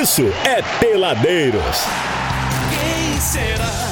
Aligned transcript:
isso 0.00 0.22
é 0.44 0.62
Peladeiros. 0.78 1.78
Quem 2.70 3.20
será? 3.20 3.86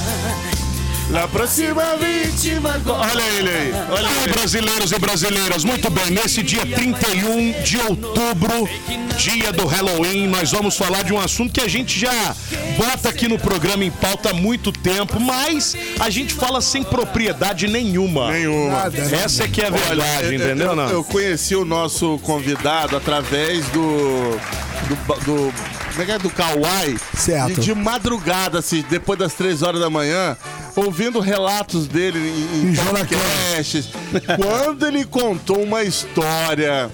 Na 1.11 1.29
próxima 1.29 1.97
vítima. 1.97 2.75
Olha 2.87 3.23
ele 3.39 3.49
aí. 3.49 3.73
Olha 3.91 4.09
aí, 4.09 4.33
brasileiros 4.33 4.91
e 4.91 4.99
brasileiras. 4.99 5.63
Muito 5.63 5.89
bem, 5.89 6.11
nesse 6.11 6.43
dia 6.43 6.67
31 6.67 7.63
de 7.63 7.79
outubro, 7.79 8.69
dia 9.17 9.53
do 9.53 9.65
Halloween, 9.65 10.27
nós 10.27 10.51
vamos 10.51 10.77
falar 10.77 11.05
de 11.05 11.13
um 11.13 11.21
assunto 11.21 11.53
que 11.53 11.61
a 11.61 11.69
gente 11.69 11.99
já 11.99 12.35
bota 12.77 13.11
aqui 13.11 13.29
no 13.29 13.39
programa 13.39 13.85
em 13.85 13.91
pauta 13.93 14.31
há 14.31 14.35
muito 14.35 14.73
tempo, 14.73 15.21
mas 15.21 15.77
a 16.01 16.11
gente 16.11 16.35
fala 16.35 16.61
sem 16.61 16.83
propriedade 16.83 17.69
nenhuma. 17.69 18.33
Nenhuma. 18.33 18.91
Essa 19.23 19.45
é 19.45 19.49
que 19.49 19.61
é 19.63 19.67
a 19.69 19.71
verdade, 19.71 20.27
Olha, 20.27 20.35
entendeu? 20.35 20.69
Eu, 20.69 20.77
Não? 20.77 20.89
eu 20.91 21.05
conheci 21.05 21.55
o 21.55 21.65
nosso 21.65 22.19
convidado 22.25 22.97
através 22.97 23.65
do. 23.69 24.37
do, 24.89 25.25
do 25.25 25.55
como 25.95 26.11
é? 26.11 26.19
Do 26.19 26.31
Kauai. 26.31 26.97
Certo. 27.17 27.51
E 27.51 27.55
de 27.55 27.75
madrugada, 27.75 28.59
assim, 28.59 28.85
depois 28.89 29.19
das 29.19 29.35
três 29.35 29.63
horas 29.63 29.81
da 29.81 29.89
manhã, 29.89 30.37
ouvindo 30.75 31.21
relatos 31.21 31.87
dele 31.87 32.19
em, 32.19 32.69
em 32.69 32.73
Em 32.73 32.75
podcasts. 32.75 33.89
Quando 34.37 34.87
ele 34.87 35.05
contou 35.05 35.63
uma 35.63 35.83
história 35.83 36.91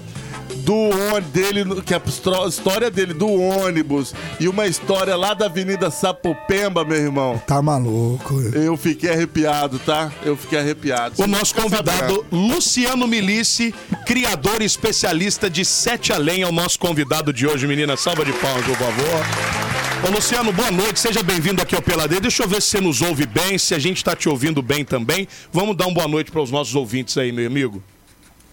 do 0.61 0.73
ônibus 0.75 1.31
dele, 1.31 1.81
que 1.81 1.93
é 1.93 1.97
a 1.97 2.01
histó- 2.05 2.47
história 2.47 2.89
dele 2.89 3.13
do 3.13 3.27
ônibus 3.31 4.13
e 4.39 4.47
uma 4.47 4.65
história 4.67 5.15
lá 5.15 5.33
da 5.33 5.45
Avenida 5.45 5.89
Sapopemba, 5.91 6.83
meu 6.85 6.97
irmão. 6.97 7.41
Tá 7.45 7.61
maluco. 7.61 8.39
Eu 8.53 8.75
fiquei 8.77 9.09
arrepiado, 9.11 9.79
tá? 9.79 10.11
Eu 10.23 10.35
fiquei 10.37 10.59
arrepiado. 10.59 11.21
O 11.21 11.27
nosso 11.27 11.53
convidado, 11.55 12.25
Luciano 12.31 13.07
Milici, 13.07 13.73
criador 14.05 14.61
e 14.61 14.65
especialista 14.65 15.49
de 15.49 15.63
Sete 15.65 16.13
Além, 16.13 16.41
é 16.41 16.47
o 16.47 16.51
nosso 16.51 16.79
convidado 16.79 17.33
de 17.33 17.45
hoje, 17.47 17.67
menina. 17.67 17.97
Salva 17.97 18.23
de 18.25 18.33
palmas, 18.33 18.65
por 18.65 18.77
favor. 18.77 20.07
Ô, 20.07 20.11
Luciano, 20.11 20.51
boa 20.51 20.71
noite, 20.71 20.99
seja 20.99 21.21
bem-vindo 21.21 21.61
aqui 21.61 21.75
ao 21.75 21.81
Peladeiro. 21.81 22.21
Deixa 22.23 22.41
eu 22.43 22.47
ver 22.47 22.61
se 22.61 22.69
você 22.69 22.81
nos 22.81 23.01
ouve 23.01 23.25
bem, 23.27 23.57
se 23.57 23.75
a 23.75 23.79
gente 23.79 24.03
tá 24.03 24.15
te 24.15 24.27
ouvindo 24.27 24.61
bem 24.61 24.83
também. 24.83 25.27
Vamos 25.53 25.75
dar 25.77 25.85
uma 25.85 25.93
boa 25.93 26.07
noite 26.07 26.31
para 26.31 26.41
os 26.41 26.49
nossos 26.49 26.73
ouvintes 26.75 27.17
aí, 27.17 27.31
meu 27.31 27.45
amigo. 27.45 27.83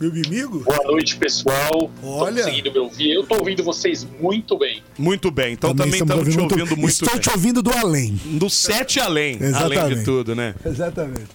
Meu 0.00 0.10
inimigo? 0.14 0.60
Boa 0.60 0.78
noite, 0.84 1.16
pessoal. 1.16 1.90
Olha. 2.02 2.36
Tô 2.36 2.42
conseguindo 2.44 2.72
me 2.72 2.78
ouvir. 2.78 3.12
Eu 3.14 3.26
tô 3.26 3.36
ouvindo 3.36 3.64
vocês 3.64 4.06
muito 4.20 4.56
bem. 4.56 4.82
Muito 4.96 5.30
bem, 5.30 5.54
então 5.54 5.74
também 5.74 6.00
estamos 6.00 6.28
te 6.34 6.38
ouvindo 6.40 6.76
muito 6.76 6.88
Estou 6.92 7.10
bem. 7.10 7.20
te 7.20 7.30
ouvindo 7.30 7.62
do 7.62 7.72
além. 7.72 8.14
Do 8.24 8.48
Sete 8.48 9.00
Além, 9.00 9.34
além 9.34 9.38
de 9.38 9.46
Exatamente. 9.74 10.04
tudo, 10.04 10.36
né? 10.36 10.54
Exatamente. 10.64 11.26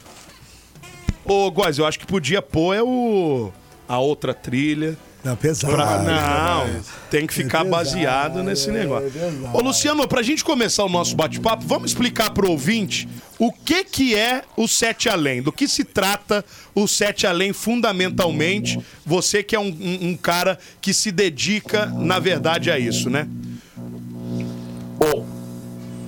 Ô, 1.26 1.52
Góis, 1.52 1.78
eu 1.78 1.86
acho 1.86 2.00
que 2.00 2.06
podia 2.06 2.42
pôr 2.42 2.74
é 2.76 2.82
o... 2.82 3.52
a 3.88 4.00
outra 4.00 4.34
trilha. 4.34 4.98
Não, 5.24 5.38
pesado. 5.38 5.74
Pra- 5.74 6.00
não, 6.04 6.64
É 6.68 6.82
tem 7.10 7.26
que 7.26 7.34
ficar 7.34 7.60
pesado, 7.64 7.70
baseado 7.70 8.44
nesse 8.44 8.70
é 8.70 8.74
negócio. 8.74 9.10
pesado. 9.10 9.50
Ô, 9.58 9.62
Luciano, 9.62 10.06
pra 10.06 10.22
gente 10.22 10.44
começar 10.44 10.84
o 10.84 10.90
nosso 10.90 11.16
bate-papo, 11.16 11.64
vamos 11.66 11.92
explicar 11.92 12.32
pro 12.32 12.50
ouvinte 12.52 13.08
o 13.40 13.50
que 13.50 13.86
que 13.86 14.16
é 14.16 14.42
o 14.58 14.68
Sete 14.68 15.08
Além, 15.08 15.42
do 15.42 15.50
que 15.52 15.66
se 15.66 15.86
trata 15.86 16.44
o 16.76 16.88
Sete 16.88 17.28
Além 17.28 17.54
fundamentalmente, 17.54 18.80
você 19.06 19.44
que 19.44 19.56
é 19.56 19.60
um, 19.60 19.68
um- 19.68 20.08
um 20.10 20.18
cara 20.18 20.58
que 20.82 20.94
se 20.94 21.12
dedica, 21.12 21.86
na 21.86 22.20
verdade, 22.20 22.72
a 22.72 22.80
isso, 22.80 23.10
né? 23.10 23.28
Bom, 24.98 25.26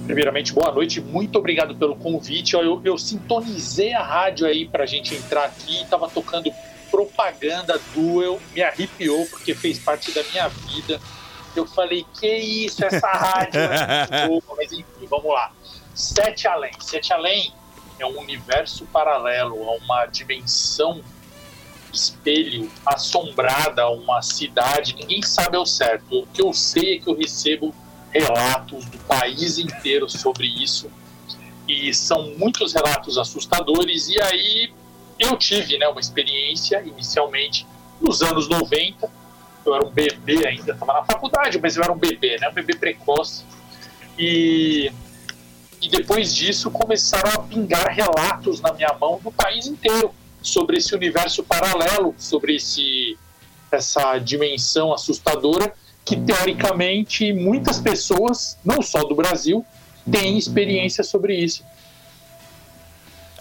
primeiramente, 0.06 0.54
boa 0.54 0.72
noite. 0.72 1.02
Muito 1.02 1.38
obrigado 1.38 1.76
pelo 1.76 1.96
convite. 1.96 2.54
Eu, 2.54 2.82
eu 2.84 2.98
sintonizei 2.98 3.94
a 3.94 4.02
rádio 4.04 4.48
aí 4.48 4.68
pra 4.68 4.86
gente 4.86 5.14
entrar 5.16 5.46
aqui. 5.46 5.86
Tava 5.90 6.10
tocando 6.10 6.52
propaganda 6.90 7.80
Duel. 7.94 8.40
Me 8.54 8.62
arrepiou 8.62 9.26
porque 9.28 9.54
fez 9.54 9.78
parte 9.80 10.12
da 10.12 10.24
minha 10.32 10.48
vida. 10.48 11.00
Eu 11.56 11.66
falei, 11.66 12.06
que 12.20 12.28
isso, 12.38 12.84
essa 12.84 13.08
rádio 13.08 13.60
é. 13.62 14.28
Mas 14.58 14.72
enfim, 14.72 14.86
vamos 15.10 15.32
lá. 15.34 15.52
Sete 15.94 16.48
Além. 16.48 16.72
Sete 16.80 17.14
Além 17.14 17.52
é 18.00 18.06
um 18.06 18.20
universo 18.20 18.86
paralelo, 18.86 19.56
é 19.56 19.78
uma 19.84 20.06
dimensão 20.06 21.02
espelho 21.94 22.70
assombrada, 22.86 23.88
uma 23.90 24.22
cidade. 24.22 24.96
Ninguém 24.96 25.22
sabe 25.22 25.56
ao 25.56 25.66
certo. 25.66 26.20
O 26.20 26.28
que 26.28 26.42
eu 26.42 26.54
sei 26.54 26.96
é 26.96 27.00
que 27.00 27.10
eu 27.10 27.16
recebo 27.16 27.74
relatos 28.12 28.86
do 28.86 28.98
país 29.00 29.58
inteiro 29.58 30.10
sobre 30.10 30.48
isso 30.48 30.90
e 31.68 31.94
são 31.94 32.34
muitos 32.38 32.74
relatos 32.74 33.18
assustadores 33.18 34.08
e 34.08 34.22
aí 34.22 34.74
eu 35.20 35.36
tive 35.36 35.78
né, 35.78 35.88
uma 35.88 36.00
experiência 36.00 36.82
inicialmente 36.86 37.66
nos 38.00 38.22
anos 38.22 38.48
90 38.48 39.10
eu 39.66 39.76
era 39.76 39.86
um 39.86 39.90
bebê 39.90 40.48
ainda, 40.48 40.74
estava 40.74 40.94
na 40.94 41.04
faculdade 41.04 41.60
mas 41.60 41.76
eu 41.76 41.84
era 41.84 41.92
um 41.92 41.98
bebê, 41.98 42.38
né, 42.40 42.48
um 42.48 42.54
bebê 42.54 42.76
precoce 42.76 43.44
e, 44.18 44.92
e 45.86 45.90
depois 45.90 46.34
disso 46.34 46.72
começaram 46.72 47.30
a 47.32 47.44
pingar 47.44 47.94
relatos 47.94 48.60
na 48.60 48.74
minha 48.74 48.92
mão 49.00 49.20
do 49.24 49.32
país 49.32 49.68
inteiro 49.68 50.12
sobre 50.42 50.78
esse 50.78 50.96
universo 50.96 51.44
paralelo, 51.44 52.16
sobre 52.18 52.56
esse, 52.56 53.16
essa 53.72 54.18
dimensão 54.18 54.92
assustadora 54.92 55.72
que 56.04 56.16
teoricamente 56.16 57.32
muitas 57.34 57.80
pessoas, 57.80 58.58
não 58.66 58.82
só 58.82 59.04
do 59.04 59.14
Brasil, 59.14 59.64
têm 60.12 60.40
experiência 60.40 61.04
sobre 61.04 61.36
isso. 61.36 61.64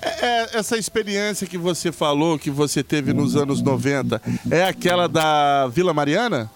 É, 0.03 0.59
essa 0.59 0.76
experiência 0.76 1.47
que 1.47 1.56
você 1.56 1.91
falou, 1.91 2.38
que 2.38 2.50
você 2.50 2.82
teve 2.82 3.15
nos 3.15 3.37
anos 3.37 3.62
90, 3.62 4.21
é 4.50 4.65
aquela 4.65 5.09
da 5.09 5.66
Vila 5.69 5.94
Mariana? 5.94 6.50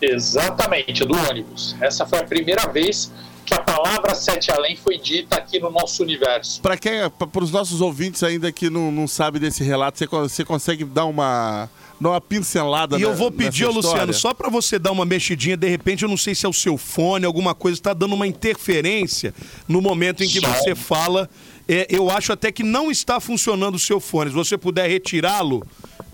Exatamente, 0.00 1.04
do 1.04 1.14
ônibus. 1.14 1.76
Essa 1.82 2.06
foi 2.06 2.20
a 2.20 2.24
primeira 2.24 2.66
vez 2.68 3.12
que 3.44 3.54
a 3.54 3.60
palavra 3.60 4.14
Sete 4.14 4.50
Além 4.50 4.76
foi 4.76 4.98
dita 4.98 5.36
aqui 5.36 5.58
no 5.58 5.70
nosso 5.70 6.02
universo. 6.02 6.60
Para 6.60 6.76
quem, 6.76 6.92
para 7.10 7.44
os 7.44 7.50
nossos 7.50 7.80
ouvintes 7.80 8.22
ainda 8.22 8.50
que 8.52 8.70
não, 8.70 8.90
não 8.90 9.08
sabe 9.08 9.38
desse 9.38 9.62
relato, 9.64 9.98
você, 9.98 10.06
você 10.06 10.44
consegue 10.44 10.84
dar 10.84 11.04
uma, 11.04 11.68
dar 12.00 12.10
uma 12.10 12.20
pincelada 12.20 12.98
E 12.98 13.02
eu 13.02 13.14
vou 13.14 13.30
pedir, 13.30 13.66
Luciano, 13.66 13.80
história? 13.80 14.12
só 14.12 14.34
pra 14.34 14.48
você 14.48 14.78
dar 14.78 14.92
uma 14.92 15.04
mexidinha, 15.04 15.56
de 15.56 15.68
repente, 15.68 16.02
eu 16.02 16.08
não 16.08 16.16
sei 16.16 16.34
se 16.34 16.46
é 16.46 16.48
o 16.48 16.52
seu 16.52 16.76
fone, 16.76 17.24
alguma 17.26 17.54
coisa, 17.54 17.80
tá 17.80 17.94
dando 17.94 18.14
uma 18.14 18.26
interferência 18.26 19.34
no 19.68 19.80
momento 19.80 20.22
em 20.22 20.28
que 20.28 20.40
Som. 20.40 20.52
você 20.52 20.74
fala. 20.74 21.28
É, 21.68 21.86
eu 21.88 22.10
acho 22.10 22.32
até 22.32 22.50
que 22.50 22.64
não 22.64 22.90
está 22.90 23.20
funcionando 23.20 23.76
o 23.76 23.78
seu 23.78 24.00
fone. 24.00 24.30
Se 24.30 24.36
você 24.36 24.58
puder 24.58 24.88
retirá-lo, 24.88 25.64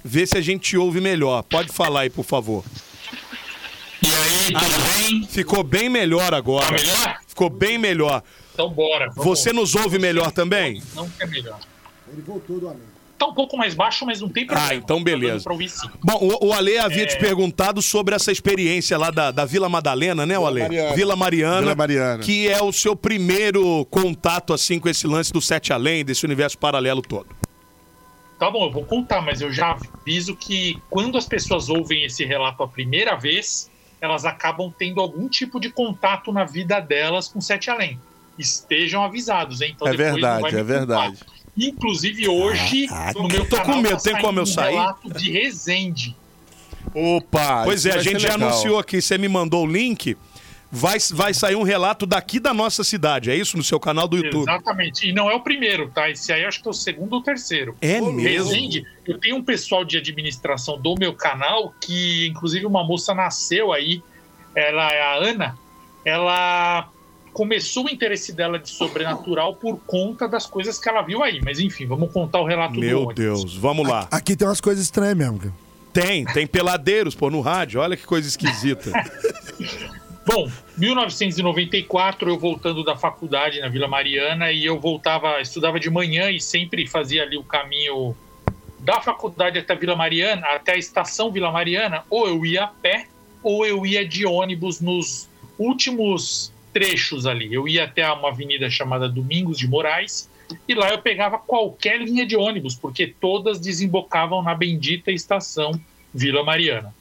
vê 0.04 0.26
se 0.26 0.36
a 0.36 0.40
gente 0.42 0.62
te 0.62 0.76
ouve 0.76 1.00
melhor. 1.00 1.42
Pode 1.42 1.72
falar 1.72 2.00
aí, 2.00 2.10
por 2.10 2.24
favor. 2.24 2.62
E 4.02 4.06
aí, 4.06 4.52
tudo 4.52 4.98
bem? 4.98 5.26
Ficou 5.28 5.62
bem 5.64 5.88
melhor 5.88 6.32
agora. 6.34 6.66
Tá 6.66 6.72
melhor? 6.72 7.18
Ficou 7.26 7.50
bem 7.50 7.78
melhor. 7.78 8.22
Então 8.54 8.70
bora. 8.70 9.08
vamos- 9.10 9.24
Você 9.24 9.52
nos 9.52 9.74
ouve 9.74 9.98
melhor 9.98 10.30
também? 10.32 10.82
Não 10.94 11.10
é 11.20 11.26
melhor. 11.26 11.58
Ele 12.12 12.22
voltou 12.22 12.58
do 12.60 12.68
além. 12.68 12.80
Tá 13.18 13.26
um 13.26 13.34
pouco 13.34 13.56
mais 13.56 13.74
baixo, 13.74 14.06
mas 14.06 14.20
não 14.20 14.28
tem 14.28 14.46
problema. 14.46 14.70
Ah, 14.70 14.74
então 14.76 14.98
Tá 14.98 15.04
beleza. 15.04 15.50
ouvir 15.50 15.68
sim. 15.68 15.88
Bom, 16.04 16.18
o, 16.40 16.46
o 16.46 16.52
Ale 16.52 16.78
havia 16.78 17.02
É. 17.02 17.06
te 17.06 17.18
perguntado 17.18 17.82
sobre 17.82 18.14
essa 18.14 18.30
experiência 18.30 18.96
lá 18.96 19.10
da, 19.10 19.32
da 19.32 19.44
Vila 19.44 19.68
Madalena, 19.68 20.24
né, 20.24 20.38
o 20.38 20.46
Ale? 20.46 20.60
Mariana. 20.62 20.94
Vila 20.94 21.16
Mariana. 21.16 21.60
Vila 21.62 21.74
Mariana. 21.74 22.22
Que 22.22 22.48
é 22.48 22.62
o 22.62 22.72
seu 22.72 22.94
primeiro 22.94 23.84
contato, 23.90 24.52
assim, 24.52 24.78
com 24.78 24.88
esse 24.88 25.04
lance 25.08 25.32
do 25.32 25.40
Sete 25.42 25.72
Além, 25.72 26.04
desse 26.04 26.24
universo 26.24 26.56
paralelo 26.58 27.02
todo. 27.02 27.26
Tá 28.38 28.48
bom, 28.48 28.66
eu 28.66 28.70
vou 28.70 28.84
contar, 28.84 29.20
mas 29.20 29.40
eu 29.40 29.52
já 29.52 29.76
aviso 30.00 30.36
que 30.36 30.78
quando 30.88 31.18
as 31.18 31.26
pessoas 31.26 31.68
ouvem 31.68 32.04
esse 32.04 32.24
relato 32.24 32.62
a 32.62 32.68
primeira 32.68 33.16
vez, 33.16 33.68
elas 34.00 34.24
acabam 34.24 34.72
tendo 34.76 35.00
algum 35.00 35.28
tipo 35.28 35.58
de 35.58 35.70
contato 35.70 36.32
na 36.32 36.44
vida 36.44 36.80
delas 36.80 37.28
com 37.28 37.40
Sete 37.40 37.70
Além. 37.70 37.98
Estejam 38.38 39.02
avisados, 39.02 39.60
hein? 39.60 39.72
Então 39.74 39.88
É 39.88 39.96
verdade, 39.96 40.56
é 40.56 40.62
verdade. 40.62 41.18
Inclusive 41.56 42.28
hoje, 42.28 42.86
Caraca, 42.86 43.18
no 43.20 43.28
meu 43.28 43.38
eu 43.38 43.48
tô 43.48 43.56
com 43.56 43.62
canal 43.64 43.82
medo, 43.82 43.96
tá 43.96 44.02
tem 44.02 44.20
como 44.20 44.38
eu 44.38 44.46
sair? 44.46 44.74
Um 44.74 44.78
relato 44.78 45.12
de 45.12 45.30
Resende. 45.32 46.16
Opa! 46.94 47.64
pois 47.64 47.84
é, 47.84 47.92
a 47.92 48.02
gente 48.02 48.20
já 48.20 48.34
legal. 48.34 48.48
anunciou 48.48 48.78
aqui, 48.78 49.02
você 49.02 49.18
me 49.18 49.28
mandou 49.28 49.64
o 49.64 49.66
link. 49.66 50.16
Vai, 50.70 50.98
vai 51.12 51.32
sair 51.32 51.56
um 51.56 51.62
relato 51.62 52.04
daqui 52.04 52.38
da 52.38 52.52
nossa 52.52 52.84
cidade, 52.84 53.30
é 53.30 53.34
isso? 53.34 53.56
No 53.56 53.64
seu 53.64 53.80
canal 53.80 54.06
do 54.06 54.18
YouTube. 54.18 54.42
Exatamente. 54.42 55.08
E 55.08 55.12
não 55.12 55.30
é 55.30 55.34
o 55.34 55.40
primeiro, 55.40 55.90
tá? 55.90 56.10
Esse 56.10 56.30
aí 56.30 56.44
acho 56.44 56.60
que 56.60 56.68
é 56.68 56.70
o 56.70 56.74
segundo 56.74 57.14
ou 57.14 57.22
terceiro. 57.22 57.74
É 57.80 58.00
mesmo? 58.00 58.20
Resende, 58.20 58.86
eu 59.06 59.18
tenho 59.18 59.36
um 59.36 59.42
pessoal 59.42 59.82
de 59.82 59.96
administração 59.96 60.78
do 60.78 60.94
meu 60.98 61.14
canal 61.14 61.72
que, 61.80 62.26
inclusive, 62.28 62.66
uma 62.66 62.84
moça 62.84 63.14
nasceu 63.14 63.72
aí, 63.72 64.02
ela 64.54 64.90
é 64.92 65.00
a 65.00 65.14
Ana, 65.14 65.58
ela 66.04 66.90
começou 67.32 67.86
o 67.86 67.88
interesse 67.88 68.32
dela 68.32 68.58
de 68.58 68.68
sobrenatural 68.68 69.54
por 69.54 69.78
conta 69.86 70.28
das 70.28 70.44
coisas 70.44 70.78
que 70.78 70.88
ela 70.88 71.00
viu 71.00 71.22
aí. 71.22 71.40
Mas 71.42 71.60
enfim, 71.60 71.86
vamos 71.86 72.12
contar 72.12 72.40
o 72.40 72.44
relato 72.44 72.74
do 72.74 72.80
Meu. 72.80 73.12
Deus, 73.14 73.54
vamos 73.56 73.88
lá. 73.88 74.06
Aqui 74.10 74.36
tem 74.36 74.46
umas 74.46 74.60
coisas 74.60 74.84
estranhas 74.84 75.16
mesmo. 75.16 75.38
cara. 75.38 75.54
Tem, 75.92 76.24
tem 76.26 76.46
peladeiros, 76.46 77.14
pô, 77.14 77.30
no 77.30 77.40
rádio. 77.40 77.80
Olha 77.80 77.96
que 77.96 78.04
coisa 78.04 78.28
esquisita. 78.28 78.92
Bom, 80.30 80.46
1994, 80.76 82.28
eu 82.28 82.38
voltando 82.38 82.84
da 82.84 82.94
faculdade 82.94 83.60
na 83.60 83.68
Vila 83.70 83.88
Mariana 83.88 84.52
e 84.52 84.62
eu 84.62 84.78
voltava, 84.78 85.40
estudava 85.40 85.80
de 85.80 85.88
manhã 85.88 86.30
e 86.30 86.38
sempre 86.38 86.86
fazia 86.86 87.22
ali 87.22 87.38
o 87.38 87.42
caminho 87.42 88.14
da 88.78 89.00
faculdade 89.00 89.58
até 89.58 89.74
Vila 89.74 89.96
Mariana, 89.96 90.46
até 90.48 90.72
a 90.72 90.76
estação 90.76 91.32
Vila 91.32 91.50
Mariana, 91.50 92.04
ou 92.10 92.28
eu 92.28 92.44
ia 92.44 92.64
a 92.64 92.66
pé 92.66 93.08
ou 93.42 93.64
eu 93.64 93.86
ia 93.86 94.06
de 94.06 94.26
ônibus 94.26 94.82
nos 94.82 95.30
últimos 95.58 96.52
trechos 96.74 97.24
ali. 97.24 97.48
Eu 97.50 97.66
ia 97.66 97.84
até 97.84 98.06
uma 98.12 98.28
avenida 98.28 98.68
chamada 98.68 99.08
Domingos 99.08 99.56
de 99.56 99.66
Moraes 99.66 100.28
e 100.68 100.74
lá 100.74 100.90
eu 100.90 100.98
pegava 100.98 101.38
qualquer 101.38 102.02
linha 102.02 102.26
de 102.26 102.36
ônibus, 102.36 102.74
porque 102.74 103.06
todas 103.18 103.58
desembocavam 103.58 104.42
na 104.42 104.54
bendita 104.54 105.10
estação 105.10 105.72
Vila 106.12 106.44
Mariana. 106.44 106.94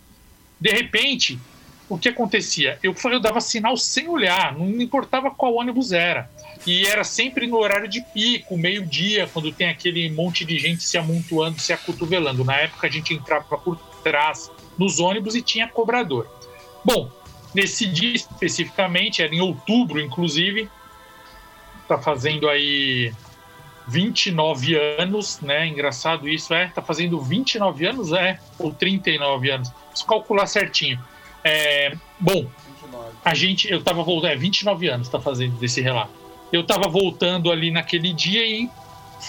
De 0.61 0.71
repente, 0.71 1.37
o 1.89 1.97
que 1.97 2.09
acontecia? 2.09 2.77
Eu, 2.83 2.93
eu 3.11 3.19
dava 3.19 3.39
sinal 3.39 3.77
sem 3.77 4.09
olhar, 4.09 4.57
não 4.57 4.67
importava 4.81 5.31
qual 5.31 5.55
ônibus 5.55 5.91
era. 5.91 6.29
E 6.65 6.85
era 6.85 7.03
sempre 7.03 7.47
no 7.47 7.57
horário 7.57 7.87
de 7.87 8.01
pico, 8.01 8.57
meio-dia, 8.57 9.29
quando 9.31 9.51
tem 9.51 9.69
aquele 9.69 10.09
monte 10.09 10.43
de 10.43 10.57
gente 10.57 10.83
se 10.83 10.97
amontoando, 10.97 11.59
se 11.59 11.71
acotovelando. 11.71 12.43
Na 12.43 12.57
época 12.57 12.87
a 12.87 12.89
gente 12.89 13.13
entrava 13.13 13.57
por 13.57 13.77
trás 14.03 14.51
nos 14.77 14.99
ônibus 14.99 15.35
e 15.35 15.41
tinha 15.41 15.67
cobrador. 15.67 16.27
Bom, 16.83 17.09
nesse 17.53 17.85
dia 17.85 18.13
especificamente, 18.13 19.21
era 19.21 19.33
em 19.33 19.39
outubro, 19.39 19.99
inclusive, 19.99 20.69
tá 21.87 21.97
fazendo 21.97 22.49
aí 22.49 23.13
29 23.87 24.75
anos, 24.75 25.39
né? 25.39 25.67
Engraçado 25.67 26.27
isso, 26.27 26.53
é? 26.53 26.67
Tá 26.67 26.81
fazendo 26.81 27.21
29 27.21 27.85
anos, 27.85 28.11
é? 28.11 28.39
Ou 28.59 28.73
39 28.73 29.49
anos? 29.49 29.69
Preciso 29.69 30.05
calcular 30.05 30.47
certinho. 30.47 30.99
É, 31.47 31.93
bom, 32.19 32.45
a 33.23 33.33
gente, 33.33 33.71
eu 33.71 33.81
tava 33.81 34.03
voltando, 34.03 34.31
é 34.31 34.35
29 34.35 34.89
anos 34.89 35.07
tá 35.07 35.19
fazendo 35.19 35.57
desse 35.57 35.79
relato. 35.79 36.11
Eu 36.51 36.65
tava 36.65 36.89
voltando 36.89 37.49
ali 37.49 37.71
naquele 37.71 38.11
dia 38.11 38.45
e 38.45 38.69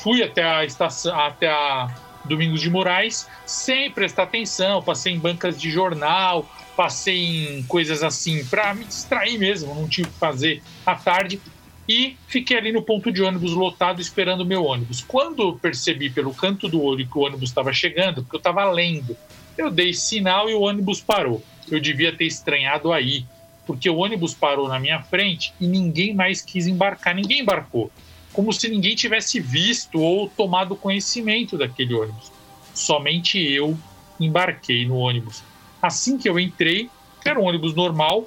fui 0.03 0.20
até 0.20 0.43
a 0.43 0.65
estação, 0.65 1.17
até 1.19 1.49
a 1.49 1.94
Domingos 2.25 2.61
de 2.61 2.69
Moraes, 2.69 3.29
sem 3.47 3.88
prestar 3.93 4.25
atenção, 4.25 4.82
passei 4.82 5.12
em 5.12 5.19
bancas 5.19 5.61
de 5.61 5.70
jornal, 5.70 6.44
passei 6.76 7.59
em 7.59 7.62
coisas 7.62 8.03
assim 8.03 8.44
para 8.44 8.75
me 8.75 8.85
distrair 8.85 9.38
mesmo, 9.38 9.73
não 9.73 9.88
tinha 9.88 10.06
o 10.06 10.11
que 10.11 10.19
fazer 10.19 10.61
à 10.85 10.97
tarde 10.97 11.41
e 11.88 12.17
fiquei 12.26 12.59
ali 12.59 12.73
no 12.73 12.82
ponto 12.82 13.12
de 13.12 13.23
ônibus 13.23 13.53
lotado 13.53 14.00
esperando 14.00 14.41
o 14.41 14.44
meu 14.44 14.65
ônibus. 14.65 15.05
Quando 15.06 15.43
eu 15.43 15.53
percebi 15.55 16.11
pelo 16.11 16.35
canto 16.35 16.69
do 16.69 16.82
olho 16.82 17.06
que 17.06 17.17
o 17.17 17.23
ônibus 17.23 17.49
estava 17.49 17.73
chegando, 17.73 18.23
porque 18.23 18.37
eu 18.37 18.38
estava 18.38 18.65
lendo, 18.70 19.17
eu 19.58 19.70
dei 19.70 19.93
sinal 19.93 20.49
e 20.49 20.55
o 20.55 20.60
ônibus 20.60 21.00
parou. 21.00 21.43
Eu 21.70 21.81
devia 21.81 22.16
ter 22.16 22.25
estranhado 22.25 22.93
aí, 22.93 23.26
porque 23.66 23.90
o 23.90 23.96
ônibus 23.96 24.32
parou 24.32 24.69
na 24.69 24.78
minha 24.78 25.02
frente 25.02 25.52
e 25.60 25.66
ninguém 25.66 26.14
mais 26.14 26.40
quis 26.40 26.66
embarcar, 26.66 27.14
ninguém 27.14 27.40
embarcou. 27.40 27.90
Como 28.32 28.52
se 28.52 28.69
ninguém 28.69 28.94
tivesse 28.94 29.40
visto 29.40 30.00
ou 30.00 30.28
tomado 30.28 30.76
conhecimento 30.76 31.58
daquele 31.58 31.93
ônibus. 31.93 32.31
Somente 32.72 33.38
eu 33.38 33.76
embarquei 34.19 34.87
no 34.87 34.96
ônibus. 34.96 35.43
Assim 35.82 36.16
que 36.16 36.28
eu 36.28 36.38
entrei, 36.38 36.88
era 37.25 37.38
um 37.38 37.44
ônibus 37.44 37.75
normal, 37.75 38.26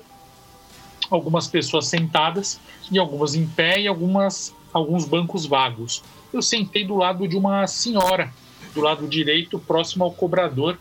algumas 1.09 1.47
pessoas 1.47 1.87
sentadas 1.87 2.59
e 2.91 2.99
algumas 2.99 3.33
em 3.33 3.47
pé 3.47 3.81
e 3.81 3.87
algumas 3.87 4.53
alguns 4.73 5.05
bancos 5.05 5.45
vagos. 5.45 6.03
Eu 6.31 6.41
sentei 6.41 6.85
do 6.85 6.95
lado 6.95 7.27
de 7.27 7.35
uma 7.35 7.67
senhora, 7.67 8.31
do 8.73 8.81
lado 8.81 9.07
direito, 9.07 9.59
próximo 9.59 10.03
ao 10.03 10.11
cobrador. 10.11 10.77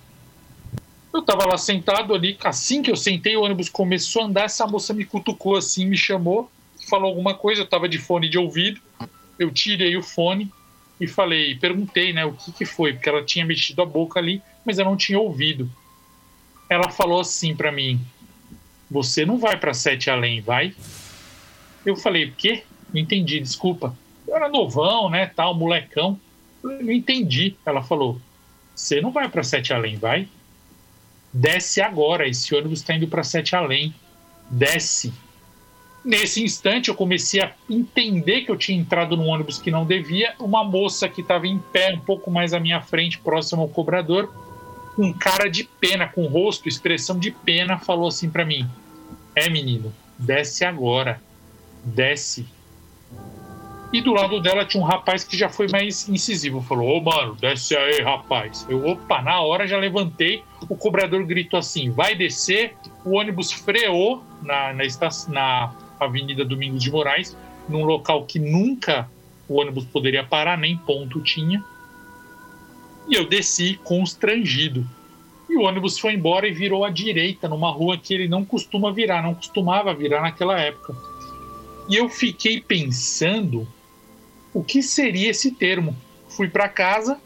Eu 1.13 1.21
estava 1.21 1.45
lá 1.45 1.59
sentado 1.59 2.15
ali, 2.15 2.39
assim 2.45 2.83
que 2.83 2.91
eu 2.91 2.97
sentei, 2.97 3.37
o 3.37 3.43
ônibus 3.43 3.69
começou 3.69 4.23
a 4.23 4.27
andar, 4.27 4.45
essa 4.45 4.67
moça 4.67 4.95
me 4.95 5.05
cutucou 5.05 5.57
assim, 5.57 5.85
me 5.85 5.97
chamou, 5.97 6.51
falou 6.89 7.09
alguma 7.09 7.35
coisa, 7.35 7.63
eu 7.63 7.65
estava 7.65 7.89
de 7.89 7.99
fone 7.99 8.29
de 8.29 8.39
ouvido. 8.39 8.81
Eu 9.39 9.51
tirei 9.51 9.97
o 9.97 10.03
fone 10.03 10.53
e 11.01 11.07
falei, 11.07 11.57
perguntei, 11.57 12.13
né, 12.13 12.25
o 12.25 12.33
que 12.33 12.53
que 12.53 12.65
foi, 12.65 12.93
porque 12.93 13.09
ela 13.09 13.25
tinha 13.25 13.45
mexido 13.45 13.83
a 13.83 13.87
boca 13.87 14.21
ali, 14.21 14.43
mas 14.65 14.79
eu 14.79 14.85
não 14.85 14.97
tinha 14.97 15.19
ouvido. 15.19 15.71
Ela 16.69 16.91
falou 16.91 17.21
assim 17.21 17.57
para 17.57 17.73
mim: 17.73 18.01
você 18.89 19.27
não 19.27 19.39
vai 19.39 19.57
para 19.57 19.75
Sete 19.75 20.11
Além, 20.11 20.41
vai? 20.41 20.75
Eu 21.85 21.97
falei, 21.97 22.27
o 22.27 22.33
quê? 22.33 22.63
Não 22.93 23.01
entendi, 23.01 23.41
desculpa. 23.41 23.97
Eu 24.27 24.37
era 24.37 24.49
novão, 24.49 25.11
né, 25.11 25.27
tal, 25.27 25.55
molecão. 25.55 26.21
Eu 26.63 26.85
não 26.85 26.93
entendi. 26.93 27.57
Ela 27.65 27.83
falou, 27.83 28.21
você 28.75 29.01
não 29.01 29.11
vai 29.11 29.29
para 29.29 29.43
Sete 29.43 29.73
Além, 29.73 29.97
vai? 29.97 30.29
Desce 31.33 31.81
agora, 31.81 32.29
esse 32.29 32.55
ônibus 32.55 32.81
está 32.81 32.95
indo 32.95 33.07
para 33.07 33.23
Sete 33.23 33.55
Além. 33.55 33.95
Desce. 34.51 35.13
Nesse 36.05 36.43
instante, 36.43 36.89
eu 36.89 36.95
comecei 36.95 37.41
a 37.41 37.53
entender 37.69 38.43
que 38.43 38.51
eu 38.51 38.57
tinha 38.57 38.79
entrado 38.79 39.17
num 39.17 39.29
ônibus 39.29 39.59
que 39.59 39.71
não 39.71 39.85
devia. 39.85 40.35
Uma 40.39 40.65
moça 40.65 41.09
que 41.09 41.21
estava 41.21 41.47
em 41.47 41.59
pé, 41.59 41.93
um 41.95 42.01
pouco 42.01 42.31
mais 42.31 42.55
à 42.55 42.59
minha 42.59 42.81
frente, 42.81 43.19
próximo 43.19 43.63
ao 43.63 43.69
cobrador, 43.69 44.33
com 44.97 45.13
cara 45.13 45.49
de 45.49 45.65
pena, 45.65 46.09
com 46.09 46.27
rosto, 46.27 46.69
expressão 46.69 47.19
de 47.19 47.31
pena, 47.31 47.79
falou 47.79 48.09
assim 48.09 48.31
para 48.31 48.45
mim: 48.47 48.67
É, 49.37 49.49
menino, 49.51 49.93
desce 50.19 50.65
agora. 50.65 51.21
Desce. 51.85 52.47
E 53.93 54.01
do 54.01 54.13
lado 54.13 54.41
dela 54.41 54.65
tinha 54.65 54.81
um 54.81 54.87
rapaz 54.87 55.25
que 55.25 55.37
já 55.37 55.49
foi 55.49 55.67
mais 55.67 56.09
incisivo. 56.09 56.63
Falou: 56.63 56.97
Ô, 56.97 57.01
mano, 57.01 57.35
desce 57.35 57.77
aí, 57.77 58.01
rapaz. 58.03 58.65
Eu, 58.69 58.87
opa, 58.87 59.21
na 59.21 59.41
hora 59.41 59.67
já 59.67 59.77
levantei. 59.77 60.45
O 60.69 60.77
cobrador 60.77 61.25
gritou 61.25 61.59
assim: 61.59 61.91
vai 61.91 62.15
descer. 62.15 62.77
O 63.05 63.17
ônibus 63.17 63.51
freou 63.51 64.23
na, 64.43 64.73
na, 64.73 64.85
estação, 64.85 65.35
na 65.35 65.75
Avenida 65.99 66.45
Domingos 66.45 66.83
de 66.83 66.91
Moraes, 66.91 67.37
num 67.69 67.85
local 67.85 68.25
que 68.27 68.39
nunca 68.39 69.11
o 69.49 69.61
ônibus 69.61 69.85
poderia 69.85 70.23
parar, 70.23 70.57
nem 70.57 70.77
ponto 70.77 71.21
tinha. 71.21 71.65
E 73.09 73.15
eu 73.15 73.29
desci 73.29 73.75
constrangido. 73.83 74.87
E 75.49 75.57
o 75.57 75.63
ônibus 75.63 75.99
foi 75.99 76.15
embora 76.15 76.47
e 76.47 76.53
virou 76.53 76.85
à 76.85 76.91
direita, 76.91 77.49
numa 77.49 77.73
rua 77.73 77.99
que 77.99 78.15
ele 78.15 78.29
não 78.29 78.45
costuma 78.45 78.93
virar, 78.93 79.21
não 79.21 79.35
costumava 79.35 79.93
virar 79.93 80.23
naquela 80.23 80.61
época. 80.61 80.95
E 81.89 81.97
eu 81.97 82.09
fiquei 82.09 82.61
pensando 82.61 83.67
o 84.53 84.63
que 84.63 84.83
seria 84.83 85.31
esse 85.31 85.53
termo. 85.53 85.97
Fui 86.29 86.49
para 86.49 86.69
casa 86.69 87.21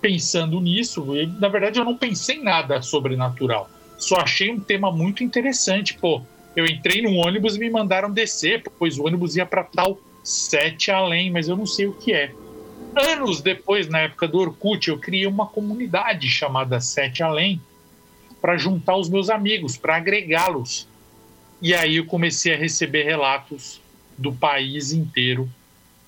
pensando 0.00 0.60
nisso, 0.60 1.16
e, 1.16 1.26
na 1.26 1.48
verdade 1.48 1.78
eu 1.78 1.84
não 1.84 1.96
pensei 1.96 2.36
em 2.36 2.42
nada 2.42 2.80
sobrenatural. 2.82 3.68
Só 3.98 4.16
achei 4.20 4.50
um 4.50 4.60
tema 4.60 4.92
muito 4.92 5.24
interessante. 5.24 5.94
Pô, 5.94 6.22
eu 6.54 6.64
entrei 6.66 7.02
num 7.02 7.16
ônibus 7.16 7.56
e 7.56 7.58
me 7.58 7.68
mandaram 7.68 8.10
descer, 8.10 8.62
pois 8.78 8.98
o 8.98 9.04
ônibus 9.04 9.36
ia 9.36 9.44
para 9.44 9.64
tal 9.64 9.98
sete 10.22 10.90
além, 10.90 11.30
mas 11.30 11.48
eu 11.48 11.56
não 11.56 11.66
sei 11.66 11.86
o 11.86 11.92
que 11.92 12.12
é. 12.12 12.32
Anos 12.94 13.40
depois, 13.40 13.88
na 13.88 14.00
época 14.00 14.26
do 14.26 14.38
Orkut, 14.38 14.88
eu 14.88 14.98
criei 14.98 15.26
uma 15.26 15.46
comunidade 15.46 16.28
chamada 16.28 16.80
Sete 16.80 17.22
Além 17.22 17.60
para 18.40 18.56
juntar 18.56 18.96
os 18.96 19.08
meus 19.08 19.30
amigos, 19.30 19.76
para 19.76 19.96
agregá-los. 19.96 20.86
E 21.60 21.74
aí 21.74 21.96
eu 21.96 22.06
comecei 22.06 22.54
a 22.54 22.56
receber 22.56 23.04
relatos 23.04 23.80
do 24.16 24.32
país 24.32 24.92
inteiro 24.92 25.48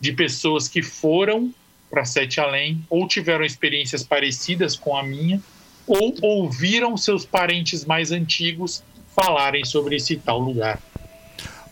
de 0.00 0.12
pessoas 0.12 0.66
que 0.66 0.83
foram 0.83 1.52
para 1.90 2.04
Sete 2.04 2.40
Além 2.40 2.85
ou 2.88 3.07
tiveram 3.07 3.45
experiências 3.45 4.02
parecidas 4.02 4.76
com 4.76 4.97
a 4.97 5.02
minha 5.02 5.40
ou 5.87 6.14
ouviram 6.23 6.97
seus 6.97 7.25
parentes 7.25 7.85
mais 7.85 8.12
antigos 8.12 8.83
falarem 9.14 9.64
sobre 9.64 9.97
esse 9.97 10.16
tal 10.16 10.38
lugar. 10.38 10.78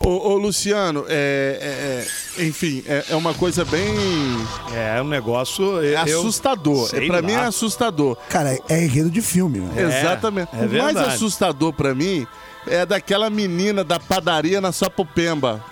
Ô, 0.01 0.31
ô, 0.31 0.37
Luciano, 0.37 1.05
é, 1.09 2.05
é, 2.37 2.43
é, 2.43 2.47
enfim, 2.47 2.85
é, 2.87 3.07
é 3.11 3.17
uma 3.17 3.35
coisa 3.35 3.65
bem. 3.65 3.95
É 4.73 5.03
um 5.03 5.09
negócio. 5.09 5.83
É 5.83 5.95
eu- 6.07 6.21
assustador. 6.21 6.89
É, 6.95 7.07
pra 7.07 7.17
lá. 7.17 7.23
mim 7.23 7.33
é 7.33 7.45
assustador. 7.45 8.17
Cara, 8.29 8.57
é 8.69 8.85
enredo 8.85 9.11
de 9.11 9.21
filme, 9.21 9.59
né? 9.59 9.83
Exatamente. 9.83 10.51
é 10.55 10.67
o 10.67 10.83
mais 10.83 10.97
assustador 10.97 11.73
pra 11.73 11.95
mim 11.95 12.27
é 12.67 12.85
daquela 12.87 13.29
menina 13.31 13.83
da 13.83 13.99
padaria 13.99 14.61
na 14.61 14.73
Sapopemba. 14.73 15.65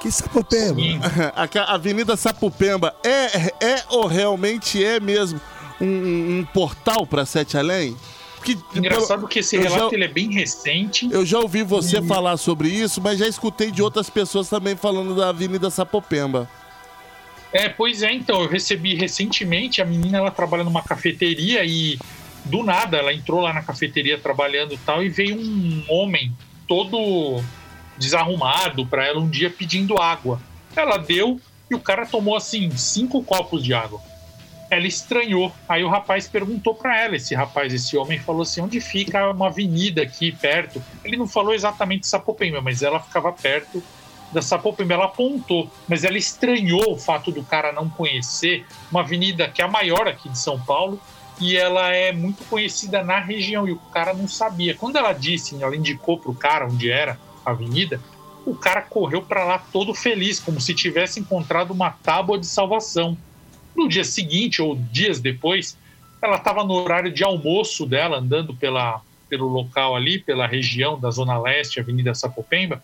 Que 0.00 0.10
sapopema. 0.10 0.74
Sim. 0.80 1.00
A 1.66 1.74
Avenida 1.74 2.16
Sapopemba 2.16 2.94
é, 3.04 3.48
é 3.64 3.82
ou 3.88 4.06
realmente 4.06 4.82
é 4.84 5.00
mesmo 5.00 5.40
um, 5.80 5.86
um- 6.40 6.46
portal 6.52 7.06
pra 7.06 7.26
Sete 7.26 7.56
Além? 7.56 7.96
Porque, 8.36 8.56
Engraçado 8.74 9.26
que 9.26 9.40
esse 9.40 9.56
eu 9.56 9.62
relato 9.62 9.90
já- 9.90 9.94
ele 9.96 10.04
é 10.04 10.08
bem 10.08 10.32
recente. 10.32 11.08
Eu 11.10 11.26
já 11.26 11.38
ouvi 11.40 11.64
você 11.64 12.00
falar 12.00 12.36
sobre 12.36 12.68
isso, 12.68 13.00
mas 13.00 13.18
já 13.18 13.26
escutei 13.26 13.70
de 13.72 13.82
outras 13.82 14.08
pessoas 14.08 14.48
também 14.48 14.76
falando 14.76 15.14
da 15.16 15.28
Avenida 15.30 15.68
Sapopemba. 15.70 16.48
É, 17.52 17.68
pois 17.68 18.02
é, 18.02 18.12
então, 18.12 18.42
eu 18.42 18.48
recebi 18.48 18.94
recentemente, 18.94 19.82
a 19.82 19.84
menina 19.84 20.18
ela 20.18 20.30
trabalha 20.30 20.62
numa 20.62 20.82
cafeteria 20.82 21.64
e 21.64 21.98
do 22.44 22.62
nada 22.62 22.98
ela 22.98 23.12
entrou 23.12 23.40
lá 23.40 23.52
na 23.52 23.62
cafeteria 23.62 24.18
trabalhando 24.18 24.72
e 24.72 24.78
tal 24.78 25.02
e 25.02 25.08
veio 25.08 25.36
um 25.36 25.82
homem 25.88 26.32
todo 26.68 27.42
desarrumado 27.98 28.86
para 28.86 29.06
ela 29.06 29.20
um 29.20 29.28
dia 29.28 29.50
pedindo 29.50 30.00
água. 30.00 30.40
Ela 30.74 30.96
deu 30.96 31.40
e 31.70 31.74
o 31.74 31.80
cara 31.80 32.06
tomou 32.06 32.36
assim 32.36 32.70
cinco 32.76 33.22
copos 33.22 33.62
de 33.62 33.74
água. 33.74 34.00
Ela 34.70 34.86
estranhou. 34.86 35.52
Aí 35.68 35.82
o 35.82 35.88
rapaz 35.88 36.28
perguntou 36.28 36.74
para 36.74 36.98
ela, 36.98 37.16
esse 37.16 37.34
rapaz, 37.34 37.72
esse 37.72 37.96
homem 37.96 38.18
falou 38.18 38.42
assim: 38.42 38.60
"Onde 38.60 38.80
fica 38.80 39.30
uma 39.30 39.46
avenida 39.46 40.02
aqui 40.02 40.30
perto?" 40.32 40.82
Ele 41.04 41.16
não 41.16 41.26
falou 41.26 41.54
exatamente 41.54 42.06
Sapopemba, 42.06 42.60
mas 42.60 42.82
ela 42.82 43.00
ficava 43.00 43.32
perto 43.32 43.82
da 44.32 44.42
Sapopemba, 44.42 44.94
ela 44.94 45.06
apontou, 45.06 45.70
mas 45.88 46.04
ela 46.04 46.18
estranhou 46.18 46.92
o 46.92 46.98
fato 46.98 47.30
do 47.30 47.42
cara 47.42 47.72
não 47.72 47.88
conhecer 47.88 48.66
uma 48.90 49.00
avenida 49.00 49.48
que 49.48 49.62
é 49.62 49.64
a 49.64 49.68
maior 49.68 50.06
aqui 50.06 50.28
de 50.28 50.38
São 50.38 50.60
Paulo, 50.60 51.00
e 51.40 51.56
ela 51.56 51.94
é 51.94 52.12
muito 52.12 52.44
conhecida 52.44 53.02
na 53.02 53.20
região 53.20 53.66
e 53.66 53.72
o 53.72 53.76
cara 53.76 54.12
não 54.12 54.28
sabia. 54.28 54.74
Quando 54.74 54.96
ela 54.96 55.12
disse, 55.12 55.60
ela 55.62 55.76
indicou 55.76 56.18
pro 56.18 56.34
cara 56.34 56.66
onde 56.66 56.90
era 56.90 57.18
avenida, 57.50 58.00
o 58.44 58.54
cara 58.54 58.82
correu 58.82 59.22
para 59.22 59.44
lá 59.44 59.58
todo 59.58 59.94
feliz, 59.94 60.40
como 60.40 60.60
se 60.60 60.74
tivesse 60.74 61.20
encontrado 61.20 61.70
uma 61.70 61.90
tábua 61.90 62.38
de 62.38 62.46
salvação. 62.46 63.16
No 63.76 63.88
dia 63.88 64.04
seguinte 64.04 64.62
ou 64.62 64.74
dias 64.74 65.20
depois, 65.20 65.76
ela 66.20 66.36
estava 66.36 66.64
no 66.64 66.74
horário 66.74 67.12
de 67.12 67.22
almoço 67.22 67.86
dela, 67.86 68.18
andando 68.18 68.54
pela, 68.54 69.02
pelo 69.28 69.46
local 69.46 69.94
ali, 69.94 70.18
pela 70.18 70.46
região 70.46 70.98
da 70.98 71.10
Zona 71.10 71.38
Leste, 71.38 71.78
Avenida 71.78 72.14
Sapopemba, 72.14 72.82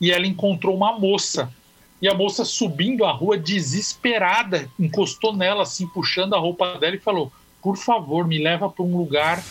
e 0.00 0.10
ela 0.10 0.26
encontrou 0.26 0.74
uma 0.74 0.98
moça. 0.98 1.52
E 2.00 2.08
a 2.08 2.14
moça 2.14 2.44
subindo 2.46 3.04
a 3.04 3.12
rua 3.12 3.36
desesperada, 3.36 4.70
encostou 4.78 5.36
nela, 5.36 5.62
assim, 5.62 5.86
puxando 5.86 6.34
a 6.34 6.38
roupa 6.38 6.78
dela 6.78 6.96
e 6.96 7.00
falou: 7.00 7.30
Por 7.60 7.76
favor, 7.76 8.26
me 8.26 8.42
leva 8.42 8.70
para 8.70 8.82
um 8.82 8.96
lugar 8.96 9.44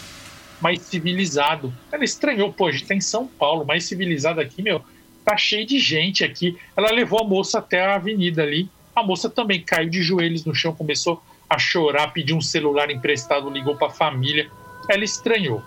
mais 0.61 0.81
civilizado. 0.81 1.73
Ela 1.91 2.03
estranhou, 2.03 2.51
pô, 2.51 2.67
a 2.67 2.71
gente 2.71 2.85
tá 2.85 2.95
em 2.95 3.01
São 3.01 3.27
Paulo, 3.27 3.65
mais 3.65 3.85
civilizado 3.85 4.39
aqui, 4.39 4.61
meu, 4.61 4.81
tá 5.23 5.37
cheio 5.37 5.65
de 5.65 5.79
gente 5.79 6.23
aqui. 6.23 6.57
Ela 6.75 6.91
levou 6.91 7.21
a 7.21 7.23
moça 7.23 7.59
até 7.59 7.85
a 7.85 7.95
avenida 7.95 8.43
ali. 8.43 8.69
A 8.95 9.03
moça 9.03 9.29
também 9.29 9.61
caiu 9.61 9.89
de 9.89 10.01
joelhos 10.01 10.43
no 10.43 10.53
chão, 10.53 10.75
começou 10.75 11.21
a 11.49 11.57
chorar, 11.57 12.11
pediu 12.13 12.35
um 12.35 12.41
celular 12.41 12.91
emprestado, 12.91 13.49
ligou 13.49 13.75
para 13.75 13.87
a 13.87 13.91
família. 13.91 14.49
Ela 14.89 15.03
estranhou. 15.03 15.63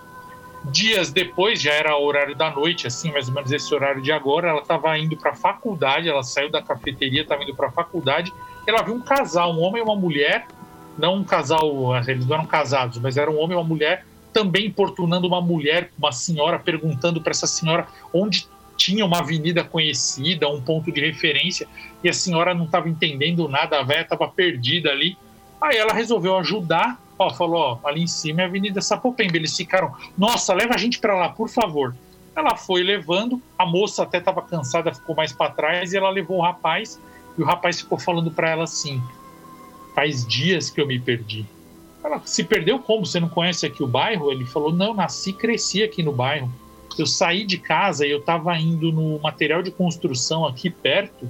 Dias 0.71 1.11
depois, 1.11 1.61
já 1.61 1.73
era 1.73 1.97
o 1.97 2.05
horário 2.05 2.35
da 2.35 2.49
noite, 2.49 2.87
assim, 2.87 3.11
mais 3.11 3.27
ou 3.27 3.33
menos 3.33 3.51
esse 3.51 3.73
horário 3.73 4.01
de 4.01 4.13
agora, 4.13 4.49
ela 4.49 4.61
estava 4.61 4.97
indo 4.97 5.17
para 5.17 5.31
a 5.31 5.35
faculdade, 5.35 6.07
ela 6.07 6.23
saiu 6.23 6.49
da 6.49 6.61
cafeteria, 6.61 7.23
estava 7.23 7.43
indo 7.43 7.53
para 7.53 7.67
a 7.67 7.71
faculdade, 7.71 8.33
ela 8.65 8.81
viu 8.81 8.95
um 8.95 9.01
casal, 9.01 9.53
um 9.53 9.61
homem 9.61 9.81
e 9.81 9.83
uma 9.83 9.95
mulher, 9.95 10.47
não 10.97 11.15
um 11.15 11.23
casal, 11.23 11.69
eles 12.07 12.25
não 12.25 12.35
eram 12.35 12.45
casados, 12.45 12.97
mas 12.97 13.17
era 13.17 13.29
um 13.29 13.37
homem 13.39 13.57
e 13.57 13.59
uma 13.59 13.67
mulher, 13.67 14.05
também 14.33 14.65
importunando 14.65 15.27
uma 15.27 15.39
mulher, 15.39 15.91
uma 15.97 16.11
senhora, 16.11 16.59
perguntando 16.59 17.21
para 17.21 17.31
essa 17.31 17.47
senhora 17.47 17.87
onde 18.11 18.47
tinha 18.75 19.05
uma 19.05 19.19
avenida 19.19 19.63
conhecida, 19.63 20.49
um 20.49 20.59
ponto 20.59 20.91
de 20.91 20.99
referência, 20.99 21.67
e 22.03 22.09
a 22.09 22.13
senhora 22.13 22.53
não 22.53 22.65
estava 22.65 22.89
entendendo 22.89 23.47
nada, 23.47 23.79
a 23.79 23.83
velha 23.83 24.01
estava 24.01 24.27
perdida 24.27 24.89
ali. 24.89 25.15
Aí 25.61 25.77
ela 25.77 25.93
resolveu 25.93 26.37
ajudar, 26.37 26.99
ó, 27.17 27.29
falou, 27.29 27.79
ó, 27.83 27.87
ali 27.87 28.03
em 28.03 28.07
cima 28.07 28.41
é 28.41 28.45
a 28.45 28.47
Avenida 28.47 28.81
Sapopemba. 28.81 29.37
Eles 29.37 29.55
ficaram, 29.55 29.95
nossa, 30.17 30.53
leva 30.53 30.73
a 30.73 30.77
gente 30.77 30.99
para 30.99 31.15
lá, 31.15 31.29
por 31.29 31.49
favor. 31.49 31.95
Ela 32.35 32.57
foi 32.57 32.81
levando, 32.81 33.41
a 33.57 33.65
moça 33.65 34.03
até 34.03 34.17
estava 34.17 34.41
cansada, 34.41 34.93
ficou 34.93 35.15
mais 35.15 35.31
para 35.31 35.51
trás, 35.51 35.93
e 35.93 35.97
ela 35.97 36.09
levou 36.09 36.39
o 36.39 36.41
rapaz, 36.41 36.99
e 37.37 37.41
o 37.41 37.45
rapaz 37.45 37.79
ficou 37.79 37.97
falando 37.97 38.31
para 38.31 38.49
ela 38.49 38.63
assim: 38.63 39.01
faz 39.93 40.25
dias 40.27 40.69
que 40.69 40.81
eu 40.81 40.87
me 40.87 40.99
perdi. 40.99 41.45
Ela 42.03 42.21
se 42.25 42.43
perdeu 42.43 42.79
como? 42.79 43.05
Você 43.05 43.19
não 43.19 43.29
conhece 43.29 43.65
aqui 43.65 43.81
o 43.83 43.87
bairro? 43.87 44.31
Ele 44.31 44.45
falou: 44.45 44.73
não, 44.73 44.93
nasci 44.93 45.29
e 45.29 45.33
cresci 45.33 45.83
aqui 45.83 46.03
no 46.03 46.11
bairro. 46.11 46.51
Eu 46.97 47.07
saí 47.07 47.45
de 47.45 47.57
casa 47.57 48.05
e 48.05 48.11
eu 48.11 48.19
estava 48.19 48.55
indo 48.57 48.91
no 48.91 49.19
material 49.19 49.63
de 49.63 49.71
construção 49.71 50.45
aqui 50.45 50.69
perto 50.69 51.27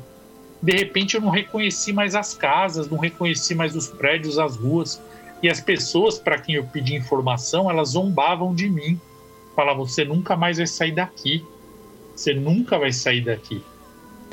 de 0.63 0.71
repente 0.71 1.15
eu 1.15 1.21
não 1.21 1.29
reconheci 1.29 1.91
mais 1.91 2.15
as 2.15 2.33
casas, 2.33 2.89
não 2.89 2.97
reconheci 2.97 3.53
mais 3.53 3.75
os 3.75 3.89
prédios, 3.89 4.39
as 4.39 4.55
ruas. 4.55 5.01
E 5.41 5.49
as 5.49 5.59
pessoas 5.59 6.17
para 6.17 6.39
quem 6.39 6.55
eu 6.55 6.63
pedi 6.63 6.95
informação, 6.95 7.69
elas 7.69 7.89
zombavam 7.89 8.55
de 8.55 8.69
mim. 8.69 8.97
Falavam: 9.57 9.85
você 9.85 10.05
nunca 10.05 10.37
mais 10.37 10.57
vai 10.57 10.65
sair 10.65 10.93
daqui. 10.93 11.45
Você 12.15 12.33
nunca 12.33 12.79
vai 12.79 12.93
sair 12.93 13.19
daqui. 13.19 13.61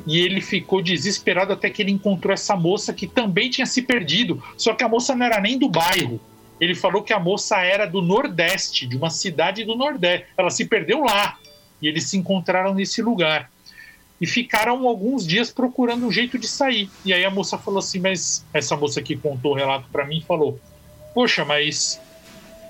E 0.07 0.21
ele 0.21 0.41
ficou 0.41 0.81
desesperado 0.81 1.53
até 1.53 1.69
que 1.69 1.83
ele 1.83 1.91
encontrou 1.91 2.33
essa 2.33 2.55
moça 2.55 2.95
que 2.95 3.09
também 3.09 3.51
tinha 3.51 3.67
se 3.67 3.83
perdido. 3.83 4.41
Só 4.57 4.73
que 4.73 4.85
a 4.85 4.89
moça 4.89 5.17
não 5.17 5.27
era 5.27 5.41
nem 5.41 5.59
do 5.59 5.69
bairro. 5.69 6.21
Ele 6.61 6.75
falou 6.75 7.03
que 7.03 7.13
a 7.13 7.19
moça 7.19 7.59
era 7.59 7.87
do 7.87 8.03
Nordeste, 8.03 8.87
de 8.87 8.97
uma 8.97 9.11
cidade 9.11 9.65
do 9.65 9.75
Nordeste. 9.75 10.27
Ela 10.37 10.51
se 10.51 10.67
perdeu 10.67 11.03
lá. 11.03 11.39
E 11.81 11.89
eles 11.89 12.05
se 12.05 12.19
encontraram 12.19 12.75
nesse 12.75 13.01
lugar 13.01 13.51
e 14.21 14.27
ficaram 14.27 14.87
alguns 14.87 15.27
dias 15.27 15.51
procurando 15.51 16.07
um 16.07 16.13
jeito 16.13 16.39
de 16.39 16.47
sair. 16.47 16.91
E 17.05 17.13
aí 17.13 17.25
a 17.25 17.31
moça 17.31 17.57
falou 17.57 17.79
assim, 17.79 17.99
mas 17.99 18.45
essa 18.53 18.77
moça 18.77 19.01
que 19.01 19.17
contou 19.17 19.53
o 19.53 19.55
relato 19.55 19.89
para 19.91 20.05
mim 20.05 20.21
falou: 20.21 20.61
"Poxa, 21.15 21.45
mas 21.45 21.99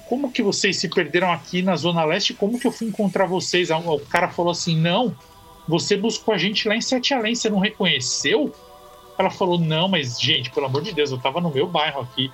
como 0.08 0.30
que 0.30 0.42
vocês 0.42 0.76
se 0.76 0.88
perderam 0.88 1.32
aqui 1.32 1.60
na 1.60 1.74
zona 1.74 2.04
leste? 2.04 2.34
Como 2.34 2.58
que 2.58 2.66
eu 2.66 2.72
fui 2.72 2.86
encontrar 2.86 3.26
vocês?" 3.26 3.70
O 3.70 3.98
cara 4.08 4.28
falou 4.28 4.52
assim: 4.52 4.76
"Não, 4.76 5.16
você 5.66 5.96
buscou 5.96 6.32
a 6.32 6.38
gente 6.38 6.68
lá 6.68 6.76
em 6.76 6.80
Sete 6.80 7.12
Além, 7.12 7.34
você 7.34 7.50
não 7.50 7.58
reconheceu?" 7.58 8.54
Ela 9.18 9.30
falou: 9.30 9.58
"Não, 9.58 9.88
mas 9.88 10.20
gente, 10.20 10.50
pelo 10.50 10.66
amor 10.66 10.82
de 10.82 10.92
Deus, 10.92 11.10
eu 11.10 11.18
tava 11.18 11.40
no 11.40 11.50
meu 11.50 11.66
bairro 11.66 12.02
aqui." 12.02 12.30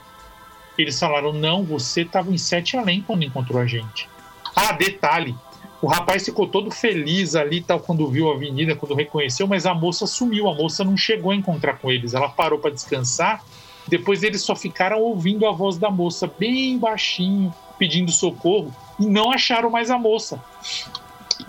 Eles 0.78 0.99
falaram: 0.99 1.33
"Não, 1.33 1.64
você 1.64 2.04
tava 2.04 2.30
em 2.30 2.38
Sete 2.38 2.76
Além 2.76 3.02
quando 3.02 3.25
encontrou 3.25 3.61
a 3.61 3.66
gente." 3.66 4.09
Ah, 4.54 4.73
detalhe, 4.73 5.35
o 5.80 5.87
rapaz 5.87 6.25
ficou 6.25 6.47
todo 6.47 6.71
feliz 6.71 7.37
ali, 7.37 7.61
tal, 7.61 7.78
quando 7.78 8.09
viu 8.09 8.30
a 8.30 8.35
avenida, 8.35 8.75
quando 8.75 8.95
reconheceu, 8.95 9.47
mas 9.47 9.66
a 9.66 9.75
moça 9.75 10.06
sumiu, 10.06 10.49
a 10.49 10.54
moça 10.54 10.83
não 10.83 10.97
chegou 10.97 11.30
a 11.30 11.37
encontrar 11.37 11.75
com 11.75 11.90
eles. 11.90 12.14
Ela 12.14 12.28
parou 12.28 12.59
para 12.59 12.71
descansar. 12.71 13.45
Depois 13.87 14.23
eles 14.23 14.42
só 14.42 14.56
ficaram 14.56 14.99
ouvindo 14.99 15.47
a 15.47 15.52
voz 15.52 15.76
da 15.76 15.90
moça 15.90 16.30
bem 16.38 16.78
baixinho, 16.78 17.54
pedindo 17.78 18.11
socorro, 18.11 18.75
e 18.99 19.06
não 19.06 19.30
acharam 19.30 19.71
mais 19.71 19.90
a 19.90 19.99
moça. 19.99 20.42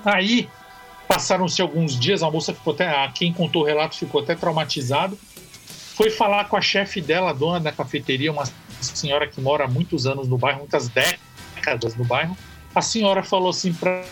Aí 0.03 0.47
passaram-se 1.07 1.61
alguns 1.61 1.97
dias, 1.97 2.21
a 2.21 2.29
moça 2.29 2.53
ficou 2.53 2.73
até, 2.73 3.09
quem 3.15 3.33
contou 3.33 3.63
o 3.63 3.65
relato 3.65 3.97
ficou 3.97 4.21
até 4.21 4.35
traumatizado. 4.35 5.17
Foi 5.95 6.11
falar 6.11 6.45
com 6.45 6.57
a 6.57 6.61
chefe 6.61 7.01
dela, 7.01 7.31
a 7.31 7.33
dona 7.33 7.59
da 7.59 7.71
cafeteria, 7.71 8.31
uma 8.31 8.43
senhora 8.81 9.27
que 9.27 9.41
mora 9.41 9.65
há 9.65 9.67
muitos 9.67 10.05
anos 10.05 10.27
no 10.27 10.37
bairro, 10.37 10.59
muitas 10.59 10.89
décadas 10.89 11.95
no 11.95 12.05
bairro 12.05 12.37
a 12.77 12.81
senhora 12.81 13.23
falou 13.23 13.49
assim 13.49 13.73
para 13.73 14.03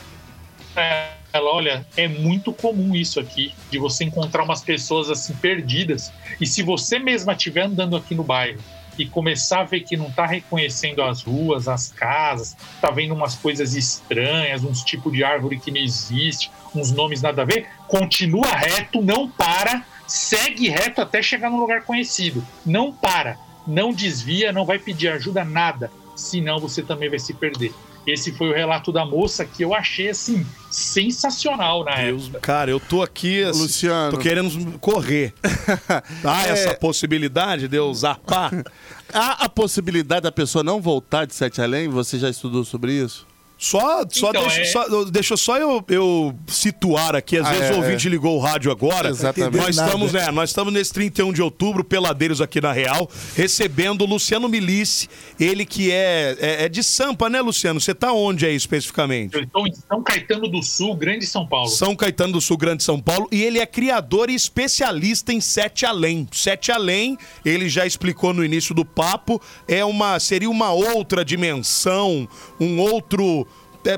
ela, 1.32 1.54
olha, 1.54 1.86
é 1.96 2.08
muito 2.08 2.52
comum 2.52 2.96
isso 2.96 3.20
aqui, 3.20 3.54
de 3.70 3.78
você 3.78 4.04
encontrar 4.04 4.44
umas 4.44 4.62
pessoas 4.62 5.10
assim 5.10 5.36
perdidas, 5.36 6.12
e 6.42 6.48
se 6.48 6.64
você 6.64 6.98
mesma 6.98 7.34
estiver 7.34 7.66
andando 7.66 7.96
aqui 7.96 8.16
no 8.16 8.24
bairro 8.24 8.60
e 8.98 9.06
começar 9.06 9.60
a 9.60 9.64
ver 9.66 9.82
que 9.82 9.96
não 9.96 10.08
está 10.08 10.26
reconhecendo 10.26 11.04
as 11.04 11.22
ruas, 11.22 11.68
as 11.68 11.92
casas, 11.92 12.56
está 12.76 12.90
vendo 12.90 13.14
umas 13.14 13.36
coisas 13.36 13.76
estranhas, 13.76 14.64
uns 14.64 14.84
tipos 14.84 15.14
de 15.14 15.24
árvore 15.24 15.60
que 15.60 15.70
não 15.70 15.80
existe, 15.80 16.50
uns 16.74 16.92
nomes 16.92 17.22
nada 17.22 17.44
a 17.44 17.46
ver, 17.46 17.68
continua 17.88 18.48
reto, 18.48 19.02
não 19.02 19.30
para, 19.30 19.86
segue 20.08 20.70
reto 20.70 21.02
até 21.02 21.22
chegar 21.22 21.50
num 21.50 21.60
lugar 21.60 21.84
conhecido. 21.84 22.46
Não 22.66 22.92
para, 22.92 23.38
não 23.68 23.92
desvia, 23.94 24.52
não 24.52 24.66
vai 24.66 24.80
pedir 24.80 25.08
ajuda, 25.10 25.44
nada. 25.44 25.92
Senão 26.16 26.60
você 26.60 26.82
também 26.82 27.10
vai 27.10 27.20
se 27.20 27.34
perder. 27.34 27.74
Esse 28.08 28.32
foi 28.32 28.50
o 28.50 28.54
relato 28.54 28.92
da 28.92 29.04
moça 29.04 29.44
que 29.46 29.64
eu 29.64 29.74
achei 29.74 30.10
assim 30.10 30.46
sensacional 30.70 31.84
na 31.84 31.96
Deus, 31.96 32.24
época. 32.26 32.40
Cara, 32.40 32.70
eu 32.70 32.80
tô 32.80 33.02
aqui, 33.02 33.44
assim, 33.44 33.62
Luciano. 33.64 34.12
tô 34.12 34.18
querendo 34.20 34.78
correr. 34.80 35.34
Há 36.24 36.46
É. 36.48 36.52
essa 36.52 36.74
possibilidade 36.76 37.68
de 37.68 37.76
eu 37.78 37.92
zapar? 37.94 38.52
Há 39.12 39.46
a 39.46 39.50
possibilidade 39.50 40.22
da 40.22 40.32
pessoa 40.32 40.64
não 40.64 40.80
voltar 40.82 41.26
de 41.26 41.34
Sete 41.34 41.62
Além? 41.62 41.88
Você 41.90 42.20
já 42.20 42.30
estudou 42.30 42.64
sobre 42.64 42.94
isso? 42.94 43.26
Só, 43.58 44.04
só, 44.10 44.30
Então, 44.30 44.42
deixa, 44.44 44.62
é- 44.62 44.66
só, 44.66 45.04
deixa 45.06 45.38
só 45.38 45.58
eu, 45.58 45.84
eu 45.88 46.36
situar 46.48 47.16
aqui. 47.16 47.38
Às 47.38 47.48
Ah, 47.48 47.52
vezes 47.52 47.70
é, 47.70 47.74
o 47.74 47.78
ouvinte 47.78 48.10
ligou 48.10 48.36
o 48.36 48.40
rádio 48.40 48.70
agora. 48.72 49.10
Exatamente. 49.10 49.58
Nós 49.58 49.78
estamos, 49.78 50.12
né, 50.14 50.30
nós 50.32 50.50
estamos 50.50 50.74
nesse 50.74 50.92
31 50.94 51.32
de 51.32 51.42
outubro, 51.42 51.84
Peladeiros 51.84 52.42
aqui 52.42 52.60
na 52.60 52.74
Real, 52.74 53.10
recebendo 53.36 54.02
o 54.02 54.06
Luciano 54.06 54.50
Milice, 54.50 55.08
ele 55.40 55.66
que 55.66 55.90
é, 55.92 56.36
é, 56.40 56.66
é 56.66 56.70
de 56.70 56.84
Sampa, 56.84 57.30
né, 57.30 57.40
Luciano? 57.42 57.80
Você 57.80 57.96
tá 57.96 58.12
onde 58.12 58.46
aí 58.46 58.56
especificamente? 58.56 59.36
Eu 59.36 59.44
estou 59.44 59.66
em 59.68 59.74
São 59.74 60.04
Caetano 60.04 60.48
do 60.50 60.62
Sul, 60.62 60.96
Grande 60.96 61.26
São 61.26 61.48
Paulo. 61.48 61.70
São 61.70 61.96
Caetano 61.96 62.34
do 62.34 62.42
Sul, 62.42 62.58
Grande 62.58 62.84
São 62.84 63.00
Paulo, 63.00 63.28
e 63.32 63.42
ele 63.42 63.60
é 63.60 63.66
criador 63.66 64.30
e 64.30 64.36
especialista 64.36 65.32
em 65.32 65.40
Sete 65.40 65.86
Além. 65.86 66.28
Sete 66.32 66.72
Além, 66.72 67.18
ele 67.46 67.70
já 67.70 67.86
explicou 67.86 68.34
no 68.34 68.44
início 68.44 68.76
do 68.76 68.84
papo, 68.84 69.42
é 69.68 69.84
uma 69.86 70.20
seria 70.20 70.50
uma 70.50 70.72
outra 70.72 71.24
dimensão, 71.24 72.28
um 72.60 72.80
outro 72.80 73.48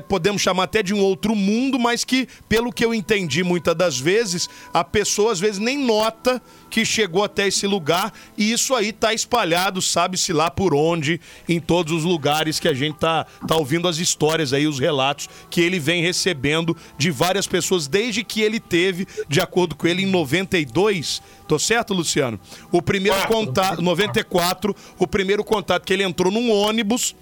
podemos 0.06 0.42
chamar 0.42 0.64
até 0.64 0.82
de 0.82 0.94
um 0.94 1.00
outro 1.00 1.34
mundo, 1.34 1.78
mas 1.78 2.04
que, 2.04 2.28
pelo 2.48 2.72
que 2.72 2.84
eu 2.84 2.92
entendi 2.92 3.42
muitas 3.42 3.74
das 3.74 3.98
vezes, 3.98 4.48
a 4.72 4.84
pessoa 4.84 5.32
às 5.32 5.40
vezes 5.40 5.58
nem 5.58 5.78
nota 5.78 6.40
que 6.70 6.84
chegou 6.84 7.24
até 7.24 7.48
esse 7.48 7.66
lugar 7.66 8.12
e 8.36 8.52
isso 8.52 8.74
aí 8.74 8.92
tá 8.92 9.14
espalhado, 9.14 9.80
sabe-se 9.80 10.32
lá 10.32 10.50
por 10.50 10.74
onde, 10.74 11.20
em 11.48 11.58
todos 11.58 11.92
os 11.92 12.04
lugares 12.04 12.60
que 12.60 12.68
a 12.68 12.74
gente 12.74 12.98
tá, 12.98 13.26
tá 13.46 13.56
ouvindo 13.56 13.88
as 13.88 13.98
histórias 13.98 14.52
aí, 14.52 14.66
os 14.66 14.78
relatos 14.78 15.28
que 15.50 15.60
ele 15.60 15.78
vem 15.78 16.02
recebendo 16.02 16.76
de 16.96 17.10
várias 17.10 17.46
pessoas 17.46 17.86
desde 17.86 18.22
que 18.22 18.42
ele 18.42 18.60
teve, 18.60 19.06
de 19.28 19.40
acordo 19.40 19.74
com 19.74 19.86
ele, 19.86 20.02
em 20.02 20.06
92. 20.06 21.22
Tô 21.46 21.58
certo, 21.58 21.94
Luciano? 21.94 22.38
O 22.70 22.82
primeiro 22.82 23.26
contato, 23.26 23.80
94, 23.80 24.76
o 24.98 25.06
primeiro 25.06 25.42
contato 25.42 25.84
que 25.84 25.92
ele 25.92 26.02
entrou 26.02 26.30
num 26.30 26.50
ônibus 26.50 27.14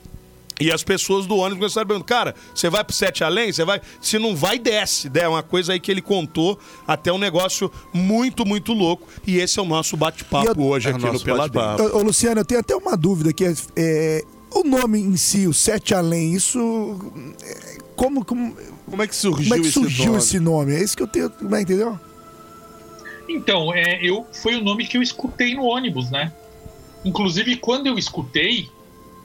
e 0.61 0.73
as 0.73 0.83
pessoas 0.83 1.27
do 1.27 1.37
ônibus 1.37 1.59
começaram 1.59 1.85
a 1.85 1.89
perguntar, 1.89 2.15
cara, 2.15 2.35
você 2.55 2.71
vai 2.71 2.83
pro 2.83 2.95
Sete 2.95 3.23
Além? 3.23 3.53
Você 3.53 3.65
vai? 3.65 3.81
Se 4.01 4.19
não 4.19 4.35
vai, 4.35 4.59
desce. 4.59 5.11
É 5.15 5.29
uma 5.29 5.43
coisa 5.43 5.73
aí 5.75 5.81
que 5.81 5.91
ele 5.91 6.01
contou, 6.01 6.59
até 6.87 7.13
um 7.13 7.19
negócio 7.19 7.71
muito, 7.93 8.47
muito 8.47 8.73
louco. 8.73 9.07
E 9.27 9.37
esse 9.39 9.59
é 9.59 9.63
o 9.63 9.67
nosso 9.67 9.97
bate-papo 9.97 10.63
hoje 10.63 10.89
É 10.89 10.93
aqui 10.93 11.05
no 11.05 11.37
bate-papo. 11.37 11.83
Ô, 11.97 12.03
Luciano, 12.03 12.41
eu 12.41 12.45
tenho 12.45 12.61
até 12.61 12.75
uma 12.75 12.97
dúvida 12.97 13.31
aqui. 13.31 13.45
É, 13.77 14.25
o 14.55 14.65
nome 14.65 14.99
em 14.99 15.17
si, 15.17 15.47
o 15.47 15.53
Sete 15.53 15.95
Além, 15.95 16.33
isso. 16.33 16.59
é, 17.43 17.79
Como, 17.95 18.25
como, 18.25 18.57
Como 18.89 19.03
é 19.03 19.07
que 19.07 19.15
surgiu, 19.15 19.43
como 19.45 19.55
é 19.55 19.59
que 19.59 19.67
esse 19.67 19.73
surgiu 19.73 20.07
nome? 20.07 20.19
esse 20.19 20.41
nome? 20.41 20.75
É 20.75 20.83
isso 20.83 20.97
que 20.97 21.03
eu 21.03 21.07
tenho. 21.09 21.31
né, 21.43 21.61
Entendeu? 21.61 21.99
Então, 23.29 23.75
é, 23.75 23.99
eu 24.03 24.27
foi 24.43 24.55
o 24.57 24.63
nome 24.63 24.87
que 24.87 24.97
eu 24.97 25.03
escutei 25.03 25.55
no 25.55 25.65
ônibus, 25.65 26.11
né? 26.11 26.33
Inclusive, 27.05 27.57
quando 27.57 27.87
eu 27.89 27.99
escutei, 27.99 28.69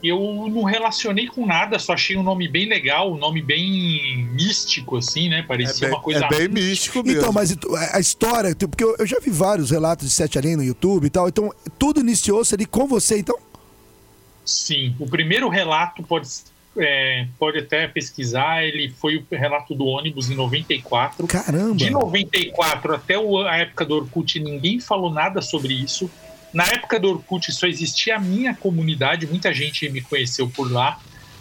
eu 0.02 0.18
não 0.50 0.62
relacionei 0.64 1.26
com 1.26 1.46
nada, 1.46 1.78
só 1.78 1.92
achei 1.92 2.16
um 2.16 2.22
nome 2.22 2.48
bem 2.48 2.66
legal, 2.68 3.12
um 3.12 3.16
nome 3.16 3.40
bem 3.42 4.26
místico, 4.32 4.96
assim, 4.96 5.28
né? 5.28 5.38
É 5.40 5.42
Parecia 5.42 5.86
bem, 5.88 5.96
uma 5.96 6.02
coisa. 6.02 6.24
é 6.24 6.28
bem 6.28 6.48
místico 6.48 7.02
mesmo. 7.02 7.20
Então, 7.20 7.32
mas 7.32 7.56
a 7.92 8.00
história, 8.00 8.54
porque 8.56 8.82
eu, 8.84 9.06
já 9.06 9.18
vi 9.20 9.30
vários 9.30 9.70
relatos 9.70 10.06
de 10.08 10.12
Sete 10.12 10.38
Além 10.38 10.56
no 10.56 10.64
YouTube 10.64 11.06
e 11.06 11.10
tal, 11.10 11.28
então 11.28 11.52
tudo 11.78 12.00
iniciou-se 12.00 12.54
ali 12.54 12.66
com 12.66 12.86
você, 12.86 13.18
então? 13.18 13.38
Sim, 14.44 14.94
o 14.98 15.06
primeiro 15.08 15.48
relato 15.48 16.02
pode, 16.02 16.28
é, 16.76 17.26
pode 17.38 17.58
até 17.58 17.86
pesquisar, 17.86 18.64
ele 18.64 18.92
foi 18.98 19.16
o 19.18 19.26
relato 19.30 19.72
do 19.74 19.86
ônibus 19.86 20.30
em 20.30 20.34
94. 20.34 21.26
Caramba! 21.28 21.76
De 21.76 21.90
94 21.90 22.94
até 22.94 23.16
o- 23.16 23.38
a 23.38 23.56
época 23.58 23.84
do 23.84 23.94
Orkut, 23.94 24.40
ninguém 24.40 24.80
falou 24.80 25.12
nada 25.12 25.40
sobre 25.40 25.74
isso. 25.74 26.10
Na 26.52 26.64
época 26.64 27.00
do 27.00 27.08
Orkut 27.10 27.50
só 27.52 27.66
existia 27.66 28.16
a 28.16 28.18
minha 28.18 28.54
comunidade, 28.54 29.26
muita 29.26 29.52
gente 29.52 29.88
me 29.88 30.02
conheceu 30.02 30.48
por 30.48 30.70
lá. 30.70 30.98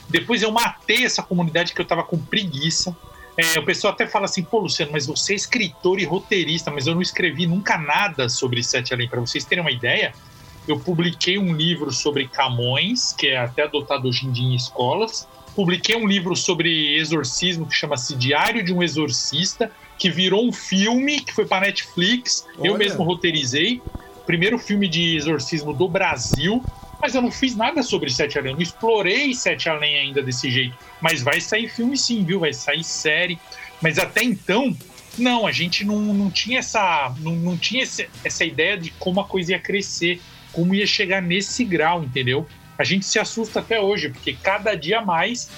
Depois 0.09 0.41
eu 0.41 0.51
matei 0.51 1.05
essa 1.05 1.21
comunidade 1.21 1.73
que 1.73 1.81
eu 1.81 1.85
tava 1.85 2.03
com 2.03 2.17
preguiça. 2.17 2.95
É, 3.37 3.59
o 3.59 3.63
pessoal 3.63 3.93
até 3.93 4.07
fala 4.07 4.25
assim, 4.25 4.43
pô, 4.43 4.59
Luciano, 4.59 4.91
mas 4.91 5.05
você 5.07 5.33
é 5.33 5.35
escritor 5.35 5.99
e 5.99 6.05
roteirista, 6.05 6.69
mas 6.69 6.87
eu 6.87 6.93
não 6.93 7.01
escrevi 7.01 7.47
nunca 7.47 7.77
nada 7.77 8.29
sobre 8.29 8.61
Sete 8.61 8.93
Além. 8.93 9.07
Para 9.07 9.19
vocês 9.19 9.43
terem 9.45 9.63
uma 9.63 9.71
ideia, 9.71 10.13
eu 10.67 10.79
publiquei 10.79 11.37
um 11.37 11.53
livro 11.53 11.91
sobre 11.91 12.27
Camões, 12.27 13.13
que 13.13 13.27
é 13.27 13.37
até 13.37 13.63
adotado 13.63 14.07
hoje 14.07 14.25
em 14.25 14.31
dia 14.31 14.45
em 14.45 14.55
escolas. 14.55 15.27
Publiquei 15.55 15.95
um 15.95 16.07
livro 16.07 16.35
sobre 16.35 16.95
exorcismo 16.97 17.65
que 17.65 17.75
chama-se 17.75 18.15
Diário 18.15 18.63
de 18.63 18.73
um 18.73 18.81
Exorcista, 18.81 19.71
que 19.97 20.09
virou 20.09 20.47
um 20.47 20.51
filme 20.51 21.21
que 21.21 21.33
foi 21.33 21.45
para 21.45 21.67
Netflix. 21.67 22.47
Eu 22.57 22.73
Olha. 22.73 22.77
mesmo 22.77 23.03
roteirizei. 23.03 23.81
Primeiro 24.31 24.57
filme 24.57 24.87
de 24.87 25.17
exorcismo 25.17 25.73
do 25.73 25.89
Brasil. 25.89 26.63
Mas 27.01 27.13
eu 27.13 27.21
não 27.21 27.29
fiz 27.29 27.53
nada 27.53 27.83
sobre 27.83 28.09
Sete 28.09 28.39
Além. 28.39 28.53
Não 28.53 28.61
explorei 28.61 29.33
Sete 29.33 29.67
Além 29.67 29.97
ainda 29.97 30.23
desse 30.23 30.49
jeito. 30.49 30.73
Mas 31.01 31.21
vai 31.21 31.41
sair 31.41 31.67
filme 31.67 31.97
sim, 31.97 32.23
viu? 32.23 32.39
Vai 32.39 32.53
sair 32.53 32.81
série. 32.81 33.37
Mas 33.81 33.99
até 33.99 34.23
então, 34.23 34.73
não, 35.17 35.45
a 35.45 35.51
gente 35.51 35.83
não, 35.83 35.99
não 35.99 36.31
tinha 36.31 36.59
essa. 36.59 37.13
Não, 37.19 37.33
não 37.35 37.57
tinha 37.57 37.83
esse- 37.83 38.07
essa 38.23 38.45
ideia 38.45 38.77
de 38.77 38.89
como 38.91 39.19
a 39.19 39.25
coisa 39.25 39.51
ia 39.51 39.59
crescer, 39.59 40.21
como 40.53 40.73
ia 40.73 40.87
chegar 40.87 41.21
nesse 41.21 41.65
grau, 41.65 42.01
entendeu? 42.01 42.47
A 42.77 42.85
gente 42.85 43.05
se 43.05 43.19
assusta 43.19 43.59
até 43.59 43.81
hoje, 43.81 44.07
porque 44.07 44.31
cada 44.31 44.75
dia 44.75 45.01
mais. 45.01 45.49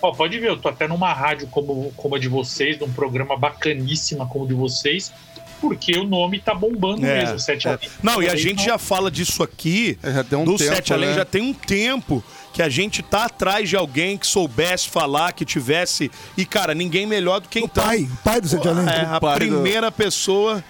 Ó, 0.00 0.12
pode 0.12 0.38
ver, 0.38 0.50
eu 0.50 0.56
tô 0.56 0.68
até 0.68 0.86
numa 0.86 1.12
rádio 1.12 1.48
como, 1.48 1.92
como 1.96 2.14
a 2.14 2.18
de 2.20 2.28
vocês, 2.28 2.78
num 2.78 2.92
programa 2.92 3.36
bacaníssima 3.36 4.24
como 4.24 4.44
o 4.44 4.48
de 4.48 4.54
vocês, 4.54 5.12
porque 5.60 5.96
o 5.98 6.04
nome 6.04 6.40
tá 6.40 6.54
bombando 6.54 7.04
É, 7.06 7.20
mesmo, 7.24 7.38
Sete 7.38 7.68
é. 7.68 7.72
Além. 7.72 7.90
Não, 8.02 8.14
e 8.14 8.24
a 8.24 8.28
Talvez 8.28 8.40
gente 8.40 8.64
já 8.64 8.78
fala 8.78 9.10
disso 9.10 9.42
aqui. 9.42 9.98
É, 10.02 10.12
já 10.12 10.24
tem 10.24 10.38
um 10.38 10.44
do 10.44 10.56
tempo, 10.56 10.74
Sete 10.74 10.92
Além 10.92 11.10
né? 11.10 11.14
já 11.14 11.24
tem 11.24 11.42
um 11.42 11.52
tempo 11.54 12.24
que 12.52 12.62
a 12.62 12.68
gente 12.68 13.02
tá 13.02 13.26
atrás 13.26 13.68
de 13.68 13.76
alguém 13.76 14.16
que 14.18 14.26
soubesse 14.26 14.88
falar, 14.88 15.32
que 15.32 15.44
tivesse. 15.44 16.10
E, 16.36 16.44
cara, 16.44 16.74
ninguém 16.74 17.06
melhor 17.06 17.40
do 17.40 17.48
que 17.48 17.60
O 17.60 17.64
então. 17.64 17.84
pai, 17.84 18.00
o 18.10 18.16
pai 18.24 18.40
do 18.40 18.48
Sete 18.48 18.66
Além. 18.68 18.88
É, 18.88 19.00
a 19.04 19.20
pai 19.20 19.34
do- 19.34 19.38
primeira 19.38 19.92
pessoa 19.92 20.62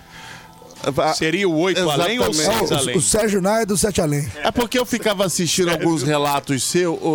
seria 1.14 1.46
o 1.48 1.56
oito 1.58 1.88
além 1.90 2.18
ou 2.18 2.30
Exatamente. 2.30 2.58
seis 2.58 2.70
É, 2.70 2.74
além? 2.74 2.96
o, 2.96 3.00
Sérgio 3.02 3.40
Naia 3.42 3.66
do 3.66 3.76
Sete 3.76 4.00
Além. 4.00 4.26
É 4.42 4.50
porque 4.50 4.78
eu 4.78 4.86
ficava 4.86 5.24
assistindo 5.26 5.70
alguns 5.70 6.02
relatos 6.02 6.62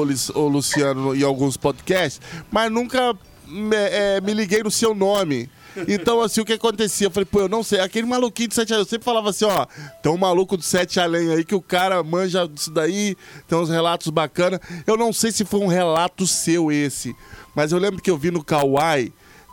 Lis- 0.03 0.29
ô, 0.29 0.47
Luciano, 0.47 1.15
em 1.15 1.23
alguns 1.23 1.57
podcasts, 1.57 2.21
mas 2.51 2.71
nunca 2.71 3.15
me, 3.47 3.75
é, 3.75 4.21
me 4.21 4.33
liguei 4.33 4.61
no 4.63 4.69
seu 4.71 4.93
nome. 4.93 5.49
Então, 5.87 6.21
assim, 6.21 6.41
o 6.41 6.45
que 6.45 6.53
acontecia? 6.53 7.07
Eu 7.07 7.11
falei, 7.11 7.25
pô, 7.25 7.41
eu 7.41 7.49
não 7.49 7.63
sei. 7.63 7.79
Aquele 7.79 8.07
maluquinho 8.07 8.49
de 8.49 8.55
Sete 8.55 8.73
Além, 8.73 8.83
eu 8.83 8.89
sempre 8.89 9.05
falava 9.05 9.29
assim, 9.29 9.45
ó, 9.45 9.65
tem 10.01 10.11
um 10.11 10.17
maluco 10.17 10.55
do 10.57 10.63
Sete 10.63 10.99
Além 10.99 11.31
aí 11.31 11.43
que 11.43 11.55
o 11.55 11.61
cara 11.61 12.01
manja 12.03 12.47
disso 12.47 12.71
daí, 12.71 13.15
tem 13.47 13.57
uns 13.57 13.69
relatos 13.69 14.09
bacanas. 14.09 14.59
Eu 14.87 14.95
não 14.97 15.11
sei 15.13 15.31
se 15.31 15.43
foi 15.45 15.59
um 15.59 15.67
relato 15.67 16.25
seu 16.27 16.71
esse, 16.71 17.15
mas 17.55 17.71
eu 17.71 17.77
lembro 17.79 18.01
que 18.01 18.09
eu 18.09 18.17
vi 18.17 18.31
no 18.31 18.43
Kauai 18.43 19.11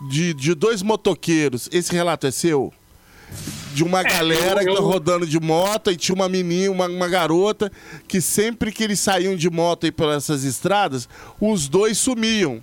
de, 0.09 0.33
de 0.35 0.55
dois 0.55 0.83
motoqueiros. 0.83 1.69
Esse 1.73 1.93
relato 1.93 2.27
é 2.27 2.31
seu? 2.31 2.73
de 3.73 3.83
uma 3.83 4.01
É, 4.01 4.05
galera 4.05 4.63
eu- 4.63 4.67
que 4.69 4.75
tá 4.75 4.83
eu- 4.83 4.87
rodando 4.87 5.27
de 5.27 5.41
moto 5.41 5.91
e 5.91 5.97
tinha 5.97 6.15
uma 6.15 6.29
menina, 6.29 6.71
uma, 6.71 6.87
uma 6.87 7.09
garota, 7.09 7.73
que 8.07 8.21
sempre 8.21 8.71
que 8.71 8.85
eles 8.85 9.01
saíam 9.01 9.35
de 9.35 9.49
moto 9.49 9.85
aí 9.85 9.91
por 9.91 10.11
essas 10.13 10.45
estradas, 10.45 11.09
os 11.41 11.67
dois 11.67 11.97
sumiam. 11.97 12.63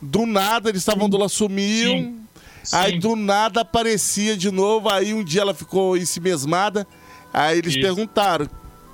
Do 0.00 0.24
nada 0.24 0.68
eles 0.68 0.82
estavam 0.82 1.08
do 1.08 1.16
lá, 1.16 1.28
sumiam. 1.28 1.92
Sim. 1.96 2.21
Aí 2.70 2.92
Sim. 2.92 2.98
do 3.00 3.16
nada 3.16 3.62
aparecia 3.62 4.36
de 4.36 4.50
novo, 4.50 4.88
aí 4.88 5.12
um 5.12 5.24
dia 5.24 5.40
ela 5.40 5.54
ficou 5.54 5.96
em 5.96 6.04
si 6.04 6.20
mesmada. 6.20 6.86
Aí 7.32 7.58
eles 7.58 7.72
Isso. 7.72 7.80
perguntaram: 7.80 8.48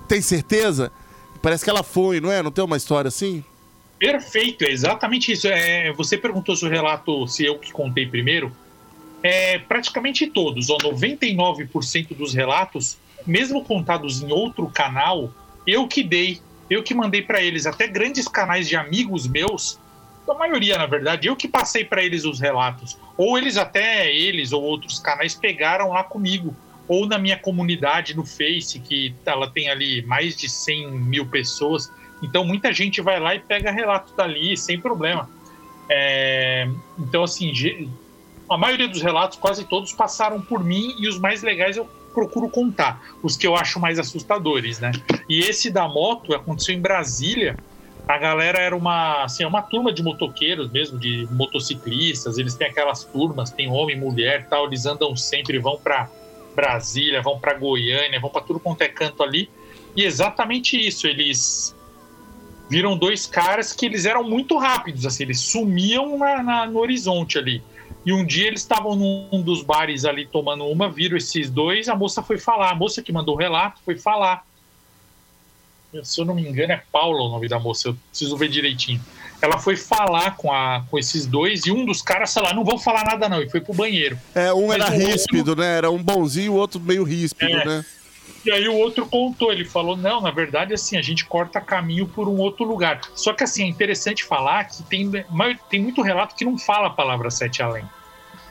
tem 0.07 0.23
certeza? 0.23 0.93
Parece 1.43 1.65
que 1.65 1.71
ela 1.71 1.83
foi, 1.83 2.21
não 2.21 2.31
é? 2.31 2.43
Não 2.43 2.51
tem 2.51 2.65
uma 2.65 2.77
história 2.77 3.09
assim? 3.09 3.45
Perfeito, 3.99 4.65
é 4.65 4.71
exatamente 4.71 5.33
isso. 5.33 5.49
É, 5.49 5.93
você 5.93 6.17
perguntou 6.17 6.55
se 6.57 6.65
o 6.65 6.69
relato, 6.69 7.27
se 7.27 7.45
eu 7.45 7.59
que 7.59 7.73
contei 7.73 8.07
primeiro. 8.07 8.53
É, 9.21 9.59
praticamente 9.59 10.29
todos, 10.29 10.71
ó, 10.71 10.77
99% 10.79 12.15
dos 12.17 12.33
relatos, 12.33 12.97
mesmo 13.27 13.65
contados 13.65 14.23
em 14.23 14.31
outro 14.31 14.69
canal, 14.69 15.33
eu 15.67 15.89
que 15.89 16.05
dei, 16.05 16.41
eu 16.71 16.85
que 16.85 16.95
mandei 16.95 17.23
para 17.23 17.43
eles, 17.43 17.67
até 17.67 17.89
grandes 17.89 18.29
canais 18.29 18.69
de 18.69 18.77
amigos 18.77 19.27
meus, 19.27 19.77
a 20.31 20.35
maioria 20.35 20.79
na 20.79 20.87
verdade, 20.87 21.29
eu 21.29 21.37
que 21.37 21.49
passei 21.49 21.85
para 21.85 22.03
eles 22.03 22.25
os 22.25 22.41
relatos. 22.41 22.99
Ou 23.17 23.39
eles 23.39 23.57
até 23.57 24.13
eles 24.13 24.53
ou 24.53 24.63
outros 24.63 24.99
canais 24.99 25.35
pegaram 25.35 25.91
lá 25.91 26.05
comigo, 26.05 26.55
ou 26.87 27.07
na 27.07 27.19
minha 27.19 27.39
comunidade 27.39 28.17
no 28.17 28.25
Face, 28.25 28.79
que 28.81 29.15
ela 29.27 29.51
tem 29.51 29.69
ali 29.69 30.03
mais 30.03 30.37
de 30.37 30.49
100 30.49 30.91
mil 30.93 31.27
pessoas. 31.27 31.93
Então 32.23 32.45
muita 32.45 32.73
gente 32.73 33.01
vai 33.01 33.21
lá 33.21 33.35
e 33.35 33.41
pega 33.41 33.71
relato 33.71 34.15
dali 34.17 34.57
sem 34.57 34.81
problema. 34.81 35.29
É, 35.89 36.69
então, 36.99 37.25
assim, 37.25 37.53
a 38.49 38.59
maioria 38.59 38.89
dos 38.89 39.03
relatos, 39.03 39.39
quase 39.39 39.65
todos, 39.65 39.93
passaram 39.93 40.41
por 40.41 40.63
mim 40.63 40.95
e 40.99 41.09
os 41.09 41.19
mais 41.19 41.43
legais 41.43 41.77
eu 41.77 41.89
procuro 42.13 42.49
contar, 42.49 43.01
os 43.23 43.37
que 43.37 43.47
eu 43.47 43.55
acho 43.55 43.79
mais 43.79 43.99
assustadores, 43.99 44.81
né? 44.81 44.93
E 45.29 45.41
esse 45.41 45.71
da 45.71 45.87
moto 45.87 46.35
aconteceu 46.35 46.75
em 46.75 46.81
Brasília. 46.81 47.57
A 48.09 48.17
galera 48.17 48.59
era 48.59 48.75
uma, 48.75 49.25
assim, 49.25 49.43
é 49.43 49.47
uma 49.47 49.61
turma 49.61 49.93
de 49.93 50.03
motoqueiros 50.03 50.71
mesmo, 50.71 50.99
de 50.99 51.29
motociclistas. 51.31 52.39
Eles 52.39 52.55
têm 52.55 52.67
aquelas 52.67 53.05
turmas, 53.05 53.51
tem 53.51 53.71
homem, 53.71 53.99
mulher, 53.99 54.49
tal. 54.49 54.67
Eles 54.67 54.87
andam 54.87 55.15
sempre, 55.15 55.59
vão 55.59 55.77
para 55.77 56.09
Brasília, 56.57 57.21
vão 57.21 57.39
para 57.39 57.53
Goiânia, 57.53 58.19
vão 58.19 58.31
para 58.31 58.41
tudo 58.41 58.59
quanto 58.59 58.81
é 58.81 58.89
canto 58.89 59.23
ali. 59.23 59.51
E 59.95 60.05
exatamente 60.05 60.75
isso, 60.75 61.07
eles 61.07 61.77
viram 62.71 62.97
dois 62.97 63.27
caras 63.27 63.75
que 63.75 63.85
eles 63.85 64.07
eram 64.07 64.25
muito 64.25 64.57
rápidos, 64.57 65.05
assim, 65.07 65.25
eles 65.25 65.41
sumiam 65.41 66.19
na- 66.19 66.43
na- 66.43 66.67
no 66.67 66.79
horizonte 66.79 67.39
ali. 67.39 67.63
E 68.05 68.13
um 68.13 68.25
dia 68.25 68.47
eles 68.47 68.61
estavam 68.61 68.97
num 68.97 69.43
dos 69.43 69.63
bares 69.63 70.05
ali 70.05 70.27
tomando 70.27 70.65
uma, 70.67 70.89
viram 70.89 71.17
esses 71.17 71.51
dois, 71.51 71.89
a 71.89 71.95
moça 71.97 72.23
foi 72.23 72.39
falar, 72.39 72.71
a 72.71 72.75
moça 72.75 73.03
que 73.03 73.13
mandou 73.13 73.35
o 73.35 73.39
relato 73.39 73.81
foi 73.85 73.97
falar. 73.97 74.48
Se 76.05 76.21
eu 76.21 76.25
não 76.25 76.35
me 76.35 76.43
engano, 76.49 76.73
é 76.73 76.83
Paula 76.93 77.23
o 77.23 77.29
nome 77.29 77.49
da 77.49 77.59
moça, 77.59 77.89
eu 77.89 77.97
preciso 78.11 78.37
ver 78.37 78.49
direitinho. 78.49 79.01
Ela 79.41 79.59
foi 79.59 79.77
falar 79.77 80.37
com, 80.37 80.53
a, 80.53 80.83
com 80.91 80.99
esses 80.99 81.25
dois 81.27 81.65
e 81.67 81.71
um 81.71 81.85
dos 81.85 82.03
caras, 82.03 82.31
sei 82.31 82.43
lá, 82.43 82.53
não 82.53 82.65
vão 82.65 82.77
falar 82.79 83.05
nada 83.05 83.29
não, 83.29 83.41
e 83.41 83.49
foi 83.49 83.61
pro 83.61 83.73
banheiro. 83.73 84.19
É, 84.35 84.53
um 84.53 84.69
Mas 84.69 84.81
era 84.81 84.91
o 84.91 84.95
outro- 84.95 85.07
ríspido, 85.13 85.57
né? 85.57 85.77
Era 85.79 85.91
um 85.91 86.03
bonzinho 86.03 86.53
o 86.53 86.57
outro 86.57 86.81
meio 86.81 87.05
ríspido, 87.05 87.53
É. 87.53 87.65
né? 87.65 87.85
E 88.45 88.51
aí 88.51 88.69
o 88.69 88.75
outro 88.77 89.05
contou, 89.07 89.53
ele 89.53 89.65
falou, 89.65 89.97
não, 89.97 90.21
na 90.21 90.31
verdade, 90.31 90.73
assim, 90.73 90.97
a 90.97 91.03
gente 91.03 91.25
corta 91.25 91.61
caminho 91.61 92.07
por 92.07 92.29
um 92.29 92.37
outro 92.39 92.65
lugar. 92.65 93.01
Só 93.15 93.33
que, 93.33 93.45
assim, 93.45 93.65
é 93.65 93.67
interessante 93.67 94.25
falar 94.25 94.65
que 94.65 94.83
tem, 94.85 95.11
tem 95.69 95.81
muito 95.81 96.03
relato 96.03 96.35
que 96.35 96.45
não 96.45 96.57
fala 96.57 96.87
a 96.87 96.91
palavra 96.91 97.31
sete 97.31 97.63
além. 97.63 97.85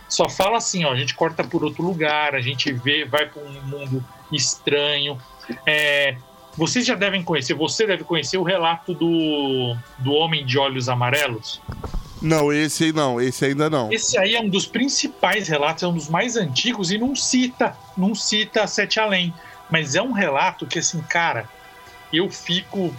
Só 0.07 0.29
fala 0.29 0.57
assim, 0.57 0.85
ó, 0.85 0.91
a 0.91 0.95
gente 0.95 1.13
corta 1.15 1.43
por 1.43 1.63
outro 1.63 1.83
lugar, 1.83 2.35
a 2.35 2.41
gente 2.41 2.71
vê, 2.71 3.05
vai 3.05 3.25
para 3.25 3.41
um 3.41 3.61
mundo 3.63 4.03
estranho. 4.31 5.17
É, 5.65 6.15
vocês 6.57 6.85
já 6.85 6.95
devem 6.95 7.23
conhecer, 7.23 7.53
você 7.53 7.85
deve 7.85 8.03
conhecer 8.03 8.37
o 8.37 8.43
relato 8.43 8.93
do, 8.93 9.77
do 9.99 10.11
Homem 10.11 10.43
de 10.45 10.57
Olhos 10.57 10.89
Amarelos. 10.89 11.61
Não, 12.19 12.51
esse 12.51 12.85
aí 12.85 12.91
não, 12.91 13.21
esse 13.21 13.45
ainda 13.45 13.69
não. 13.69 13.91
Esse 13.91 14.17
aí 14.17 14.35
é 14.35 14.41
um 14.41 14.49
dos 14.49 14.65
principais 14.65 15.47
relatos, 15.47 15.83
é 15.83 15.87
um 15.87 15.93
dos 15.93 16.09
mais 16.09 16.35
antigos 16.35 16.91
e 16.91 16.97
não 16.97 17.15
cita, 17.15 17.77
não 17.95 18.15
cita 18.15 18.65
Sete 18.65 18.99
Além. 18.99 19.31
Mas 19.69 19.95
é 19.95 20.01
um 20.01 20.13
relato 20.13 20.65
que, 20.65 20.79
assim, 20.79 20.99
cara, 21.01 21.47
eu 22.11 22.29
fico 22.29 22.93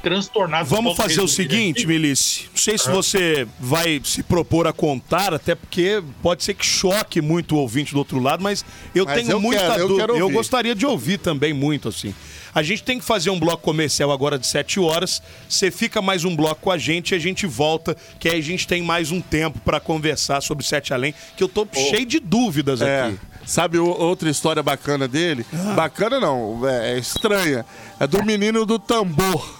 transtornado. 0.00 0.68
Vamos 0.68 0.96
Vamos 0.96 0.96
fazer 0.96 1.20
o 1.20 1.28
seguinte. 1.28 1.86
Milice. 1.86 2.44
Não 2.50 2.56
sei 2.56 2.76
se 2.78 2.88
você 2.90 3.46
vai 3.58 4.00
se 4.04 4.22
propor 4.22 4.66
a 4.66 4.72
contar, 4.72 5.32
até 5.34 5.54
porque 5.54 6.02
pode 6.22 6.42
ser 6.44 6.54
que 6.54 6.64
choque 6.64 7.20
muito 7.20 7.54
o 7.54 7.58
ouvinte 7.58 7.92
do 7.92 7.98
outro 7.98 8.18
lado, 8.18 8.42
mas 8.42 8.64
eu 8.94 9.04
Mas 9.04 9.16
tenho 9.20 9.30
eu 9.32 9.40
muita 9.40 9.60
quero, 9.62 9.72
eu 9.74 9.88
dúvida. 9.88 10.06
quero 10.06 10.18
Eu 10.18 10.24
ouvir. 10.24 10.34
gostaria 10.36 10.74
de 10.74 10.86
ouvir 10.86 11.18
também 11.18 11.52
muito, 11.52 11.88
assim. 11.88 12.14
A 12.52 12.62
gente 12.64 12.82
tem 12.82 12.98
que 12.98 13.04
fazer 13.04 13.30
um 13.30 13.38
bloco 13.38 13.62
comercial 13.62 14.10
agora 14.10 14.36
de 14.36 14.44
7 14.46 14.80
horas. 14.80 15.22
Você 15.48 15.70
fica 15.70 16.02
mais 16.02 16.24
um 16.24 16.34
bloco 16.34 16.60
com 16.62 16.70
a 16.72 16.78
gente 16.78 17.12
e 17.12 17.14
a 17.14 17.18
gente 17.18 17.46
volta, 17.46 17.96
que 18.18 18.28
aí 18.28 18.38
a 18.38 18.42
gente 18.42 18.66
tem 18.66 18.82
mais 18.82 19.12
um 19.12 19.20
tempo 19.20 19.60
pra 19.60 19.78
conversar 19.78 20.40
sobre 20.40 20.64
Sete 20.66 20.92
Além, 20.92 21.14
que 21.36 21.44
eu 21.44 21.48
tô 21.48 21.66
cheio 21.72 22.04
de 22.06 22.18
dúvidas 22.18 22.80
É. 22.80 23.02
aqui. 23.02 23.18
Sabe 23.46 23.78
outra 23.78 24.28
história 24.28 24.62
bacana 24.62 25.06
dele? 25.08 25.46
Ah. 25.52 25.72
Bacana 25.74 26.18
não, 26.20 26.60
é, 26.68 26.94
é 26.94 26.98
estranha. 26.98 27.64
É 28.00 28.06
do 28.06 28.22
menino 28.24 28.66
do 28.66 28.78
tambor. 28.78 29.59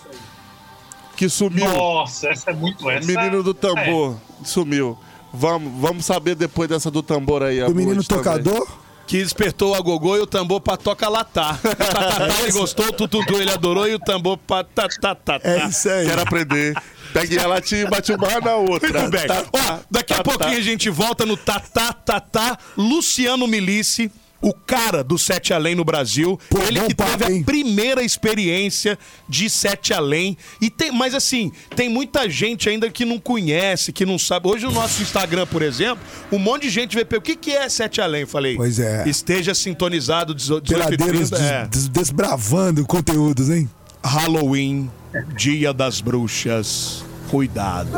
Que 1.21 1.29
sumiu. 1.29 1.69
Nossa, 1.71 2.31
essa 2.31 2.51
é 2.51 2.55
muito 2.55 2.89
essa. 2.89 3.07
menino 3.07 3.43
do 3.43 3.51
é. 3.51 3.53
tambor 3.53 4.17
sumiu. 4.43 4.97
Vamos, 5.31 5.71
vamos 5.79 6.07
saber 6.07 6.35
depois 6.35 6.67
dessa 6.67 6.91
do 6.91 7.03
tambor 7.03 7.43
aí. 7.43 7.61
a 7.61 7.67
Do 7.67 7.75
menino 7.75 7.97
Bud 7.97 8.09
também. 8.09 8.25
tocador? 8.25 8.67
Que 9.07 9.19
despertou 9.23 9.73
o 9.73 9.75
agogô 9.75 10.17
e 10.17 10.21
o 10.21 10.27
tambor 10.27 10.63
pra 10.63 10.79
toca 10.79 11.11
latar. 11.11 11.61
O 11.63 11.77
tatatá 11.77 12.41
ele 12.41 12.53
gostou, 12.53 12.87
o 12.87 12.93
tututu 12.93 13.35
ele 13.35 13.51
adorou 13.51 13.87
e 13.87 13.95
o 13.95 13.99
tambor 13.99 14.39
pra 14.39 14.65
tatatá. 14.65 15.39
É 15.45 15.67
isso 15.67 15.91
aí. 15.91 16.07
Quero 16.07 16.23
aprender. 16.23 16.83
Pegue 17.13 17.39
a 17.39 17.47
latinha 17.47 17.83
e 17.83 17.87
bate 17.87 18.15
uma 18.15 18.41
na 18.41 18.57
outra. 18.57 18.89
Muito 18.91 19.11
bem. 19.11 19.27
Tá, 19.27 19.45
Ó, 19.53 19.59
tá, 19.59 19.81
daqui 19.91 20.15
a 20.15 20.17
tá, 20.17 20.23
pouquinho 20.23 20.53
tá. 20.55 20.57
a 20.59 20.63
gente 20.63 20.89
volta 20.89 21.27
no 21.27 21.37
Tatá 21.37 21.93
Tatá 21.93 22.57
Luciano 22.79 23.47
Milice. 23.47 24.11
O 24.43 24.55
cara 24.55 25.05
do 25.05 25.19
Sete 25.19 25.53
Além 25.53 25.75
no 25.75 25.85
Brasil, 25.85 26.39
Pô, 26.49 26.59
ele 26.63 26.81
que 26.81 26.95
teve 26.95 27.25
a 27.25 27.31
hein? 27.31 27.43
primeira 27.45 28.03
experiência 28.03 28.99
de 29.29 29.51
Sete 29.51 29.93
Além. 29.93 30.37
E 30.61 30.71
tem, 30.71 30.91
mas 30.91 31.15
assim, 31.15 31.53
tem 31.77 31.89
muita 31.91 32.29
gente 32.31 32.69
ainda 32.69 32.89
que 32.91 33.05
não 33.05 33.19
conhece, 33.19 33.93
que 33.93 34.07
não 34.07 34.19
sabe. 34.19 34.49
Hoje 34.49 34.65
no 34.65 34.73
nosso 34.73 35.03
Instagram, 35.03 35.47
por 35.47 35.61
exemplo, 35.63 36.03
um 36.33 36.39
monte 36.39 36.63
de 36.63 36.71
gente 36.71 36.97
vê 36.97 37.03
o 37.17 37.21
que, 37.21 37.37
que 37.37 37.51
é 37.53 37.69
Sete 37.69 38.01
Além. 38.01 38.25
Falei, 38.25 38.57
Pois 38.57 38.79
é. 38.79 39.07
esteja 39.07 39.55
sintonizado 39.55 40.35
18 40.35 40.73
Peladeiros 40.73 41.29
30, 41.29 41.37
des- 41.37 41.41
é. 41.51 41.67
des- 41.67 41.89
desbravando 41.89 42.85
conteúdos, 42.87 43.51
hein? 43.51 43.69
Halloween, 44.03 44.91
Dia 45.37 45.73
das 45.75 46.01
Bruxas. 46.01 47.05
Cuidado. 47.29 47.91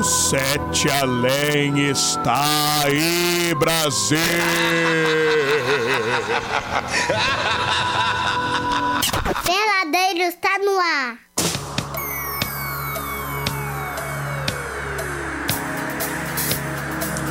O 0.00 0.02
Sete 0.02 0.88
Além 0.88 1.90
está 1.90 2.42
aí, 2.86 3.54
Brasil! 3.54 4.16
Peladeiros 9.44 10.36
tá 10.40 10.58
no 10.58 10.78
ar. 10.80 11.18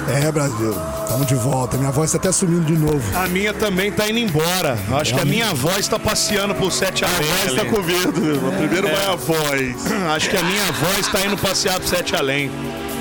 É, 0.08 0.32
Brasil. 0.32 0.98
Estamos 1.09 1.25
de 1.25 1.33
volta. 1.33 1.75
Minha 1.75 1.89
voz 1.89 2.11
tá 2.11 2.19
até 2.19 2.31
sumindo 2.31 2.65
de 2.65 2.77
novo. 2.77 3.17
A 3.17 3.27
minha 3.27 3.51
também 3.51 3.91
tá 3.91 4.07
indo 4.07 4.19
embora. 4.19 4.77
Acho 4.91 5.15
que 5.15 5.19
a 5.19 5.25
minha 5.25 5.51
voz 5.55 5.87
tá 5.87 5.97
passeando 5.97 6.53
por 6.53 6.71
Sete 6.71 7.03
Além. 7.03 7.27
Mas 7.43 7.55
tá 7.55 7.61
ali. 7.61 7.69
com 7.71 7.81
medo. 7.81 8.21
Primeiro 8.55 8.87
vai 8.87 9.05
a 9.07 9.15
voz. 9.15 9.91
Acho 10.13 10.29
que 10.29 10.37
a 10.37 10.43
minha 10.43 10.71
voz 10.71 11.07
tá 11.07 11.25
indo 11.25 11.35
passear 11.35 11.79
pro 11.79 11.89
Sete 11.89 12.15
Além. 12.15 12.51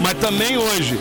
Mas 0.00 0.14
também 0.14 0.56
hoje, 0.56 0.98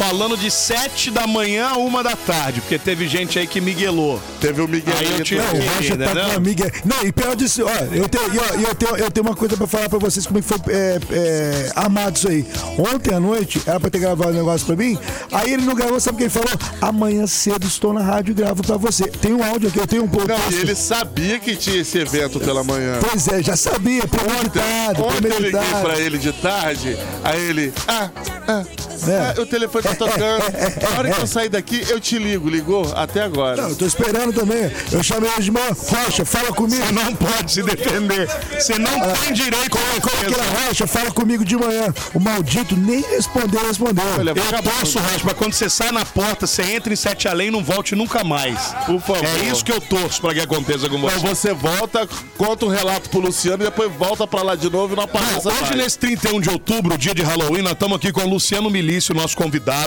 falando 0.00 0.34
de 0.34 0.50
sete 0.50 1.10
da 1.10 1.26
manhã 1.26 1.68
a 1.68 1.76
uma 1.76 2.02
da 2.02 2.16
tarde, 2.16 2.62
porque 2.62 2.78
teve 2.78 3.06
gente 3.06 3.38
aí 3.38 3.46
que 3.46 3.60
miguelou. 3.60 4.18
Teve 4.40 4.62
o 4.62 4.66
Miguel. 4.66 4.94
Aí 4.96 5.18
eu 5.18 5.22
tive 5.24 5.42
Não, 5.42 5.48
o 5.48 5.52
que- 5.60 5.66
Rocha 5.66 5.88
tá 5.98 6.04
entendeu? 6.04 6.22
com 6.24 6.28
uma 6.30 6.36
amiga. 6.36 6.72
Não, 6.86 7.06
e 7.06 7.12
pior 7.12 7.36
disso, 7.36 7.62
ó, 7.66 7.94
eu 7.94 8.08
tenho, 8.08 8.24
eu 8.66 8.74
tenho, 8.74 8.96
eu 8.96 9.10
tenho 9.10 9.26
uma 9.26 9.36
coisa 9.36 9.58
pra 9.58 9.66
falar 9.66 9.90
pra 9.90 9.98
vocês 9.98 10.26
como 10.26 10.38
é 10.38 10.42
que 10.42 10.48
foi 10.48 10.58
é, 10.74 10.98
é, 11.12 11.72
amado 11.76 12.16
isso 12.16 12.28
aí. 12.28 12.46
Ontem 12.78 13.12
à 13.12 13.20
noite, 13.20 13.60
era 13.66 13.78
pra 13.78 13.90
ter 13.90 13.98
gravado 13.98 14.30
um 14.30 14.34
negócio 14.36 14.66
pra 14.66 14.74
mim, 14.74 14.98
aí 15.32 15.52
ele 15.52 15.64
não 15.66 15.74
gravou, 15.74 16.00
sabe 16.00 16.14
o 16.14 16.16
que 16.18 16.22
ele 16.24 16.30
falou? 16.30 16.48
Amanhã 16.80 17.26
cedo 17.26 17.66
estou 17.66 17.92
na 17.92 18.00
rádio 18.00 18.32
e 18.32 18.34
gravo 18.34 18.62
pra 18.62 18.78
você. 18.78 19.04
Tem 19.06 19.34
um 19.34 19.44
áudio 19.44 19.68
aqui, 19.68 19.78
eu 19.80 19.86
tenho 19.86 20.04
um 20.04 20.08
pouco. 20.08 20.26
Não, 20.28 20.38
e 20.50 20.54
ele 20.54 20.74
sabia 20.74 21.38
que 21.38 21.54
tinha 21.56 21.82
esse 21.82 21.98
evento 21.98 22.40
pela 22.40 22.64
manhã. 22.64 22.98
Pois 23.06 23.28
é, 23.28 23.42
já 23.42 23.54
sabia, 23.54 24.06
premeditado, 24.06 25.04
Ontem 25.04 25.28
eu 25.30 25.38
liguei 25.40 25.60
pra 25.82 25.98
ele 25.98 26.16
de 26.16 26.32
tarde, 26.32 26.96
aí 27.22 27.38
ele. 27.50 27.72
Ah, 27.86 28.08
ah, 28.48 28.64
É. 29.06 29.34
ah, 29.36 29.40
o 29.42 29.46
telefone 29.46 29.84
tá 29.94 30.06
tocando. 30.06 30.44
Na 30.90 30.98
hora 30.98 31.10
que 31.12 31.20
eu 31.20 31.26
sair 31.26 31.48
daqui, 31.48 31.84
eu 31.88 32.00
te 32.00 32.18
ligo. 32.18 32.48
Ligou 32.48 32.90
até 32.96 33.22
agora. 33.22 33.62
Não, 33.62 33.70
eu 33.70 33.76
tô 33.76 33.86
esperando 33.86 34.32
também. 34.32 34.70
Eu 34.90 35.02
chamei 35.02 35.30
ele 35.30 35.42
de 35.42 35.50
manhã. 35.50 35.68
Rocha, 35.76 36.24
fala 36.24 36.52
comigo. 36.52 36.82
Você 36.84 36.92
não 36.92 37.14
pode 37.14 37.52
se 37.52 37.62
defender. 37.62 38.28
Você 38.58 38.78
não 38.78 39.00
tem 39.14 39.32
direito 39.32 39.76
a 39.78 40.00
Como 40.00 40.16
que 40.16 40.34
era, 40.34 40.66
Rocha? 40.66 40.86
Fala 40.86 41.10
comigo 41.10 41.44
de 41.44 41.56
manhã. 41.56 41.92
O 42.14 42.20
maldito 42.20 42.76
nem 42.76 43.00
respondeu, 43.02 43.66
respondeu. 43.66 44.04
Olha, 44.18 44.30
Eu 44.30 44.62
torço, 44.62 44.98
Rocha, 44.98 45.20
pra 45.20 45.34
quando 45.34 45.52
você 45.52 45.68
sai 45.68 45.90
na 45.92 46.04
porta, 46.04 46.46
você 46.46 46.62
entra 46.62 46.92
em 46.92 46.96
Sete 46.96 47.28
Além 47.28 47.48
e 47.48 47.50
não 47.50 47.62
volte 47.62 47.94
nunca 47.94 48.24
mais. 48.24 48.74
Por 48.86 49.00
favor. 49.00 49.24
É 49.24 49.50
isso 49.50 49.64
que 49.64 49.72
eu 49.72 49.80
torço 49.80 50.20
pra 50.20 50.34
que 50.34 50.40
aconteça 50.40 50.88
com 50.88 50.98
Mas 50.98 51.14
você. 51.14 51.50
você 51.50 51.54
volta, 51.54 52.08
conta 52.36 52.64
o 52.66 52.68
relato 52.68 53.08
pro 53.10 53.20
Luciano 53.20 53.62
e 53.62 53.66
depois 53.66 53.90
volta 53.92 54.26
pra 54.26 54.42
lá 54.42 54.54
de 54.54 54.68
novo 54.70 54.94
e 54.94 54.96
não 54.96 55.04
aparece 55.04 55.46
Hoje, 55.48 55.60
mais. 55.62 55.76
nesse 55.76 55.98
31 55.98 56.40
de 56.40 56.50
outubro, 56.50 56.96
dia 56.98 57.14
de 57.14 57.22
Halloween, 57.22 57.62
nós 57.62 57.72
estamos 57.72 57.96
aqui 57.96 58.12
com 58.12 58.22
o 58.22 58.28
Luciano 58.28 58.68
Milício, 58.70 59.14
nosso 59.14 59.36
convidado, 59.36 59.79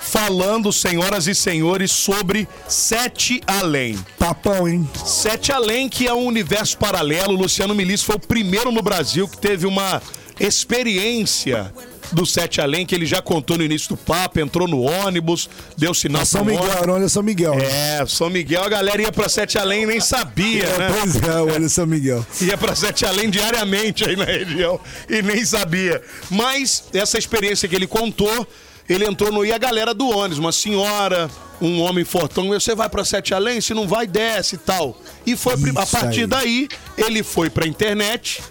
falando, 0.00 0.72
senhoras 0.72 1.26
e 1.26 1.34
senhores, 1.34 1.92
sobre 1.92 2.48
Sete 2.66 3.40
Além. 3.46 3.98
Papão, 4.18 4.66
hein? 4.66 4.88
Sete 5.04 5.52
Além, 5.52 5.88
que 5.88 6.06
é 6.06 6.14
um 6.14 6.24
universo 6.24 6.76
paralelo. 6.78 7.34
O 7.34 7.42
Luciano 7.42 7.74
Milício 7.74 8.06
foi 8.06 8.16
o 8.16 8.20
primeiro 8.20 8.72
no 8.72 8.82
Brasil 8.82 9.28
que 9.28 9.38
teve 9.38 9.66
uma 9.66 10.00
experiência 10.38 11.72
do 12.12 12.24
Sete 12.24 12.60
Além, 12.60 12.86
que 12.86 12.94
ele 12.94 13.04
já 13.04 13.20
contou 13.20 13.58
no 13.58 13.64
início 13.64 13.88
do 13.88 13.96
papo, 13.96 14.38
entrou 14.38 14.68
no 14.68 14.80
ônibus, 14.82 15.48
deu 15.76 15.92
sinal 15.92 16.24
São 16.24 16.44
pro 16.44 16.54
Miguel, 16.54 16.70
ônibus. 16.70 16.88
olha 16.94 17.08
São 17.08 17.22
Miguel. 17.22 17.54
É, 17.54 18.06
São 18.06 18.30
Miguel, 18.30 18.62
a 18.62 18.68
galera 18.68 19.02
ia 19.02 19.10
pra 19.10 19.28
Sete 19.28 19.58
Além 19.58 19.82
e 19.82 19.86
nem 19.86 20.00
sabia, 20.00 20.66
né? 20.78 20.94
Pois 21.00 21.16
é, 21.20 21.40
olha 21.40 21.68
São 21.68 21.86
Miguel. 21.86 22.24
Ia 22.42 22.56
pra 22.56 22.74
Sete 22.76 23.04
Além 23.04 23.28
diariamente 23.28 24.08
aí 24.08 24.14
na 24.14 24.24
região 24.24 24.78
e 25.08 25.20
nem 25.20 25.44
sabia. 25.44 26.00
Mas 26.30 26.84
essa 26.92 27.18
experiência 27.18 27.68
que 27.68 27.74
ele 27.74 27.86
contou, 27.88 28.46
ele 28.88 29.04
entrou 29.06 29.32
no. 29.32 29.44
E 29.44 29.52
a 29.52 29.58
galera 29.58 29.92
do 29.94 30.08
ônibus, 30.08 30.38
uma 30.38 30.52
senhora, 30.52 31.30
um 31.60 31.80
homem 31.80 32.04
fortão, 32.04 32.48
você 32.48 32.74
vai 32.74 32.88
pra 32.88 33.04
Sete 33.04 33.32
Além? 33.34 33.60
Se 33.60 33.72
não 33.74 33.86
vai, 33.88 34.06
desce 34.06 34.54
e 34.56 34.58
tal. 34.58 34.96
E 35.26 35.36
foi 35.36 35.56
pri- 35.56 35.72
a 35.76 35.82
Isso 35.82 35.92
partir 35.92 36.20
aí. 36.22 36.26
daí, 36.26 36.68
ele 36.98 37.22
foi 37.22 37.48
pra 37.50 37.66
internet. 37.66 38.42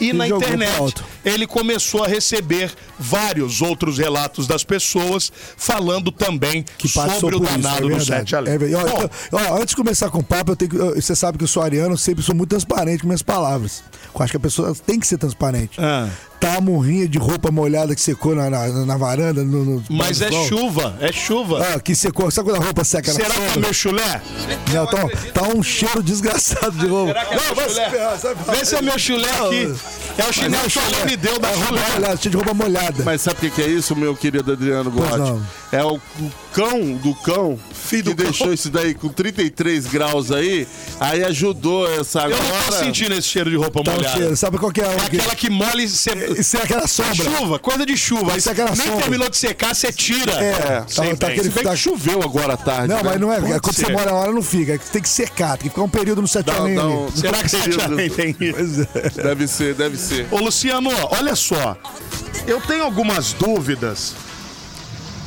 E, 0.00 0.12
na 0.12 0.26
jogou 0.26 0.42
pro 0.46 0.54
internet. 0.54 0.94
Ele 1.24 1.46
começou 1.46 2.04
a 2.04 2.08
receber 2.08 2.72
vários 2.98 3.60
outros 3.62 3.98
relatos 3.98 4.46
das 4.46 4.64
pessoas 4.64 5.32
falando 5.56 6.10
também 6.12 6.64
Que 6.78 6.88
sobre 6.88 7.36
o 7.36 7.40
por 7.40 7.48
isso, 7.48 7.58
danado 7.58 7.90
é 7.92 7.96
do. 7.96 8.04
Sete 8.04 8.36
Além. 8.36 8.54
É. 8.54 8.58
Ó, 8.76 9.08
ó, 9.32 9.54
antes 9.56 9.68
de 9.68 9.76
começar 9.76 10.10
com 10.10 10.18
o 10.18 10.24
papo, 10.24 10.52
eu 10.52 10.56
tenho 10.56 10.70
que, 10.70 10.76
eu- 10.76 10.94
você 10.94 11.14
sabe 11.16 11.38
que 11.38 11.44
eu 11.44 11.48
sou 11.48 11.62
ariano, 11.62 11.94
eu 11.94 11.98
sempre 11.98 12.22
sou 12.22 12.34
muito 12.34 12.50
transparente 12.50 13.00
com 13.02 13.06
minhas 13.06 13.22
palavras. 13.22 13.82
Eu 14.14 14.22
acho 14.22 14.30
que 14.32 14.36
a 14.36 14.40
pessoa 14.40 14.74
tem 14.86 14.98
que 14.98 15.06
ser 15.06 15.18
transparente. 15.18 15.78
Ah. 15.80 16.08
Tá 16.40 16.56
a 16.56 16.60
morrinha 16.60 17.06
de 17.08 17.18
roupa 17.18 17.52
molhada 17.52 17.94
que 17.94 18.00
secou 18.00 18.34
na, 18.34 18.50
na, 18.50 18.66
na 18.84 18.96
varanda. 18.96 19.44
No, 19.44 19.64
no- 19.64 19.84
mas 19.88 20.20
é 20.20 20.28
sol. 20.28 20.48
chuva, 20.48 20.96
é 21.00 21.12
chuva. 21.12 21.64
Ah, 21.64 21.78
que 21.78 21.94
secou. 21.94 22.28
Sabe 22.32 22.50
quando 22.50 22.60
a 22.60 22.64
roupa 22.64 22.82
seca 22.82 23.12
Será 23.12 23.28
na 23.28 23.34
que 23.52 23.58
é 23.58 23.60
meu 23.60 23.72
chulé? 23.72 24.20
Não, 24.74 24.86
tá, 24.86 25.08
tá 25.32 25.42
um 25.54 25.62
cheiro 25.62 26.02
desgraçado 26.02 26.76
de 26.76 26.86
roupa. 26.88 27.12
Será 27.12 27.24
que 27.26 27.34
é 27.34 27.36
Não, 27.36 27.54
meu 27.54 27.68
chulé? 27.68 27.90
ferrar. 27.90 28.56
Vê 28.58 28.64
se 28.64 28.74
é 28.74 28.82
meu 28.82 28.98
chulé 28.98 29.30
aqui. 29.30 29.74
É 30.18 30.28
o 30.28 30.32
chinelo 30.32 30.68
que 30.68 30.78
ela 30.78 31.06
me 31.12 31.16
deu 31.16 31.38
da 31.38 31.48
É 31.50 31.54
roupa 31.54 31.72
molhada, 31.72 32.16
de 32.16 32.28
roupa 32.36 32.54
molhada. 32.54 33.04
Mas 33.04 33.20
sabe 33.20 33.36
o 33.36 33.40
que 33.40 33.50
que 33.50 33.62
é 33.62 33.66
isso, 33.68 33.94
meu 33.94 34.16
querido 34.16 34.52
Adriano 34.52 34.90
Gotti? 34.90 35.42
É 35.70 35.82
o, 35.84 35.94
o 35.96 36.32
cão 36.52 36.94
do 36.96 37.14
cão 37.16 37.58
que 37.88 38.02
do 38.02 38.14
cão. 38.14 38.24
deixou 38.24 38.52
isso 38.52 38.70
daí 38.70 38.94
com 38.94 39.08
33 39.08 39.86
graus 39.86 40.30
aí, 40.32 40.66
aí 40.98 41.22
ajudou 41.24 41.86
essa 42.00 42.20
Eu 42.20 42.24
agora. 42.36 42.42
não 42.42 42.62
tô 42.66 42.72
sentindo 42.72 43.14
esse 43.14 43.28
cheiro 43.28 43.50
de 43.50 43.56
roupa 43.56 43.82
Tá 43.84 43.92
molhada. 43.92 44.16
cheiro. 44.16 44.36
Sabe 44.36 44.56
qual 44.58 44.72
que 44.72 44.80
é? 44.80 44.84
É 44.84 44.96
que- 45.10 45.16
aquela 45.18 45.34
que 45.34 45.50
molha 45.50 45.82
e 45.82 45.88
você... 45.88 46.10
Isso 46.38 46.56
é 46.56 46.62
aquela 46.62 46.86
sombra. 46.86 47.14
Chuva, 47.14 47.58
coisa 47.58 47.84
de 47.84 47.96
chuva. 47.96 48.32
Aí 48.32 48.38
Isso 48.38 48.48
é 48.48 48.52
aquela 48.52 48.70
nem 48.74 48.86
sombra. 48.86 49.00
terminou 49.02 49.28
de 49.28 49.36
secar, 49.36 49.74
você 49.74 49.92
tira. 49.92 50.32
É, 50.32 50.52
tá, 50.52 50.84
Sei 50.88 51.16
tá 51.16 51.26
aquele 51.28 51.42
Se 51.44 51.50
bem 51.50 51.64
tá- 51.64 51.70
que 51.72 51.76
choveu 51.76 52.22
agora 52.22 52.54
à 52.54 52.56
tarde. 52.56 52.88
Não, 52.88 52.96
né? 52.96 53.02
mas 53.04 53.20
não 53.20 53.32
é. 53.32 53.40
Pode 53.40 53.60
quando 53.60 53.74
ser. 53.74 53.86
você 53.86 53.92
mora 53.92 54.06
na 54.06 54.16
hora, 54.16 54.32
não 54.32 54.42
fica. 54.42 54.78
Tem 54.78 55.02
que 55.02 55.08
secar, 55.08 55.50
tem 55.58 55.64
que 55.64 55.68
ficar 55.70 55.82
um 55.82 55.88
período 55.88 56.22
no 56.22 56.28
sete 56.28 56.46
Não, 56.46 56.68
não. 56.68 57.10
Será 57.12 57.42
que 57.42 57.48
Sete 57.48 57.76
tem 58.16 58.36
isso? 58.40 58.52
Pois 58.54 58.78
é. 58.78 59.22
Deve 59.22 59.46
ser, 59.46 59.74
deve 59.74 59.96
ser. 59.98 60.26
Ô 60.30 60.38
Luciano, 60.38 60.90
olha 61.10 61.36
só. 61.36 61.76
Eu 62.46 62.60
tenho 62.60 62.84
algumas 62.84 63.32
dúvidas. 63.32 64.14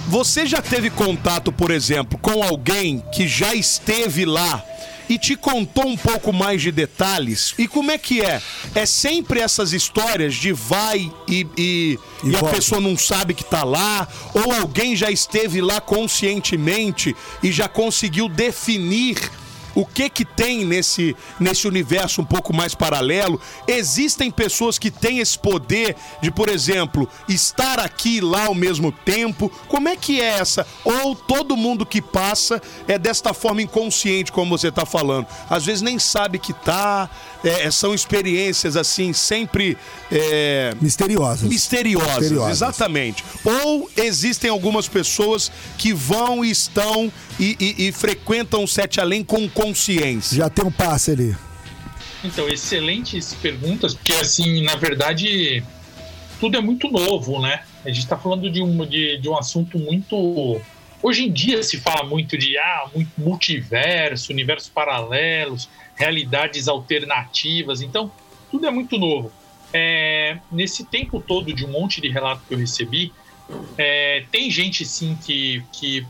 Você 0.07 0.45
já 0.45 0.61
teve 0.61 0.89
contato, 0.89 1.51
por 1.51 1.71
exemplo, 1.71 2.17
com 2.19 2.43
alguém 2.43 3.03
que 3.11 3.27
já 3.27 3.55
esteve 3.55 4.23
lá 4.23 4.63
e 5.09 5.17
te 5.17 5.35
contou 5.35 5.87
um 5.87 5.97
pouco 5.97 6.31
mais 6.31 6.61
de 6.61 6.71
detalhes? 6.71 7.53
E 7.57 7.67
como 7.67 7.91
é 7.91 7.97
que 7.97 8.21
é? 8.21 8.41
É 8.73 8.85
sempre 8.85 9.39
essas 9.39 9.73
histórias 9.73 10.35
de 10.35 10.51
vai 10.51 11.11
e, 11.27 11.47
e, 11.57 11.99
E 12.23 12.29
e 12.29 12.35
a 12.35 12.43
pessoa 12.43 12.79
não 12.81 12.97
sabe 12.97 13.33
que 13.33 13.43
tá 13.43 13.63
lá? 13.63 14.07
Ou 14.33 14.53
alguém 14.53 14.95
já 14.95 15.09
esteve 15.09 15.61
lá 15.61 15.81
conscientemente 15.81 17.15
e 17.41 17.51
já 17.51 17.67
conseguiu 17.67 18.29
definir 18.29 19.17
o 19.75 19.85
que 19.85 20.09
que 20.09 20.23
tem 20.23 20.65
nesse, 20.65 21.15
nesse 21.39 21.67
universo 21.67 22.21
um 22.21 22.25
pouco 22.25 22.55
mais 22.55 22.73
paralelo? 22.73 23.39
Existem 23.67 24.31
pessoas 24.31 24.79
que 24.79 24.89
têm 24.89 25.19
esse 25.19 25.37
poder 25.37 25.95
de, 26.21 26.31
por 26.31 26.49
exemplo, 26.49 27.07
estar 27.27 27.79
aqui 27.79 28.17
e 28.17 28.21
lá 28.21 28.45
ao 28.45 28.55
mesmo 28.55 28.91
tempo? 28.91 29.51
Como 29.67 29.89
é 29.89 29.95
que 29.95 30.21
é 30.21 30.39
essa? 30.39 30.65
Ou 30.83 31.15
todo 31.15 31.57
mundo 31.57 31.85
que 31.85 32.01
passa 32.01 32.61
é 32.87 32.97
desta 32.97 33.33
forma 33.33 33.61
inconsciente, 33.61 34.31
como 34.31 34.57
você 34.57 34.69
está 34.69 34.85
falando? 34.85 35.27
Às 35.49 35.65
vezes 35.65 35.81
nem 35.81 35.99
sabe 35.99 36.39
que 36.39 36.53
tá, 36.53 37.09
é, 37.45 37.69
são 37.71 37.93
experiências 37.93 38.75
assim, 38.75 39.13
sempre 39.13 39.77
é, 40.11 40.73
Misteriosas. 40.81 41.47
misteriosas, 41.47 42.17
Misteriosas. 42.17 42.51
exatamente. 42.51 43.23
Ou 43.43 43.89
existem 43.95 44.49
algumas 44.49 44.87
pessoas 44.87 45.51
que 45.77 45.93
vão 45.93 46.43
e 46.43 46.49
estão 46.51 47.11
e, 47.39 47.55
e- 47.59 47.87
e 47.87 47.91
frequentam 47.91 48.63
o 48.63 48.67
Sete 48.67 48.99
Além 48.99 49.23
com 49.23 49.47
consciência. 49.49 50.37
Já 50.37 50.49
tem 50.49 50.65
um 50.65 50.71
passe 50.71 51.11
ali. 51.11 51.35
Então, 52.23 52.47
excelentes 52.49 53.33
perguntas, 53.35 53.93
porque 53.93 54.13
assim, 54.13 54.63
na 54.63 54.75
verdade, 54.75 55.63
tudo 56.39 56.57
é 56.57 56.61
muito 56.61 56.89
novo, 56.89 57.39
né? 57.39 57.61
A 57.85 57.89
gente 57.89 57.99
está 57.99 58.17
falando 58.17 58.49
de 58.51 58.63
um, 58.63 58.83
de, 58.85 59.19
de 59.19 59.29
um 59.29 59.37
assunto 59.37 59.77
muito. 59.77 60.59
Hoje 61.01 61.25
em 61.25 61.31
dia 61.31 61.61
se 61.61 61.79
fala 61.79 62.03
muito 62.03 62.37
de 62.37 62.57
ah, 62.57 62.89
multiverso, 63.17 64.31
universos 64.31 64.69
paralelos, 64.69 65.69
realidades 65.95 66.67
alternativas, 66.67 67.81
então 67.81 68.11
tudo 68.49 68.65
é 68.65 68.71
muito 68.71 68.97
novo. 68.97 69.31
É, 69.73 70.37
nesse 70.51 70.85
tempo 70.85 71.19
todo 71.19 71.53
de 71.53 71.65
um 71.65 71.71
monte 71.71 71.99
de 71.99 72.09
relato 72.09 72.43
que 72.47 72.53
eu 72.53 72.57
recebi, 72.57 73.11
é, 73.77 74.23
tem 74.31 74.49
gente 74.49 74.85
sim 74.85 75.17
que, 75.23 75.63
que 75.71 76.05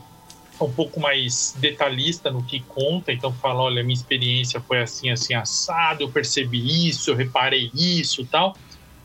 é 0.58 0.64
um 0.64 0.72
pouco 0.72 0.98
mais 1.00 1.54
detalhista 1.58 2.30
no 2.30 2.42
que 2.42 2.60
conta, 2.60 3.12
então 3.12 3.32
fala, 3.32 3.62
olha, 3.62 3.82
minha 3.82 3.94
experiência 3.94 4.60
foi 4.60 4.80
assim, 4.80 5.10
assim, 5.10 5.34
assado, 5.34 6.04
eu 6.04 6.10
percebi 6.10 6.88
isso, 6.88 7.10
eu 7.10 7.16
reparei 7.16 7.70
isso 7.74 8.24
tal, 8.24 8.56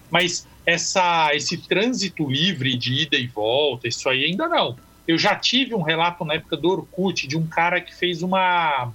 mas 0.09 0.47
essa, 0.65 1.31
esse 1.33 1.57
trânsito 1.57 2.29
livre 2.29 2.77
de 2.77 3.03
ida 3.03 3.17
e 3.17 3.27
volta, 3.27 3.87
isso 3.87 4.07
aí 4.07 4.25
ainda 4.25 4.47
não. 4.47 4.77
Eu 5.11 5.17
já 5.17 5.35
tive 5.35 5.75
um 5.75 5.81
relato 5.81 6.23
na 6.23 6.35
época 6.35 6.55
do 6.55 6.69
Orkut 6.69 7.27
de 7.27 7.37
um 7.37 7.45
cara 7.45 7.81
que 7.81 7.93
fez 7.93 8.23
uma, 8.23 8.93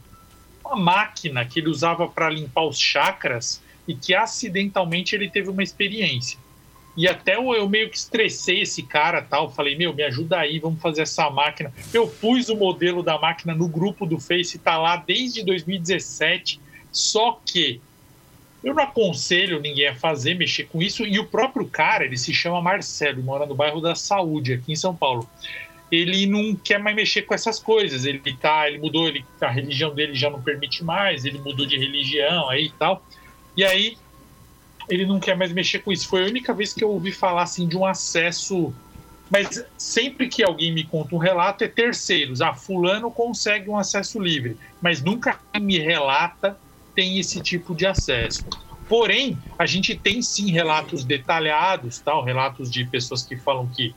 uma 0.64 0.74
máquina 0.74 1.44
que 1.44 1.60
ele 1.60 1.68
usava 1.68 2.08
para 2.08 2.30
limpar 2.30 2.64
os 2.64 2.78
chakras 2.78 3.62
e 3.86 3.94
que 3.94 4.14
acidentalmente 4.14 5.14
ele 5.14 5.28
teve 5.28 5.50
uma 5.50 5.62
experiência. 5.62 6.38
E 6.96 7.06
até 7.06 7.36
eu, 7.36 7.52
eu 7.54 7.68
meio 7.68 7.90
que 7.90 7.98
estressei 7.98 8.62
esse 8.62 8.82
cara 8.82 9.20
tal. 9.20 9.50
Falei, 9.50 9.76
meu, 9.76 9.92
me 9.92 10.02
ajuda 10.02 10.38
aí, 10.38 10.58
vamos 10.58 10.80
fazer 10.80 11.02
essa 11.02 11.28
máquina. 11.28 11.70
Eu 11.92 12.08
pus 12.08 12.48
o 12.48 12.56
modelo 12.56 13.02
da 13.02 13.18
máquina 13.18 13.54
no 13.54 13.68
grupo 13.68 14.06
do 14.06 14.18
Face, 14.18 14.58
tá 14.58 14.78
lá 14.78 14.96
desde 14.96 15.44
2017. 15.44 16.58
Só 16.90 17.38
que 17.44 17.78
eu 18.64 18.72
não 18.72 18.82
aconselho 18.82 19.60
ninguém 19.60 19.88
a 19.88 19.94
fazer, 19.94 20.34
mexer 20.34 20.64
com 20.64 20.80
isso. 20.80 21.04
E 21.04 21.18
o 21.18 21.26
próprio 21.26 21.68
cara, 21.68 22.06
ele 22.06 22.16
se 22.16 22.32
chama 22.32 22.62
Marcelo, 22.62 23.22
mora 23.22 23.44
no 23.44 23.54
bairro 23.54 23.82
da 23.82 23.94
Saúde, 23.94 24.54
aqui 24.54 24.72
em 24.72 24.76
São 24.76 24.96
Paulo. 24.96 25.28
Ele 25.90 26.26
não 26.26 26.54
quer 26.54 26.78
mais 26.78 26.96
mexer 26.96 27.22
com 27.22 27.34
essas 27.34 27.58
coisas. 27.58 28.04
Ele 28.04 28.20
tá, 28.34 28.68
ele 28.68 28.78
mudou, 28.78 29.08
ele, 29.08 29.24
a 29.40 29.50
religião 29.50 29.94
dele 29.94 30.14
já 30.14 30.28
não 30.28 30.42
permite 30.42 30.82
mais, 30.84 31.24
ele 31.24 31.38
mudou 31.38 31.66
de 31.66 31.76
religião 31.76 32.48
aí 32.48 32.66
e 32.66 32.70
tal. 32.70 33.04
E 33.56 33.64
aí 33.64 33.96
ele 34.88 35.06
não 35.06 35.18
quer 35.18 35.36
mais 35.36 35.52
mexer 35.52 35.80
com 35.80 35.92
isso. 35.92 36.08
Foi 36.08 36.24
a 36.24 36.26
única 36.26 36.52
vez 36.52 36.72
que 36.72 36.82
eu 36.82 36.90
ouvi 36.90 37.12
falar 37.12 37.42
assim 37.42 37.66
de 37.66 37.76
um 37.76 37.84
acesso. 37.84 38.74
Mas 39.30 39.64
sempre 39.76 40.28
que 40.28 40.44
alguém 40.44 40.72
me 40.72 40.84
conta 40.84 41.14
um 41.14 41.18
relato 41.18 41.64
é 41.64 41.68
terceiros. 41.68 42.40
Ah, 42.40 42.54
fulano 42.54 43.10
consegue 43.10 43.68
um 43.68 43.76
acesso 43.76 44.20
livre, 44.20 44.56
mas 44.80 45.02
nunca 45.02 45.40
me 45.60 45.78
relata 45.78 46.56
tem 46.94 47.18
esse 47.18 47.40
tipo 47.40 47.74
de 47.74 47.86
acesso. 47.86 48.44
Porém, 48.88 49.36
a 49.58 49.66
gente 49.66 49.96
tem 49.96 50.22
sim 50.22 50.50
relatos 50.52 51.04
detalhados, 51.04 51.98
tal, 51.98 52.24
relatos 52.24 52.70
de 52.70 52.84
pessoas 52.84 53.24
que 53.24 53.36
falam 53.36 53.66
que 53.66 53.94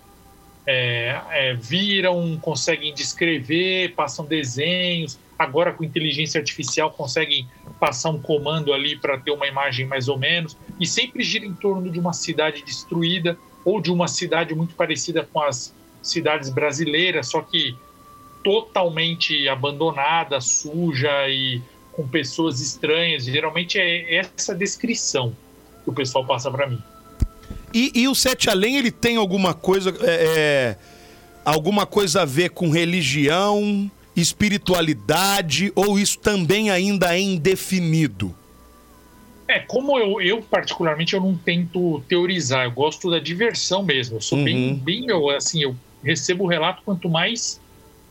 é, 0.71 1.19
é, 1.32 1.53
viram, 1.55 2.38
conseguem 2.39 2.93
descrever, 2.93 3.95
passam 3.95 4.23
desenhos. 4.23 5.17
Agora, 5.38 5.73
com 5.73 5.84
inteligência 5.84 6.38
artificial, 6.39 6.91
conseguem 6.91 7.47
passar 7.79 8.12
um 8.12 8.21
comando 8.21 8.71
ali 8.71 8.95
para 8.95 9.17
ter 9.17 9.32
uma 9.32 9.47
imagem 9.47 9.88
mais 9.88 10.08
ou 10.08 10.15
menos. 10.15 10.55
E 10.79 10.86
sempre 10.86 11.23
gira 11.23 11.43
em 11.43 11.55
torno 11.55 11.89
de 11.89 11.99
uma 11.99 12.13
cidade 12.13 12.62
destruída 12.62 13.36
ou 13.65 13.82
de 13.82 13.91
uma 13.91 14.08
cidade 14.08 14.53
muito 14.53 14.75
parecida 14.75 15.27
com 15.34 15.41
as 15.41 15.73
cidades 16.03 16.51
brasileiras, 16.51 17.29
só 17.29 17.41
que 17.41 17.75
totalmente 18.43 19.49
abandonada, 19.49 20.39
suja 20.39 21.27
e 21.29 21.63
com 21.93 22.08
pessoas 22.08 22.62
estranhas. 22.62 23.23
Geralmente 23.23 23.79
é 23.79 24.17
essa 24.17 24.53
descrição 24.53 25.36
que 25.84 25.89
o 25.89 25.93
pessoal 25.93 26.23
passa 26.27 26.51
para 26.51 26.67
mim. 26.67 26.79
E, 27.73 27.91
e 28.01 28.08
o 28.08 28.15
Sete 28.15 28.49
Além, 28.49 28.77
ele 28.77 28.91
tem 28.91 29.17
alguma 29.17 29.53
coisa. 29.53 29.93
é, 30.01 30.75
é, 30.75 30.77
alguma 31.45 31.86
coisa 31.86 32.21
a 32.21 32.25
ver 32.25 32.49
com 32.49 32.69
religião, 32.69 33.89
espiritualidade, 34.15 35.71
ou 35.75 35.99
isso 35.99 36.19
também 36.19 36.69
ainda 36.69 37.15
é 37.15 37.19
indefinido? 37.19 38.36
É, 39.47 39.60
como 39.60 39.97
eu, 39.97 40.21
eu 40.21 40.41
particularmente 40.43 41.15
eu 41.15 41.21
não 41.21 41.36
tento 41.36 42.03
teorizar, 42.08 42.65
eu 42.65 42.71
gosto 42.71 43.10
da 43.10 43.17
diversão 43.17 43.82
mesmo. 43.82 44.17
Eu 44.17 44.21
sou 44.21 44.43
bem, 44.43 44.75
bem 44.75 45.08
eu, 45.08 45.27
assim, 45.29 45.63
eu 45.63 45.75
recebo 46.03 46.43
o 46.43 46.47
relato 46.47 46.84
quanto 46.86 47.10
mais 47.10 47.60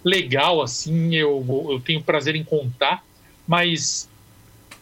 legal 0.04 0.62
assim, 0.62 1.14
eu, 1.14 1.44
eu 1.70 1.80
tenho 1.80 2.02
prazer 2.02 2.34
em 2.34 2.44
contar, 2.44 3.04
mas 3.46 4.08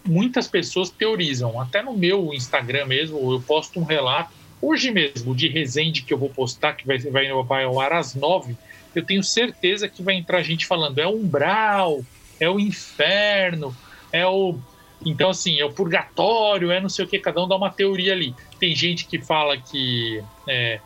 muitas 0.05 0.49
pessoas 0.49 0.89
teorizam. 0.89 1.61
Até 1.61 1.83
no 1.83 1.95
meu 1.95 2.33
Instagram 2.33 2.87
mesmo, 2.87 3.33
eu 3.33 3.41
posto 3.41 3.79
um 3.79 3.85
relato 3.85 4.31
hoje 4.61 4.90
mesmo 4.90 5.35
de 5.35 5.49
Resende 5.49 6.03
que 6.03 6.12
eu 6.12 6.19
vou 6.19 6.31
postar, 6.31 6.75
que 6.75 6.87
vai, 6.87 6.99
vai, 6.99 7.33
vai 7.45 7.64
ao 7.64 7.81
ar 7.81 7.92
às 7.92 8.14
nove. 8.14 8.57
Eu 8.95 9.05
tenho 9.05 9.23
certeza 9.23 9.88
que 9.88 10.03
vai 10.03 10.14
entrar 10.14 10.42
gente 10.42 10.66
falando 10.66 10.99
é 10.99 11.07
o 11.07 11.16
umbral, 11.16 12.03
é 12.40 12.49
o 12.49 12.59
inferno, 12.59 13.77
é 14.12 14.27
o 14.27 14.59
então, 15.05 15.31
assim, 15.31 15.61
é 15.61 15.64
o 15.64 15.73
purgatório, 15.73 16.71
é 16.71 16.81
não 16.81 16.88
sei 16.88 17.05
o 17.05 17.09
que, 17.09 17.19
cada 17.19 17.42
um 17.42 17.49
dá 17.49 17.57
uma 17.57 17.71
teoria 17.71 18.12
ali. 18.12 18.35
Tem 18.59 18.75
gente 18.75 19.07
que 19.07 19.21
fala 19.21 19.57
que. 19.59 20.23
é, 20.49 20.81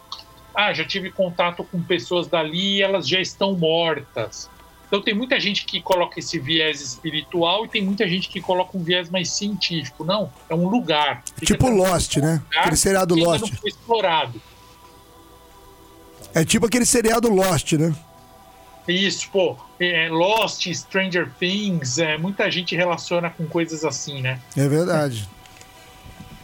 ah, 0.54 0.72
já 0.72 0.84
tive 0.84 1.12
contato 1.12 1.62
com 1.62 1.80
pessoas 1.80 2.26
dali 2.26 2.76
e 2.76 2.82
elas 2.82 3.06
já 3.06 3.20
estão 3.20 3.56
mortas. 3.56 4.50
Então, 4.90 5.00
tem 5.00 5.14
muita 5.14 5.38
gente 5.38 5.64
que 5.66 5.80
coloca 5.80 6.18
esse 6.18 6.36
viés 6.40 6.80
espiritual 6.80 7.64
e 7.64 7.68
tem 7.68 7.80
muita 7.80 8.08
gente 8.08 8.28
que 8.28 8.40
coloca 8.40 8.76
um 8.76 8.82
viés 8.82 9.08
mais 9.08 9.30
científico. 9.30 10.04
Não, 10.04 10.32
é 10.48 10.54
um 10.54 10.68
lugar. 10.68 11.22
Fica 11.36 11.54
Tipo 11.54 11.70
Lost, 11.70 12.16
né? 12.16 12.42
lugar 12.44 12.60
Aquele 12.62 12.76
seriado 12.76 13.14
Lost. 13.14 13.42
não 13.42 13.56
foi 13.56 13.70
explorado. 13.70 14.42
É 16.34 16.44
tipo 16.44 16.66
aquele 16.66 16.84
seriado 16.84 17.28
Lost, 17.28 17.74
né? 17.74 17.94
Isso, 18.88 19.28
pô, 19.30 19.56
é, 19.78 20.08
Lost, 20.08 20.66
Stranger 20.66 21.30
Things, 21.38 21.98
é, 21.98 22.18
muita 22.18 22.50
gente 22.50 22.74
relaciona 22.74 23.30
com 23.30 23.46
coisas 23.46 23.84
assim, 23.84 24.20
né? 24.20 24.40
É 24.56 24.66
verdade. 24.68 25.28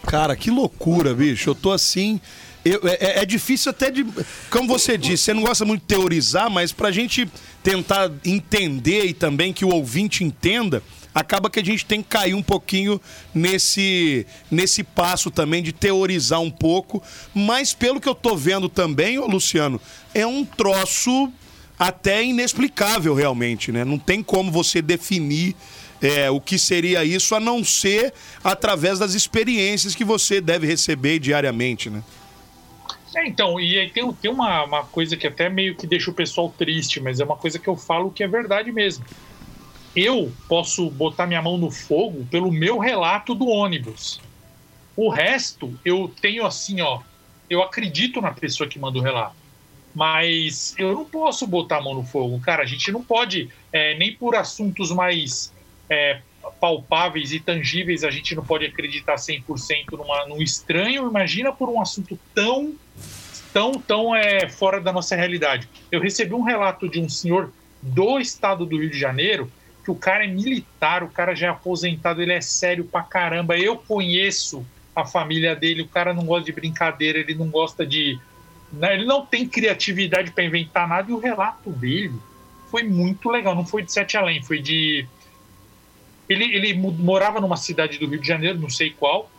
Cara, 0.06 0.36
que 0.36 0.52
loucura, 0.52 1.12
bicho. 1.12 1.50
Eu 1.50 1.54
tô 1.56 1.72
assim. 1.72 2.20
Eu- 2.68 2.80
é, 2.88 3.20
é 3.22 3.26
difícil 3.26 3.70
até 3.70 3.90
de. 3.90 4.04
Como 4.50 4.66
você 4.68 4.96
disse, 4.98 5.24
você 5.24 5.34
não 5.34 5.42
gosta 5.42 5.64
muito 5.64 5.82
de 5.82 5.86
teorizar, 5.88 6.50
mas 6.50 6.72
pra 6.72 6.90
gente 6.90 7.28
tentar 7.62 8.10
entender 8.24 9.04
e 9.06 9.12
também 9.14 9.52
que 9.52 9.64
o 9.64 9.68
ouvinte 9.74 10.22
entenda, 10.24 10.82
acaba 11.14 11.48
que 11.50 11.58
a 11.58 11.64
gente 11.64 11.84
tem 11.84 12.02
que 12.02 12.08
cair 12.08 12.34
um 12.34 12.42
pouquinho 12.42 13.00
nesse, 13.34 14.26
nesse 14.50 14.82
passo 14.82 15.30
também 15.30 15.62
de 15.62 15.72
teorizar 15.72 16.40
um 16.40 16.50
pouco. 16.50 17.02
Mas 17.34 17.72
pelo 17.72 18.00
que 18.00 18.08
eu 18.08 18.14
tô 18.14 18.36
vendo 18.36 18.68
também, 18.68 19.18
ô 19.18 19.26
Luciano, 19.26 19.80
é 20.14 20.26
um 20.26 20.44
troço 20.44 21.32
até 21.78 22.24
inexplicável 22.24 23.14
realmente, 23.14 23.70
né? 23.72 23.84
Não 23.84 23.98
tem 23.98 24.22
como 24.22 24.50
você 24.50 24.80
definir 24.80 25.54
é, 26.00 26.30
o 26.30 26.40
que 26.40 26.58
seria 26.58 27.04
isso, 27.04 27.34
a 27.34 27.40
não 27.40 27.64
ser 27.64 28.12
através 28.44 28.98
das 28.98 29.14
experiências 29.14 29.94
que 29.94 30.04
você 30.04 30.40
deve 30.40 30.66
receber 30.66 31.18
diariamente, 31.18 31.88
né? 31.90 32.02
É, 33.16 33.26
então, 33.26 33.58
e 33.58 33.78
aí 33.78 33.90
tem, 33.92 34.14
tem 34.16 34.30
uma, 34.30 34.64
uma 34.64 34.86
coisa 34.88 35.16
que 35.16 35.26
até 35.26 35.48
meio 35.48 35.76
que 35.76 35.86
deixa 35.86 36.10
o 36.10 36.14
pessoal 36.14 36.52
triste, 36.52 37.00
mas 37.00 37.18
é 37.18 37.24
uma 37.24 37.38
coisa 37.38 37.58
que 37.58 37.68
eu 37.68 37.76
falo 37.76 38.12
que 38.12 38.22
é 38.22 38.28
verdade 38.28 38.70
mesmo. 38.72 39.06
Eu 39.94 40.38
posso 40.48 40.90
botar 40.90 41.26
minha 41.26 41.42
mão 41.42 41.58
no 41.58 41.70
fogo 41.70 42.26
pelo 42.28 42.52
meu 42.52 42.78
relato 42.78 43.34
do 43.34 43.46
ônibus. 43.48 44.24
O 44.96 45.10
resto, 45.10 45.80
eu 45.84 46.16
tenho 46.20 46.46
assim, 46.46 46.80
ó. 46.82 47.04
Eu 47.50 47.62
acredito 47.62 48.20
na 48.22 48.34
pessoa 48.34 48.68
que 48.68 48.78
manda 48.80 48.98
o 48.98 49.02
relato. 49.02 49.36
Mas 49.94 50.74
eu 50.78 50.94
não 50.94 51.10
posso 51.10 51.46
botar 51.46 51.78
a 51.78 51.82
mão 51.82 51.94
no 51.94 52.04
fogo. 52.04 52.40
Cara, 52.40 52.62
a 52.64 52.66
gente 52.66 52.92
não 52.92 53.04
pode, 53.04 53.50
é, 53.72 53.96
nem 53.98 54.16
por 54.18 54.36
assuntos 54.36 54.92
mais 54.92 55.54
é, 55.90 56.24
palpáveis 56.60 57.32
e 57.32 57.40
tangíveis, 57.40 58.04
a 58.04 58.10
gente 58.10 58.34
não 58.34 58.44
pode 58.44 58.64
acreditar 58.64 59.16
100% 59.16 59.92
numa, 59.92 60.26
num 60.26 60.42
estranho. 60.42 61.08
Imagina 61.08 61.52
por 61.52 61.68
um 61.68 61.80
assunto 61.80 62.18
tão 62.34 62.74
tão, 63.52 63.72
tão 63.72 64.14
é, 64.14 64.50
fora 64.50 64.78
da 64.82 64.92
nossa 64.92 65.16
realidade. 65.16 65.66
Eu 65.90 65.98
recebi 65.98 66.34
um 66.34 66.42
relato 66.42 66.90
de 66.90 67.00
um 67.00 67.08
senhor 67.08 67.50
do 67.80 68.18
estado 68.18 68.66
do 68.66 68.76
Rio 68.76 68.90
de 68.90 68.98
Janeiro. 68.98 69.50
que 69.82 69.90
o 69.90 69.94
cara 69.94 70.24
é 70.24 70.26
militar, 70.26 71.02
o 71.02 71.08
cara 71.08 71.34
já 71.34 71.46
é 71.46 71.50
aposentado, 71.50 72.20
ele 72.20 72.32
é 72.32 72.40
sério 72.40 72.84
pra 72.84 73.02
caramba. 73.02 73.56
Eu 73.56 73.78
conheço 73.78 74.66
a 74.94 75.06
família 75.06 75.54
dele, 75.54 75.82
o 75.82 75.88
cara 75.88 76.12
não 76.12 76.24
gosta 76.24 76.44
de 76.44 76.52
brincadeira, 76.52 77.18
ele 77.18 77.34
não 77.34 77.48
gosta 77.48 77.86
de. 77.86 78.18
né, 78.72 78.94
Ele 78.94 79.04
não 79.04 79.24
tem 79.24 79.48
criatividade 79.48 80.32
para 80.32 80.44
inventar 80.44 80.88
nada, 80.88 81.10
e 81.10 81.14
o 81.14 81.18
relato 81.18 81.70
dele 81.70 82.14
foi 82.70 82.82
muito 82.82 83.30
legal. 83.30 83.54
Não 83.54 83.64
foi 83.64 83.82
de 83.82 83.92
Sete 83.92 84.16
Além, 84.16 84.42
foi 84.42 84.58
de. 84.58 85.06
Ele, 86.28 86.44
ele 86.44 86.74
morava 86.74 87.40
numa 87.40 87.56
cidade 87.56 87.98
do 87.98 88.06
Rio 88.06 88.20
de 88.20 88.26
Janeiro, 88.26 88.58
não 88.58 88.70
sei 88.70 88.90
qual, 88.90 89.30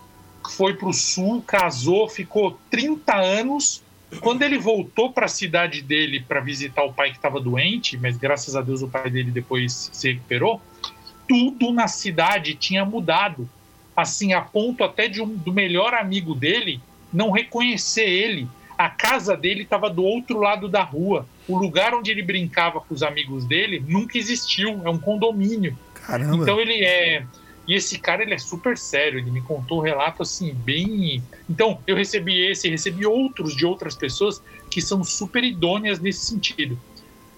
foi 0.52 0.74
pro 0.74 0.94
sul, 0.94 1.42
casou, 1.42 2.08
ficou 2.08 2.58
30 2.70 3.16
anos. 3.16 3.84
Quando 4.22 4.42
ele 4.44 4.58
voltou 4.58 5.12
para 5.12 5.26
a 5.26 5.30
cidade 5.30 5.82
dele 5.82 6.22
para 6.22 6.40
visitar 6.40 6.84
o 6.84 6.94
pai 6.94 7.10
que 7.10 7.18
estava 7.18 7.42
doente, 7.42 7.98
mas 7.98 8.16
graças 8.16 8.56
a 8.56 8.62
Deus 8.62 8.82
o 8.82 8.88
pai 8.88 9.10
dele 9.10 9.32
depois 9.32 9.90
se 9.92 10.14
recuperou, 10.14 10.62
tudo 11.28 11.74
na 11.74 11.88
cidade 11.88 12.56
tinha 12.56 12.86
mudado. 12.86 13.50
Assim, 13.96 14.32
a 14.32 14.42
ponto 14.42 14.84
até 14.84 15.08
de 15.08 15.22
um, 15.22 15.36
do 15.36 15.52
melhor 15.52 15.94
amigo 15.94 16.34
dele 16.34 16.80
não 17.12 17.32
reconhecer 17.32 18.08
ele. 18.08 18.48
A 18.78 18.90
casa 18.90 19.36
dele 19.36 19.64
estava 19.64 19.90
do 19.90 20.04
outro 20.04 20.40
lado 20.40 20.70
da 20.70 20.84
rua. 20.84 21.28
O 21.48 21.58
lugar 21.58 21.94
onde 21.96 22.12
ele 22.12 22.22
brincava 22.22 22.80
com 22.80 22.94
os 22.94 23.02
amigos 23.02 23.44
dele 23.44 23.84
nunca 23.86 24.18
existiu. 24.18 24.82
É 24.86 24.90
um 24.90 25.00
condomínio. 25.00 25.78
Caramba. 26.08 26.44
Então 26.44 26.60
ele 26.60 26.86
é. 26.86 27.26
E 27.68 27.76
esse 27.76 28.00
cara 28.00 28.24
ele 28.24 28.34
é 28.34 28.38
super 28.38 28.78
sério, 28.78 29.20
ele 29.20 29.30
me 29.30 29.42
contou 29.42 29.80
um 29.80 29.82
relato 29.82 30.24
assim, 30.24 30.54
bem. 30.54 31.22
Então, 31.50 31.82
eu 31.86 31.98
recebi 31.98 32.50
esse, 32.50 32.70
recebi 32.70 33.06
outros 33.06 33.54
de 33.54 33.66
outras 33.66 33.94
pessoas 33.94 34.42
que 34.72 34.82
são 34.82 35.04
super 35.04 35.44
idôneas 35.44 36.00
nesse 36.00 36.26
sentido. 36.26 36.80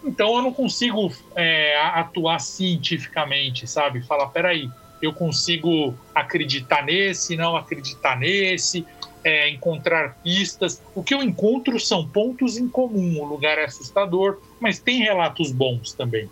Então 0.04 0.36
eu 0.36 0.44
não 0.44 0.54
consigo 0.54 1.12
é, 1.36 1.76
atuar 1.96 2.40
cientificamente, 2.40 3.66
sabe? 3.66 4.02
Falar, 4.02 4.28
peraí, 4.28 4.70
eu 5.02 5.12
consigo 5.12 5.96
acreditar 6.14 6.86
nesse, 6.86 7.36
não 7.36 7.58
acreditar 7.58 8.16
nesse, 8.16 8.86
é, 9.24 9.50
encontrar 9.50 10.16
pistas. 10.24 10.80
O 10.94 11.04
que 11.04 11.14
eu 11.14 11.24
encontro 11.24 11.80
são 11.80 12.08
pontos 12.08 12.56
em 12.56 12.70
comum. 12.70 13.20
O 13.20 13.26
lugar 13.26 13.58
é 13.58 13.66
assustador, 13.66 14.40
mas 14.60 14.80
tem 14.80 15.00
relatos 15.00 15.52
bons 15.52 15.92
também 15.92 16.30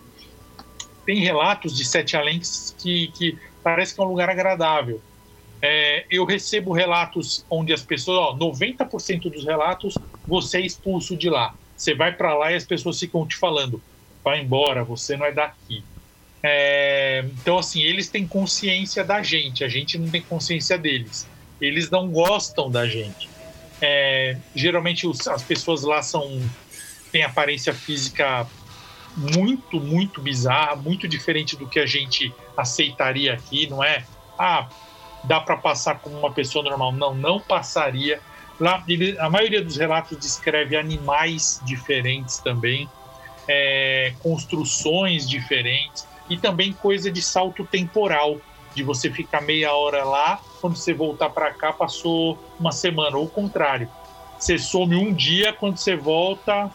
tem 1.07 1.19
relatos 1.21 1.75
de 1.75 1.85
Sete 1.85 2.17
Além 2.17 2.41
que, 2.77 3.07
que 3.07 3.37
parece 3.63 3.95
que 3.95 4.01
é 4.01 4.03
um 4.03 4.07
lugar 4.09 4.29
agradável. 4.29 5.01
É, 5.61 6.05
eu 6.11 6.25
recebo 6.25 6.73
relatos 6.73 7.43
onde 7.49 7.71
as 7.73 7.81
pessoas, 7.81 8.17
ó, 8.19 8.37
90% 8.37 9.31
dos 9.31 9.45
relatos, 9.45 9.95
você 10.27 10.57
é 10.57 10.61
expulso 10.65 11.15
de 11.15 11.29
lá. 11.29 11.55
Você 11.75 11.95
vai 11.95 12.11
para 12.11 12.35
lá 12.35 12.51
e 12.51 12.55
as 12.55 12.65
pessoas 12.65 12.99
ficam 12.99 13.25
te 13.25 13.37
falando, 13.37 13.81
vai 14.23 14.41
embora, 14.41 14.83
você 14.83 15.15
não 15.15 15.25
é 15.25 15.31
daqui. 15.31 15.81
É, 16.43 17.23
então, 17.41 17.57
assim, 17.57 17.81
eles 17.81 18.09
têm 18.09 18.27
consciência 18.27 19.03
da 19.03 19.23
gente, 19.23 19.63
a 19.63 19.67
gente 19.69 19.97
não 19.97 20.09
tem 20.09 20.21
consciência 20.21 20.77
deles. 20.77 21.25
Eles 21.59 21.89
não 21.89 22.09
gostam 22.09 22.69
da 22.69 22.85
gente. 22.85 23.29
É, 23.81 24.37
geralmente 24.53 25.07
os- 25.07 25.27
as 25.27 25.41
pessoas 25.41 25.83
lá 25.83 26.01
são 26.03 26.41
têm 27.11 27.23
aparência 27.23 27.73
física 27.73 28.45
muito, 29.17 29.79
muito 29.79 30.21
bizarra, 30.21 30.75
muito 30.75 31.07
diferente 31.07 31.57
do 31.57 31.67
que 31.67 31.79
a 31.79 31.85
gente 31.87 32.35
aceitaria 32.55 33.33
aqui, 33.33 33.67
não 33.67 33.83
é? 33.83 34.05
Ah, 34.39 34.69
dá 35.23 35.41
para 35.41 35.57
passar 35.57 35.99
como 35.99 36.17
uma 36.19 36.33
pessoa 36.33 36.63
normal. 36.63 36.93
Não, 36.93 37.15
não 37.15 37.41
passaria. 37.41 38.21
Lá, 38.59 38.83
ele- 38.87 39.17
a 39.19 39.29
maioria 39.29 39.63
dos 39.63 39.75
relatos 39.77 40.17
descreve 40.19 40.75
animais 40.77 41.59
diferentes 41.63 42.39
também, 42.41 42.89
é, 43.47 44.13
construções 44.19 45.27
diferentes 45.27 46.07
e 46.29 46.37
também 46.37 46.73
coisa 46.73 47.11
de 47.11 47.21
salto 47.21 47.65
temporal, 47.65 48.39
de 48.73 48.83
você 48.83 49.11
ficar 49.11 49.41
meia 49.41 49.73
hora 49.73 50.03
lá, 50.03 50.39
quando 50.61 50.75
você 50.77 50.93
voltar 50.93 51.29
para 51.29 51.51
cá 51.53 51.73
passou 51.73 52.39
uma 52.59 52.71
semana, 52.71 53.17
ou 53.17 53.25
o 53.25 53.29
contrário. 53.29 53.89
Você 54.37 54.57
some 54.59 54.95
um 54.95 55.13
dia, 55.13 55.53
quando 55.53 55.77
você 55.77 55.95
volta, 55.95 56.69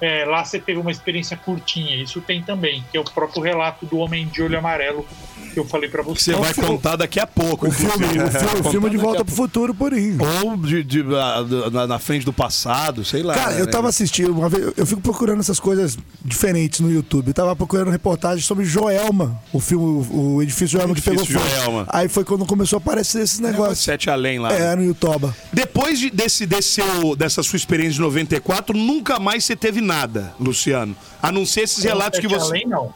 é, 0.00 0.24
lá 0.24 0.44
você 0.44 0.58
teve 0.58 0.78
uma 0.78 0.90
experiência 0.90 1.36
curtinha. 1.36 1.96
Isso 1.96 2.20
tem 2.20 2.42
também, 2.42 2.84
que 2.90 2.96
é 2.96 3.00
o 3.00 3.04
próprio 3.04 3.42
relato 3.42 3.86
do 3.86 3.98
Homem 3.98 4.26
de 4.26 4.42
Olho 4.42 4.58
Amarelo 4.58 5.06
que 5.52 5.58
eu 5.58 5.64
falei 5.64 5.88
para 5.88 6.02
Que 6.04 6.10
você. 6.10 6.34
você 6.34 6.38
vai 6.38 6.52
contar 6.52 6.96
daqui 6.96 7.18
a 7.18 7.26
pouco. 7.26 7.66
O 7.68 7.70
filme, 7.70 7.90
o 7.94 8.30
filme, 8.30 8.60
o 8.60 8.70
filme 8.70 8.90
de 8.90 8.96
volta 8.98 9.24
pro 9.24 9.34
futuro, 9.34 9.74
por 9.74 9.94
aí. 9.94 10.14
Ou 10.44 10.56
de, 10.58 10.84
de- 10.84 11.02
na, 11.02 11.86
na 11.86 11.98
frente 11.98 12.24
do 12.26 12.34
passado, 12.34 13.02
sei 13.02 13.22
lá. 13.22 13.34
Cara, 13.34 13.52
eu 13.54 13.64
né? 13.64 13.70
tava 13.72 13.88
assistindo, 13.88 14.30
uma 14.30 14.48
vez, 14.50 14.72
eu 14.76 14.84
fico 14.86 15.00
procurando 15.00 15.40
essas 15.40 15.58
coisas 15.58 15.96
diferentes 16.22 16.80
no 16.80 16.90
YouTube. 16.92 17.28
Eu 17.28 17.34
tava 17.34 17.56
procurando 17.56 17.90
reportagem 17.90 18.44
sobre 18.44 18.64
Joelma, 18.66 19.40
o 19.52 19.58
filme, 19.58 19.84
o, 20.10 20.34
o 20.36 20.42
edifício 20.42 20.68
Joelma 20.78 20.94
que 20.94 21.00
pegou 21.00 21.22
Edifício 21.24 21.40
fogo. 21.40 21.54
Joelma. 21.64 21.86
Aí 21.88 22.08
foi 22.08 22.24
quando 22.24 22.44
começou 22.44 22.76
a 22.76 22.80
aparecer 22.80 23.22
esses 23.22 23.40
negócios. 23.40 23.78
Sete 23.78 24.10
além 24.10 24.38
lá. 24.38 24.52
É, 24.52 24.76
no 24.76 24.84
Yutoba. 24.84 25.34
Depois 25.52 25.98
de- 25.98 26.10
desse, 26.10 26.44
desse 26.44 26.68
seu- 26.82 27.16
dessa 27.16 27.42
sua 27.42 27.56
experiência 27.56 27.94
de 27.94 28.00
94, 28.02 28.76
nunca 28.76 29.18
mais 29.18 29.44
você 29.44 29.56
teve 29.56 29.80
nada, 29.88 30.34
Luciano. 30.38 30.94
A 31.20 31.32
não 31.32 31.44
ser 31.44 31.62
esses 31.62 31.82
Com 31.82 31.88
relatos 31.88 32.20
que 32.20 32.28
Sete 32.28 32.38
você. 32.38 32.50
Além, 32.50 32.66
não. 32.66 32.94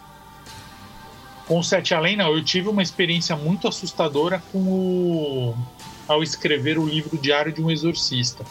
Com 1.47 1.59
o 1.59 1.65
Sete 1.65 1.95
Além, 1.95 2.17
não. 2.17 2.33
Eu 2.33 2.45
tive 2.45 2.69
uma 2.69 2.83
experiência 2.83 3.35
muito 3.35 3.67
assustadora 3.67 4.43
com 4.53 4.59
o... 4.59 5.55
ao 6.07 6.23
escrever 6.23 6.79
o 6.79 6.87
livro 6.87 7.19
Diário 7.19 7.53
de 7.53 7.61
um 7.61 7.71
Exorcista. 7.71 8.45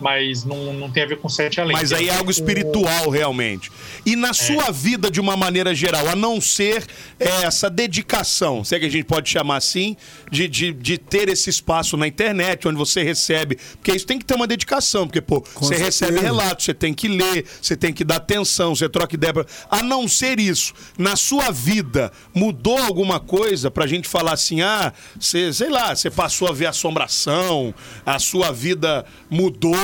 Mas 0.00 0.44
não, 0.44 0.72
não 0.74 0.90
tem 0.90 1.02
a 1.02 1.06
ver 1.06 1.16
com 1.18 1.28
Sete 1.28 1.60
Além. 1.60 1.74
Mas 1.76 1.92
aí 1.92 2.08
é 2.08 2.12
algo 2.12 2.24
com- 2.26 2.30
espiritual, 2.30 3.08
realmente. 3.08 3.70
E 4.04 4.12
É. 4.12 4.16
na 4.16 4.32
sua 4.34 4.70
vida, 4.70 5.10
de 5.10 5.20
uma 5.20 5.36
maneira 5.36 5.74
geral, 5.74 6.06
a 6.08 6.14
não 6.14 6.40
ser 6.40 6.84
é, 7.18 7.44
essa 7.44 7.70
dedicação, 7.70 8.62
se 8.62 8.74
é 8.74 8.78
que 8.78 8.84
a 8.86 8.90
gente 8.90 9.04
pode 9.04 9.28
chamar 9.30 9.56
assim, 9.56 9.96
de, 10.30 10.46
de, 10.48 10.72
de 10.72 10.98
ter 10.98 11.28
esse 11.30 11.48
espaço 11.48 11.96
na 11.96 12.06
internet, 12.06 12.68
onde 12.68 12.76
você 12.76 13.02
recebe. 13.02 13.56
Porque 13.76 13.92
isso 13.92 14.06
tem 14.06 14.18
que 14.18 14.24
ter 14.24 14.34
uma 14.34 14.46
dedicação, 14.46 15.06
porque, 15.06 15.20
pô, 15.20 15.42
você 15.54 15.76
certeza. 15.76 15.84
recebe 16.06 16.20
relatos, 16.20 16.64
você 16.66 16.74
tem 16.74 16.92
que 16.92 17.08
ler, 17.08 17.46
você 17.62 17.74
tem 17.76 17.92
que 17.92 18.04
dar 18.04 18.16
atenção, 18.16 18.74
você 18.74 18.88
troca 18.88 19.14
ideia. 19.14 19.32
pra- 19.32 19.46
A 19.70 19.82
não 19.82 20.06
ser 20.06 20.38
isso, 20.38 20.74
na 20.98 21.16
sua 21.16 21.50
vida, 21.50 22.12
mudou 22.34 22.76
alguma 22.78 23.18
coisa 23.18 23.70
pra 23.70 23.86
gente 23.86 24.06
falar 24.08 24.32
assim, 24.34 24.60
ah, 24.60 24.92
você, 25.18 25.52
sei 25.52 25.70
lá, 25.70 25.94
você 25.96 26.10
passou 26.10 26.48
a 26.48 26.52
ver 26.52 26.66
assombração, 26.66 27.74
a 28.04 28.18
sua 28.18 28.52
vida 28.52 29.04
mudou, 29.30 29.74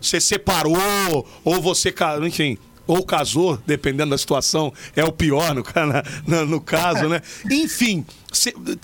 você 0.00 0.20
separou, 0.20 1.26
ou 1.44 1.60
você, 1.60 1.94
enfim, 2.24 2.58
ou 2.86 3.04
casou, 3.04 3.58
dependendo 3.66 4.10
da 4.10 4.18
situação, 4.18 4.72
é 4.94 5.04
o 5.04 5.10
pior 5.10 5.54
no, 5.54 5.64
na- 6.26 6.44
no 6.44 6.60
caso, 6.60 7.08
né? 7.08 7.20
Enfim, 7.50 8.04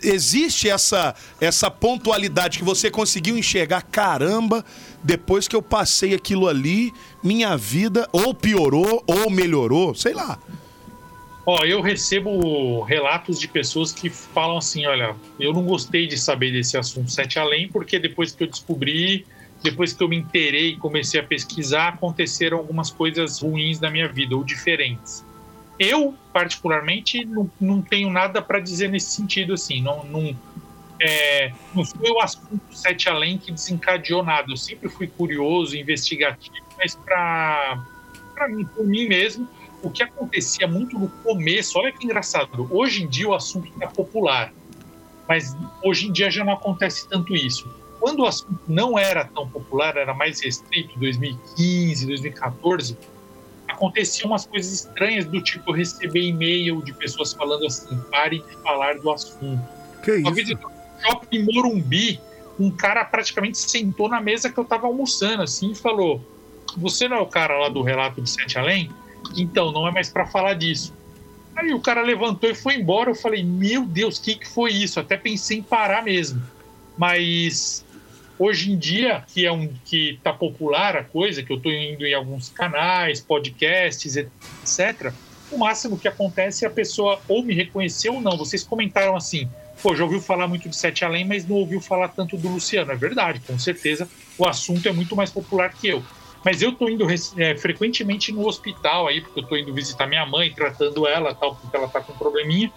existe 0.02 0.68
essa, 0.68 1.14
essa 1.40 1.70
pontualidade 1.70 2.58
que 2.58 2.64
você 2.64 2.90
conseguiu 2.90 3.38
enxergar, 3.38 3.82
caramba, 3.82 4.64
depois 5.02 5.46
que 5.46 5.54
eu 5.54 5.62
passei 5.62 6.14
aquilo 6.14 6.48
ali, 6.48 6.92
minha 7.22 7.56
vida 7.56 8.08
ou 8.12 8.34
piorou 8.34 9.02
ou 9.06 9.30
melhorou, 9.30 9.94
sei 9.94 10.14
lá. 10.14 10.38
Ó, 11.44 11.64
eu 11.64 11.80
recebo 11.80 12.82
relatos 12.82 13.38
de 13.40 13.48
pessoas 13.48 13.92
que 13.92 14.08
falam 14.08 14.58
assim: 14.58 14.86
olha, 14.86 15.16
eu 15.40 15.52
não 15.52 15.64
gostei 15.64 16.06
de 16.06 16.16
saber 16.16 16.52
desse 16.52 16.76
assunto 16.76 17.10
Sete 17.10 17.36
Além, 17.38 17.68
porque 17.68 17.98
depois 17.98 18.30
que 18.32 18.44
eu 18.44 18.48
descobri, 18.48 19.26
depois 19.62 19.92
que 19.92 20.02
eu 20.02 20.08
me 20.08 20.16
inteirei 20.16 20.70
e 20.70 20.76
comecei 20.76 21.20
a 21.20 21.22
pesquisar, 21.22 21.88
aconteceram 21.88 22.58
algumas 22.58 22.90
coisas 22.90 23.40
ruins 23.40 23.80
na 23.80 23.90
minha 23.90 24.08
vida, 24.08 24.36
ou 24.36 24.42
diferentes. 24.42 25.24
Eu, 25.78 26.14
particularmente, 26.32 27.24
não, 27.24 27.50
não 27.60 27.80
tenho 27.80 28.10
nada 28.10 28.42
para 28.42 28.60
dizer 28.60 28.88
nesse 28.88 29.16
sentido, 29.16 29.54
assim. 29.54 29.80
Não, 29.80 30.04
não, 30.04 30.36
é, 31.00 31.52
não 31.74 31.84
foi 31.84 32.10
o 32.10 32.20
assunto 32.20 32.60
Sete 32.70 33.08
Além 33.08 33.38
que 33.38 33.52
desencadeou 33.52 34.22
nada. 34.22 34.50
Eu 34.50 34.56
sempre 34.56 34.88
fui 34.88 35.06
curioso, 35.06 35.76
investigativo, 35.76 36.54
mas 36.76 36.94
para 36.94 37.84
mim, 38.48 38.64
por 38.64 38.86
mim 38.86 39.06
mesmo, 39.06 39.48
o 39.82 39.90
que 39.90 40.02
acontecia 40.02 40.66
muito 40.66 40.98
no 40.98 41.08
começo, 41.08 41.78
olha 41.78 41.92
que 41.92 42.04
engraçado, 42.04 42.68
hoje 42.70 43.02
em 43.02 43.08
dia 43.08 43.28
o 43.28 43.34
assunto 43.34 43.68
está 43.68 43.88
popular, 43.88 44.52
mas 45.28 45.56
hoje 45.82 46.06
em 46.06 46.12
dia 46.12 46.30
já 46.30 46.44
não 46.44 46.52
acontece 46.52 47.08
tanto 47.08 47.34
isso. 47.34 47.68
Quando 48.02 48.24
o 48.24 48.26
assunto 48.26 48.58
não 48.66 48.98
era 48.98 49.24
tão 49.26 49.48
popular, 49.48 49.96
era 49.96 50.12
mais 50.12 50.40
restrito, 50.40 50.98
2015, 50.98 52.04
2014, 52.04 52.98
aconteciam 53.68 54.30
umas 54.30 54.44
coisas 54.44 54.72
estranhas 54.72 55.24
do 55.24 55.40
tipo 55.40 55.70
eu 55.70 55.74
receber 55.76 56.20
e-mail 56.20 56.82
de 56.82 56.92
pessoas 56.94 57.32
falando 57.32 57.64
assim, 57.64 57.96
pare 58.10 58.40
de 58.40 58.56
falar 58.56 58.98
do 58.98 59.08
assunto. 59.08 59.62
Que 60.02 60.16
Uma 60.16 60.30
isso? 60.30 60.34
vez 60.34 60.50
eu 60.50 60.58
shopping 61.00 61.44
Morumbi, 61.44 62.20
um 62.58 62.72
cara 62.72 63.04
praticamente 63.04 63.56
sentou 63.56 64.08
na 64.08 64.20
mesa 64.20 64.50
que 64.50 64.58
eu 64.58 64.64
tava 64.64 64.88
almoçando 64.88 65.44
assim 65.44 65.70
e 65.70 65.74
falou: 65.76 66.20
Você 66.76 67.06
não 67.06 67.18
é 67.18 67.20
o 67.20 67.26
cara 67.26 67.56
lá 67.56 67.68
do 67.68 67.82
relato 67.82 68.20
de 68.20 68.28
Sete 68.28 68.58
Além? 68.58 68.90
Então, 69.36 69.70
não 69.70 69.86
é 69.86 69.92
mais 69.92 70.08
para 70.08 70.26
falar 70.26 70.54
disso. 70.54 70.92
Aí 71.54 71.72
o 71.72 71.80
cara 71.80 72.02
levantou 72.02 72.50
e 72.50 72.54
foi 72.54 72.74
embora. 72.74 73.10
Eu 73.10 73.14
falei: 73.14 73.44
Meu 73.44 73.84
Deus, 73.84 74.18
o 74.18 74.22
que, 74.22 74.34
que 74.34 74.48
foi 74.48 74.72
isso? 74.72 74.98
Até 74.98 75.16
pensei 75.16 75.58
em 75.58 75.62
parar 75.62 76.02
mesmo. 76.02 76.42
Mas 76.98 77.84
hoje 78.38 78.72
em 78.72 78.78
dia, 78.78 79.24
que 79.32 79.46
é 79.46 79.52
um 79.52 79.68
que 79.84 80.18
tá 80.22 80.32
popular 80.32 80.96
a 80.96 81.04
coisa, 81.04 81.42
que 81.42 81.52
eu 81.52 81.60
tô 81.60 81.70
indo 81.70 82.06
em 82.06 82.14
alguns 82.14 82.48
canais, 82.48 83.20
podcasts, 83.20 84.16
etc. 84.16 85.12
o 85.50 85.58
máximo 85.58 85.98
que 85.98 86.08
acontece 86.08 86.64
é 86.64 86.68
a 86.68 86.70
pessoa 86.70 87.20
ou 87.28 87.42
me 87.42 87.54
reconheceu 87.54 88.14
ou 88.14 88.20
não. 88.20 88.36
Vocês 88.36 88.64
comentaram 88.64 89.16
assim, 89.16 89.48
pô, 89.82 89.94
já 89.94 90.04
ouviu 90.04 90.20
falar 90.20 90.48
muito 90.48 90.68
de 90.68 90.76
Sete 90.76 91.04
Além, 91.04 91.24
mas 91.24 91.46
não 91.46 91.56
ouviu 91.56 91.80
falar 91.80 92.08
tanto 92.08 92.36
do 92.36 92.48
Luciano. 92.48 92.90
É 92.92 92.96
verdade, 92.96 93.40
com 93.40 93.58
certeza 93.58 94.08
o 94.38 94.46
assunto 94.46 94.88
é 94.88 94.92
muito 94.92 95.14
mais 95.14 95.30
popular 95.30 95.72
que 95.72 95.88
eu. 95.88 96.02
Mas 96.44 96.60
eu 96.60 96.72
tô 96.72 96.88
indo 96.88 97.06
é, 97.36 97.56
frequentemente 97.56 98.32
no 98.32 98.46
hospital 98.46 99.06
aí, 99.06 99.20
porque 99.20 99.40
eu 99.40 99.44
tô 99.44 99.56
indo 99.56 99.72
visitar 99.72 100.06
minha 100.06 100.26
mãe, 100.26 100.52
tratando 100.52 101.06
ela, 101.06 101.34
tal, 101.34 101.54
porque 101.54 101.76
ela 101.76 101.88
tá 101.88 102.00
com 102.00 102.12
um 102.12 102.16
probleminha. 102.16 102.72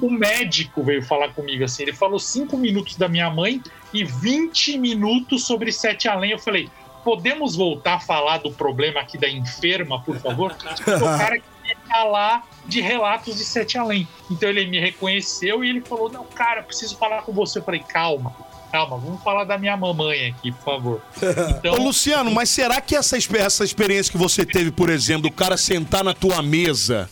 O 0.00 0.10
médico 0.10 0.82
veio 0.82 1.02
falar 1.02 1.30
comigo 1.30 1.64
assim, 1.64 1.82
ele 1.82 1.92
falou 1.92 2.18
cinco 2.18 2.56
minutos 2.56 2.96
da 2.96 3.08
minha 3.08 3.28
mãe 3.30 3.60
e 3.92 4.04
20 4.04 4.78
minutos 4.78 5.46
sobre 5.46 5.72
Sete 5.72 6.08
Além. 6.08 6.30
Eu 6.30 6.38
falei, 6.38 6.68
podemos 7.04 7.56
voltar 7.56 7.94
a 7.94 8.00
falar 8.00 8.38
do 8.38 8.52
problema 8.52 9.00
aqui 9.00 9.18
da 9.18 9.28
enferma, 9.28 10.00
por 10.02 10.16
favor? 10.18 10.52
o 10.52 11.18
cara 11.18 11.38
queria 11.38 11.76
falar 11.88 12.46
de 12.66 12.80
relatos 12.80 13.36
de 13.36 13.44
Sete 13.44 13.76
Além. 13.76 14.06
Então 14.30 14.48
ele 14.48 14.66
me 14.66 14.78
reconheceu 14.78 15.64
e 15.64 15.70
ele 15.70 15.80
falou, 15.80 16.10
não, 16.10 16.24
cara, 16.24 16.62
preciso 16.62 16.96
falar 16.96 17.22
com 17.22 17.32
você. 17.32 17.58
Eu 17.58 17.64
falei, 17.64 17.80
calma 17.80 18.48
calma, 18.70 18.98
vamos 18.98 19.22
falar 19.22 19.44
da 19.44 19.58
minha 19.58 19.76
mamãe 19.76 20.26
aqui, 20.26 20.52
por 20.52 20.62
favor. 20.62 21.02
Então... 21.58 21.74
Ô, 21.74 21.76
Luciano, 21.78 22.30
mas 22.30 22.50
será 22.50 22.80
que 22.80 22.94
essa, 22.94 23.16
essa 23.16 23.64
experiência 23.64 24.12
que 24.12 24.18
você 24.18 24.44
teve, 24.44 24.70
por 24.70 24.90
exemplo, 24.90 25.22
do 25.22 25.30
cara 25.30 25.56
sentar 25.56 26.04
na 26.04 26.14
tua 26.14 26.42
mesa, 26.42 27.08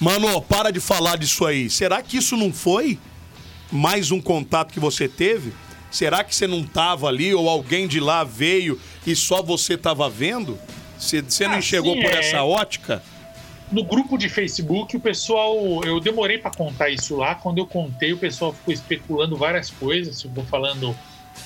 mano, 0.00 0.40
para 0.42 0.70
de 0.70 0.80
falar 0.80 1.16
disso 1.16 1.44
aí, 1.46 1.70
será 1.70 2.02
que 2.02 2.16
isso 2.16 2.36
não 2.36 2.52
foi 2.52 2.98
mais 3.70 4.10
um 4.10 4.20
contato 4.20 4.72
que 4.72 4.80
você 4.80 5.08
teve? 5.08 5.52
Será 5.90 6.24
que 6.24 6.34
você 6.34 6.46
não 6.46 6.64
tava 6.64 7.06
ali 7.06 7.34
ou 7.34 7.48
alguém 7.48 7.86
de 7.86 8.00
lá 8.00 8.24
veio 8.24 8.80
e 9.06 9.14
só 9.14 9.42
você 9.42 9.76
tava 9.76 10.10
vendo? 10.10 10.58
Você, 10.98 11.22
você 11.22 11.46
não 11.46 11.54
ah, 11.54 11.58
enxergou 11.58 11.94
por 11.94 12.12
é... 12.12 12.18
essa 12.18 12.42
ótica? 12.42 13.02
no 13.70 13.82
grupo 13.82 14.16
de 14.16 14.28
Facebook, 14.28 14.96
o 14.96 15.00
pessoal. 15.00 15.82
Eu 15.84 15.98
demorei 15.98 16.38
para 16.38 16.50
contar 16.50 16.90
isso 16.90 17.16
lá. 17.16 17.34
Quando 17.34 17.58
eu 17.58 17.66
contei, 17.66 18.12
o 18.12 18.18
pessoal 18.18 18.52
ficou 18.52 18.72
especulando 18.72 19.36
várias 19.36 19.70
coisas. 19.70 20.22
Ficou 20.22 20.44
falando: 20.44 20.96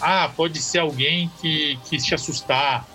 ah, 0.00 0.30
pode 0.36 0.60
ser 0.60 0.78
alguém 0.78 1.30
que 1.40 1.78
quis 1.88 2.04
te 2.04 2.14
assustar. 2.14 2.86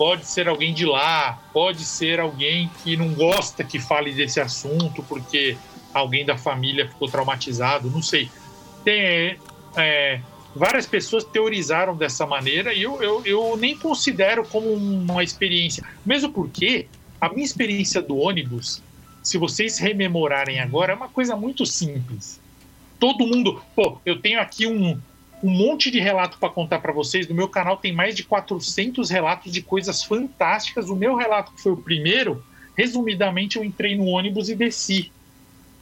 Pode 0.00 0.24
ser 0.24 0.48
alguém 0.48 0.72
de 0.72 0.86
lá. 0.86 1.38
Pode 1.52 1.84
ser 1.84 2.20
alguém 2.20 2.70
que 2.82 2.96
não 2.96 3.12
gosta 3.12 3.62
que 3.62 3.78
fale 3.78 4.14
desse 4.14 4.40
assunto 4.40 5.02
porque 5.02 5.58
alguém 5.92 6.24
da 6.24 6.38
família 6.38 6.88
ficou 6.88 7.06
traumatizado. 7.06 7.90
Não 7.90 8.00
sei. 8.00 8.30
Tem. 8.82 9.36
É, 9.76 10.22
várias 10.56 10.86
pessoas 10.86 11.22
teorizaram 11.22 11.94
dessa 11.94 12.26
maneira 12.26 12.72
e 12.72 12.80
eu, 12.80 13.02
eu, 13.02 13.22
eu 13.26 13.58
nem 13.58 13.76
considero 13.76 14.42
como 14.46 14.72
uma 14.72 15.22
experiência. 15.22 15.84
Mesmo 16.02 16.32
porque 16.32 16.86
a 17.20 17.28
minha 17.28 17.44
experiência 17.44 18.00
do 18.00 18.16
ônibus, 18.16 18.82
se 19.22 19.36
vocês 19.36 19.76
rememorarem 19.76 20.60
agora, 20.60 20.94
é 20.94 20.96
uma 20.96 21.10
coisa 21.10 21.36
muito 21.36 21.66
simples. 21.66 22.40
Todo 22.98 23.26
mundo. 23.26 23.62
Pô, 23.76 23.98
eu 24.06 24.18
tenho 24.18 24.40
aqui 24.40 24.66
um, 24.66 24.98
um 25.42 25.50
monte 25.50 25.90
de 25.90 25.98
relato 25.98 26.38
para 26.38 26.50
contar 26.50 26.80
para 26.80 26.92
vocês. 26.92 27.26
No 27.26 27.34
meu 27.34 27.48
canal 27.48 27.76
tem 27.76 27.92
mais 27.92 28.14
de 28.14 28.24
400 28.24 29.08
relatos 29.10 29.52
de 29.52 29.62
coisas 29.62 30.02
fantásticas. 30.02 30.88
O 30.88 30.96
meu 30.96 31.16
relato, 31.16 31.52
que 31.52 31.62
foi 31.62 31.72
o 31.72 31.76
primeiro, 31.76 32.44
resumidamente, 32.76 33.56
eu 33.56 33.64
entrei 33.64 33.96
no 33.96 34.06
ônibus 34.06 34.48
e 34.48 34.54
desci. 34.54 35.10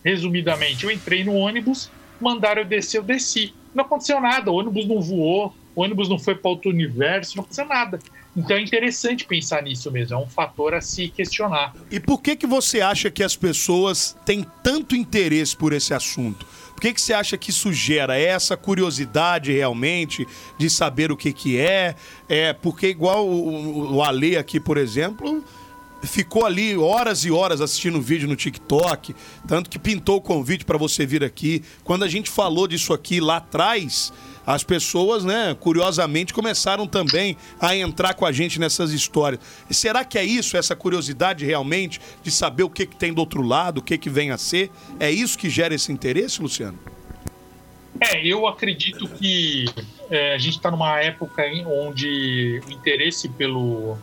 Resumidamente, 0.04 0.84
eu 0.84 0.90
entrei 0.90 1.24
no 1.24 1.34
ônibus, 1.34 1.90
mandaram 2.20 2.62
eu 2.62 2.68
descer, 2.68 2.98
eu 2.98 3.02
desci. 3.02 3.52
Não 3.74 3.84
aconteceu 3.84 4.20
nada, 4.20 4.50
o 4.50 4.54
ônibus 4.54 4.86
não 4.86 5.00
voou, 5.00 5.54
o 5.74 5.82
ônibus 5.82 6.08
não 6.08 6.18
foi 6.18 6.34
para 6.34 6.50
outro 6.50 6.70
universo, 6.70 7.36
não 7.36 7.42
aconteceu 7.42 7.66
nada. 7.66 7.98
Então 8.36 8.56
é 8.56 8.60
interessante 8.60 9.24
pensar 9.24 9.62
nisso 9.62 9.90
mesmo, 9.90 10.14
é 10.14 10.18
um 10.18 10.28
fator 10.28 10.72
a 10.72 10.80
se 10.80 11.08
questionar. 11.08 11.74
E 11.90 11.98
por 11.98 12.22
que 12.22 12.36
que 12.36 12.46
você 12.46 12.80
acha 12.80 13.10
que 13.10 13.22
as 13.22 13.34
pessoas 13.34 14.16
têm 14.24 14.46
tanto 14.62 14.94
interesse 14.94 15.56
por 15.56 15.72
esse 15.72 15.92
assunto? 15.92 16.46
Por 16.78 16.82
que, 16.82 16.94
que 16.94 17.00
você 17.00 17.12
acha 17.12 17.36
que 17.36 17.50
isso 17.50 17.72
gera? 17.72 18.16
É 18.16 18.26
essa 18.26 18.56
curiosidade 18.56 19.50
realmente 19.50 20.28
de 20.56 20.70
saber 20.70 21.10
o 21.10 21.16
que, 21.16 21.32
que 21.32 21.58
é? 21.58 21.96
É 22.28 22.52
porque 22.52 22.86
igual 22.86 23.26
o, 23.26 23.96
o 23.96 24.00
Ale 24.00 24.36
aqui, 24.36 24.60
por 24.60 24.78
exemplo, 24.78 25.42
ficou 26.02 26.46
ali 26.46 26.76
horas 26.76 27.24
e 27.24 27.30
horas 27.30 27.60
assistindo 27.60 28.00
vídeo 28.00 28.28
no 28.28 28.36
TikTok, 28.36 29.14
tanto 29.46 29.68
que 29.68 29.78
pintou 29.78 30.16
o 30.16 30.20
convite 30.20 30.64
para 30.64 30.78
você 30.78 31.04
vir 31.04 31.24
aqui. 31.24 31.62
Quando 31.84 32.04
a 32.04 32.08
gente 32.08 32.30
falou 32.30 32.68
disso 32.68 32.92
aqui 32.92 33.20
lá 33.20 33.38
atrás, 33.38 34.12
as 34.46 34.64
pessoas, 34.64 35.24
né, 35.24 35.54
curiosamente, 35.60 36.32
começaram 36.32 36.86
também 36.86 37.36
a 37.60 37.76
entrar 37.76 38.14
com 38.14 38.24
a 38.24 38.32
gente 38.32 38.58
nessas 38.58 38.92
histórias. 38.92 39.40
E 39.68 39.74
será 39.74 40.04
que 40.04 40.16
é 40.16 40.24
isso, 40.24 40.56
essa 40.56 40.74
curiosidade 40.74 41.44
realmente 41.44 42.00
de 42.22 42.30
saber 42.30 42.62
o 42.62 42.70
que, 42.70 42.86
que 42.86 42.96
tem 42.96 43.12
do 43.12 43.18
outro 43.18 43.42
lado, 43.42 43.78
o 43.78 43.82
que, 43.82 43.98
que 43.98 44.08
vem 44.08 44.30
a 44.30 44.38
ser? 44.38 44.70
É 44.98 45.10
isso 45.10 45.36
que 45.36 45.50
gera 45.50 45.74
esse 45.74 45.92
interesse, 45.92 46.40
Luciano? 46.40 46.78
É, 48.00 48.24
eu 48.24 48.46
acredito 48.46 49.08
que 49.08 49.66
é, 50.08 50.34
a 50.34 50.38
gente 50.38 50.56
está 50.56 50.70
numa 50.70 51.00
época 51.00 51.42
onde 51.66 52.62
o 52.66 52.70
interesse 52.70 53.28
pelo. 53.28 53.98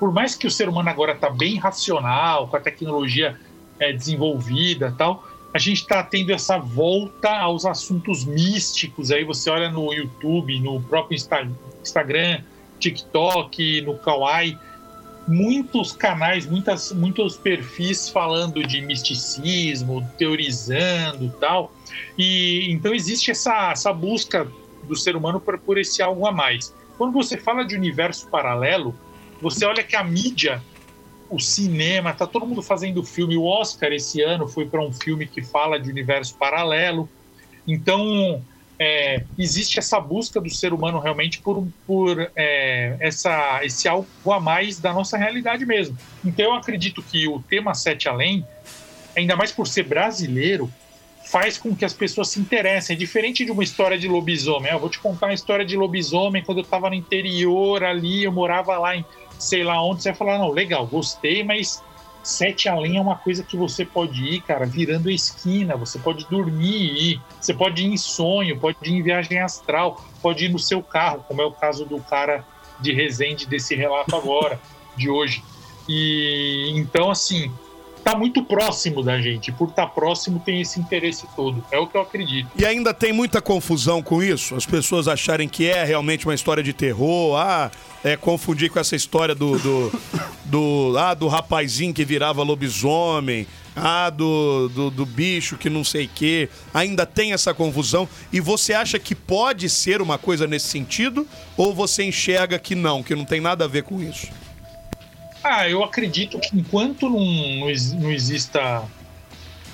Por 0.00 0.10
mais 0.10 0.34
que 0.34 0.46
o 0.46 0.50
ser 0.50 0.66
humano 0.66 0.88
agora 0.88 1.12
está 1.12 1.28
bem 1.28 1.58
racional, 1.58 2.48
com 2.48 2.56
a 2.56 2.60
tecnologia 2.60 3.38
é, 3.78 3.92
desenvolvida 3.92 4.94
tal, 4.96 5.28
a 5.52 5.58
gente 5.58 5.82
está 5.82 6.02
tendo 6.02 6.32
essa 6.32 6.58
volta 6.58 7.28
aos 7.28 7.66
assuntos 7.66 8.24
místicos. 8.24 9.10
Aí 9.10 9.24
você 9.24 9.50
olha 9.50 9.70
no 9.70 9.92
YouTube, 9.92 10.58
no 10.58 10.80
próprio 10.80 11.16
Instagram, 11.82 12.40
TikTok, 12.78 13.82
no 13.82 13.98
Kawaii, 13.98 14.56
muitos 15.28 15.92
canais, 15.92 16.46
muitas, 16.46 16.92
muitos 16.92 17.36
perfis 17.36 18.08
falando 18.08 18.66
de 18.66 18.80
misticismo, 18.80 20.08
teorizando 20.16 21.28
tal. 21.38 21.74
E 22.16 22.72
então 22.72 22.94
existe 22.94 23.30
essa, 23.30 23.72
essa 23.72 23.92
busca 23.92 24.50
do 24.84 24.96
ser 24.96 25.14
humano 25.14 25.38
por, 25.38 25.58
por 25.58 25.76
esse 25.76 26.00
algo 26.00 26.26
a 26.26 26.32
mais. 26.32 26.74
Quando 26.96 27.12
você 27.12 27.36
fala 27.36 27.64
de 27.64 27.74
universo 27.74 28.28
paralelo, 28.28 28.94
você 29.40 29.64
olha 29.64 29.82
que 29.82 29.96
a 29.96 30.04
mídia 30.04 30.62
o 31.30 31.38
cinema, 31.38 32.12
tá 32.12 32.26
todo 32.26 32.44
mundo 32.44 32.60
fazendo 32.60 33.04
filme. 33.04 33.36
O 33.36 33.44
Oscar 33.44 33.92
esse 33.92 34.20
ano 34.20 34.48
foi 34.48 34.66
para 34.66 34.82
um 34.82 34.92
filme 34.92 35.26
que 35.26 35.40
fala 35.40 35.78
de 35.78 35.88
universo 35.88 36.34
paralelo. 36.34 37.08
Então, 37.66 38.42
é, 38.76 39.22
existe 39.38 39.78
essa 39.78 40.00
busca 40.00 40.40
do 40.40 40.50
ser 40.50 40.72
humano 40.72 40.98
realmente 40.98 41.38
por, 41.40 41.66
por 41.86 42.30
é, 42.34 42.96
essa, 42.98 43.60
esse 43.62 43.86
algo 43.86 44.08
a 44.26 44.40
mais 44.40 44.80
da 44.80 44.92
nossa 44.92 45.16
realidade 45.16 45.64
mesmo. 45.64 45.96
Então, 46.24 46.46
eu 46.46 46.54
acredito 46.54 47.00
que 47.00 47.28
o 47.28 47.40
tema 47.40 47.74
Sete 47.74 48.08
Além, 48.08 48.44
ainda 49.16 49.36
mais 49.36 49.52
por 49.52 49.68
ser 49.68 49.84
brasileiro, 49.84 50.68
faz 51.26 51.56
com 51.56 51.76
que 51.76 51.84
as 51.84 51.92
pessoas 51.92 52.28
se 52.28 52.40
interessem. 52.40 52.96
É 52.96 52.98
diferente 52.98 53.44
de 53.44 53.52
uma 53.52 53.62
história 53.62 53.96
de 53.96 54.08
lobisomem. 54.08 54.72
Eu 54.72 54.80
vou 54.80 54.88
te 54.88 54.98
contar 54.98 55.26
uma 55.26 55.34
história 55.34 55.64
de 55.64 55.76
lobisomem 55.76 56.42
quando 56.42 56.58
eu 56.58 56.64
estava 56.64 56.88
no 56.88 56.96
interior 56.96 57.84
ali, 57.84 58.24
eu 58.24 58.32
morava 58.32 58.76
lá 58.78 58.96
em 58.96 59.04
sei 59.40 59.64
lá 59.64 59.82
onde, 59.82 60.02
você 60.02 60.10
vai 60.10 60.18
falar, 60.18 60.38
não, 60.38 60.50
legal, 60.50 60.86
gostei, 60.86 61.42
mas 61.42 61.82
sete 62.22 62.68
além 62.68 62.98
é 62.98 63.00
uma 63.00 63.16
coisa 63.16 63.42
que 63.42 63.56
você 63.56 63.84
pode 63.84 64.22
ir, 64.22 64.42
cara, 64.42 64.66
virando 64.66 65.08
a 65.08 65.12
esquina, 65.12 65.76
você 65.76 65.98
pode 65.98 66.26
dormir 66.26 66.76
e 66.76 67.12
ir, 67.12 67.22
você 67.40 67.54
pode 67.54 67.82
ir 67.82 67.86
em 67.86 67.96
sonho, 67.96 68.60
pode 68.60 68.76
ir 68.84 68.92
em 68.92 69.02
viagem 69.02 69.40
astral, 69.40 70.04
pode 70.20 70.44
ir 70.44 70.50
no 70.50 70.58
seu 70.58 70.82
carro, 70.82 71.24
como 71.26 71.40
é 71.40 71.44
o 71.44 71.52
caso 71.52 71.86
do 71.86 71.98
cara 72.00 72.44
de 72.78 72.92
Resende 72.92 73.46
desse 73.46 73.74
relato 73.74 74.14
agora, 74.14 74.60
de 74.96 75.08
hoje. 75.08 75.42
E 75.88 76.72
então, 76.76 77.10
assim, 77.10 77.50
tá 78.12 78.18
muito 78.18 78.42
próximo 78.42 79.02
da 79.02 79.20
gente. 79.20 79.52
Por 79.52 79.68
estar 79.68 79.86
tá 79.86 79.88
próximo, 79.88 80.40
tem 80.40 80.60
esse 80.60 80.80
interesse 80.80 81.26
todo. 81.34 81.64
É 81.70 81.78
o 81.78 81.86
que 81.86 81.96
eu 81.96 82.00
acredito. 82.00 82.48
E 82.56 82.64
ainda 82.64 82.92
tem 82.92 83.12
muita 83.12 83.40
confusão 83.40 84.02
com 84.02 84.22
isso? 84.22 84.54
As 84.54 84.66
pessoas 84.66 85.08
acharem 85.08 85.48
que 85.48 85.66
é 85.66 85.84
realmente 85.84 86.26
uma 86.26 86.34
história 86.34 86.62
de 86.62 86.72
terror, 86.72 87.36
ah, 87.36 87.70
é 88.02 88.16
confundir 88.16 88.70
com 88.70 88.78
essa 88.78 88.96
história 88.96 89.34
do. 89.34 89.58
do, 89.58 89.92
do 90.44 90.94
ah, 90.98 91.14
do 91.14 91.28
rapazinho 91.28 91.94
que 91.94 92.04
virava 92.04 92.42
lobisomem. 92.42 93.46
Ah, 93.76 94.10
do, 94.10 94.68
do, 94.68 94.90
do 94.90 95.06
bicho 95.06 95.56
que 95.56 95.70
não 95.70 95.84
sei 95.84 96.06
o 96.06 96.10
quê. 96.12 96.48
Ainda 96.74 97.06
tem 97.06 97.32
essa 97.32 97.54
confusão. 97.54 98.08
E 98.32 98.40
você 98.40 98.74
acha 98.74 98.98
que 98.98 99.14
pode 99.14 99.70
ser 99.70 100.02
uma 100.02 100.18
coisa 100.18 100.46
nesse 100.46 100.66
sentido? 100.66 101.26
Ou 101.56 101.72
você 101.72 102.02
enxerga 102.02 102.58
que 102.58 102.74
não, 102.74 103.02
que 103.02 103.14
não 103.14 103.24
tem 103.24 103.40
nada 103.40 103.64
a 103.64 103.68
ver 103.68 103.84
com 103.84 104.02
isso? 104.02 104.26
Ah, 105.42 105.68
eu 105.68 105.82
acredito 105.82 106.38
que 106.38 106.56
enquanto 106.56 107.08
não, 107.08 107.18
não 107.18 108.12
exista 108.12 108.86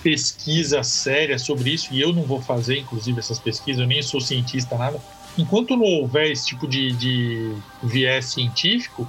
pesquisa 0.02 0.84
séria 0.84 1.38
sobre 1.38 1.70
isso, 1.70 1.92
e 1.92 2.00
eu 2.00 2.12
não 2.12 2.22
vou 2.22 2.40
fazer, 2.40 2.78
inclusive, 2.78 3.18
essas 3.18 3.40
pesquisas, 3.40 3.80
eu 3.80 3.88
nem 3.88 4.00
sou 4.02 4.20
cientista, 4.20 4.78
nada. 4.78 5.00
Enquanto 5.36 5.76
não 5.76 5.84
houver 5.84 6.30
esse 6.30 6.46
tipo 6.46 6.68
de, 6.68 6.92
de 6.92 7.52
viés 7.82 8.26
científico, 8.26 9.06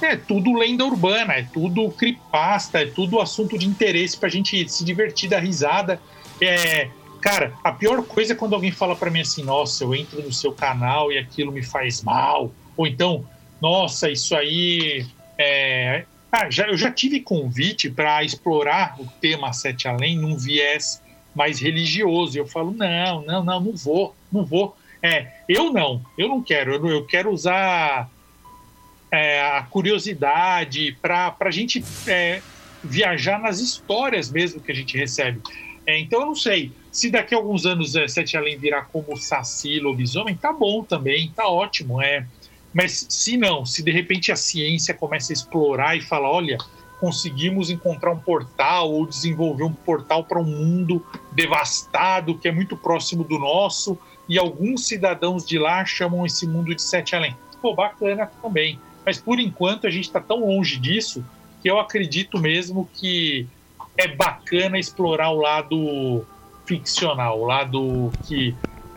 é 0.00 0.16
tudo 0.16 0.54
lenda 0.54 0.84
urbana, 0.84 1.34
é 1.34 1.42
tudo 1.42 1.90
cripasta, 1.90 2.80
é 2.80 2.86
tudo 2.86 3.20
assunto 3.20 3.58
de 3.58 3.66
interesse 3.66 4.16
pra 4.16 4.30
gente 4.30 4.66
se 4.68 4.82
divertir, 4.82 5.28
dar 5.28 5.40
risada. 5.40 6.00
É, 6.40 6.88
cara, 7.20 7.52
a 7.62 7.70
pior 7.72 8.02
coisa 8.02 8.32
é 8.32 8.36
quando 8.36 8.54
alguém 8.54 8.72
fala 8.72 8.96
para 8.96 9.10
mim 9.10 9.20
assim: 9.20 9.44
nossa, 9.44 9.84
eu 9.84 9.94
entro 9.94 10.22
no 10.22 10.32
seu 10.32 10.52
canal 10.52 11.12
e 11.12 11.18
aquilo 11.18 11.52
me 11.52 11.62
faz 11.62 12.02
mal. 12.02 12.50
Ou 12.76 12.86
então, 12.86 13.26
nossa, 13.60 14.10
isso 14.10 14.34
aí 14.34 15.06
é, 15.40 16.04
Ah, 16.30 16.48
já, 16.48 16.68
eu 16.68 16.76
já 16.76 16.90
tive 16.92 17.20
convite 17.20 17.90
para 17.90 18.22
explorar 18.22 18.94
o 19.00 19.06
tema 19.20 19.52
Sete 19.52 19.88
Além 19.88 20.16
num 20.16 20.36
viés 20.36 21.02
mais 21.34 21.58
religioso. 21.60 22.38
Eu 22.38 22.46
falo, 22.46 22.72
não, 22.72 23.22
não, 23.22 23.44
não, 23.44 23.60
não 23.60 23.72
vou, 23.72 24.14
não 24.30 24.44
vou. 24.44 24.76
É, 25.02 25.28
eu 25.48 25.72
não, 25.72 26.02
eu 26.16 26.28
não 26.28 26.42
quero, 26.42 26.74
eu, 26.74 26.86
eu 26.86 27.06
quero 27.06 27.30
usar 27.30 28.08
é, 29.10 29.40
a 29.40 29.62
curiosidade 29.62 30.96
para 31.00 31.34
a 31.40 31.50
gente 31.50 31.82
é, 32.06 32.42
viajar 32.84 33.40
nas 33.40 33.60
histórias 33.60 34.30
mesmo 34.30 34.60
que 34.60 34.70
a 34.70 34.74
gente 34.74 34.96
recebe. 34.96 35.40
É, 35.86 35.98
então 35.98 36.20
eu 36.20 36.26
não 36.26 36.34
sei, 36.34 36.70
se 36.92 37.10
daqui 37.10 37.34
a 37.34 37.38
alguns 37.38 37.64
anos 37.64 37.96
é, 37.96 38.06
Sete 38.06 38.36
Além 38.36 38.58
virar 38.58 38.82
como 38.92 39.16
Saci, 39.16 39.80
lobisomem, 39.80 40.36
tá 40.36 40.52
bom 40.52 40.84
também, 40.84 41.32
tá 41.34 41.48
ótimo, 41.48 42.00
é 42.00 42.26
mas 42.72 43.06
se 43.08 43.36
não, 43.36 43.66
se 43.66 43.82
de 43.82 43.90
repente 43.90 44.30
a 44.30 44.36
ciência 44.36 44.94
começa 44.94 45.32
a 45.32 45.34
explorar 45.34 45.96
e 45.96 46.00
fala, 46.00 46.28
olha, 46.28 46.56
conseguimos 47.00 47.70
encontrar 47.70 48.12
um 48.12 48.18
portal 48.18 48.92
ou 48.92 49.06
desenvolver 49.06 49.64
um 49.64 49.72
portal 49.72 50.22
para 50.22 50.38
um 50.38 50.44
mundo 50.44 51.04
devastado 51.32 52.36
que 52.36 52.46
é 52.46 52.52
muito 52.52 52.76
próximo 52.76 53.24
do 53.24 53.38
nosso 53.38 53.98
e 54.28 54.38
alguns 54.38 54.86
cidadãos 54.86 55.44
de 55.44 55.58
lá 55.58 55.84
chamam 55.84 56.24
esse 56.24 56.46
mundo 56.46 56.74
de 56.74 56.82
Sete 56.82 57.16
Além. 57.16 57.36
Pô, 57.60 57.74
bacana 57.74 58.30
também. 58.40 58.78
Mas 59.04 59.18
por 59.18 59.40
enquanto 59.40 59.86
a 59.86 59.90
gente 59.90 60.04
está 60.04 60.20
tão 60.20 60.46
longe 60.46 60.78
disso 60.78 61.24
que 61.62 61.70
eu 61.70 61.80
acredito 61.80 62.38
mesmo 62.38 62.88
que 62.94 63.48
é 63.96 64.06
bacana 64.06 64.78
explorar 64.78 65.30
o 65.30 65.40
lado 65.40 66.24
ficcional, 66.64 67.40
o 67.40 67.44
lado 67.44 68.12
que 68.26 68.54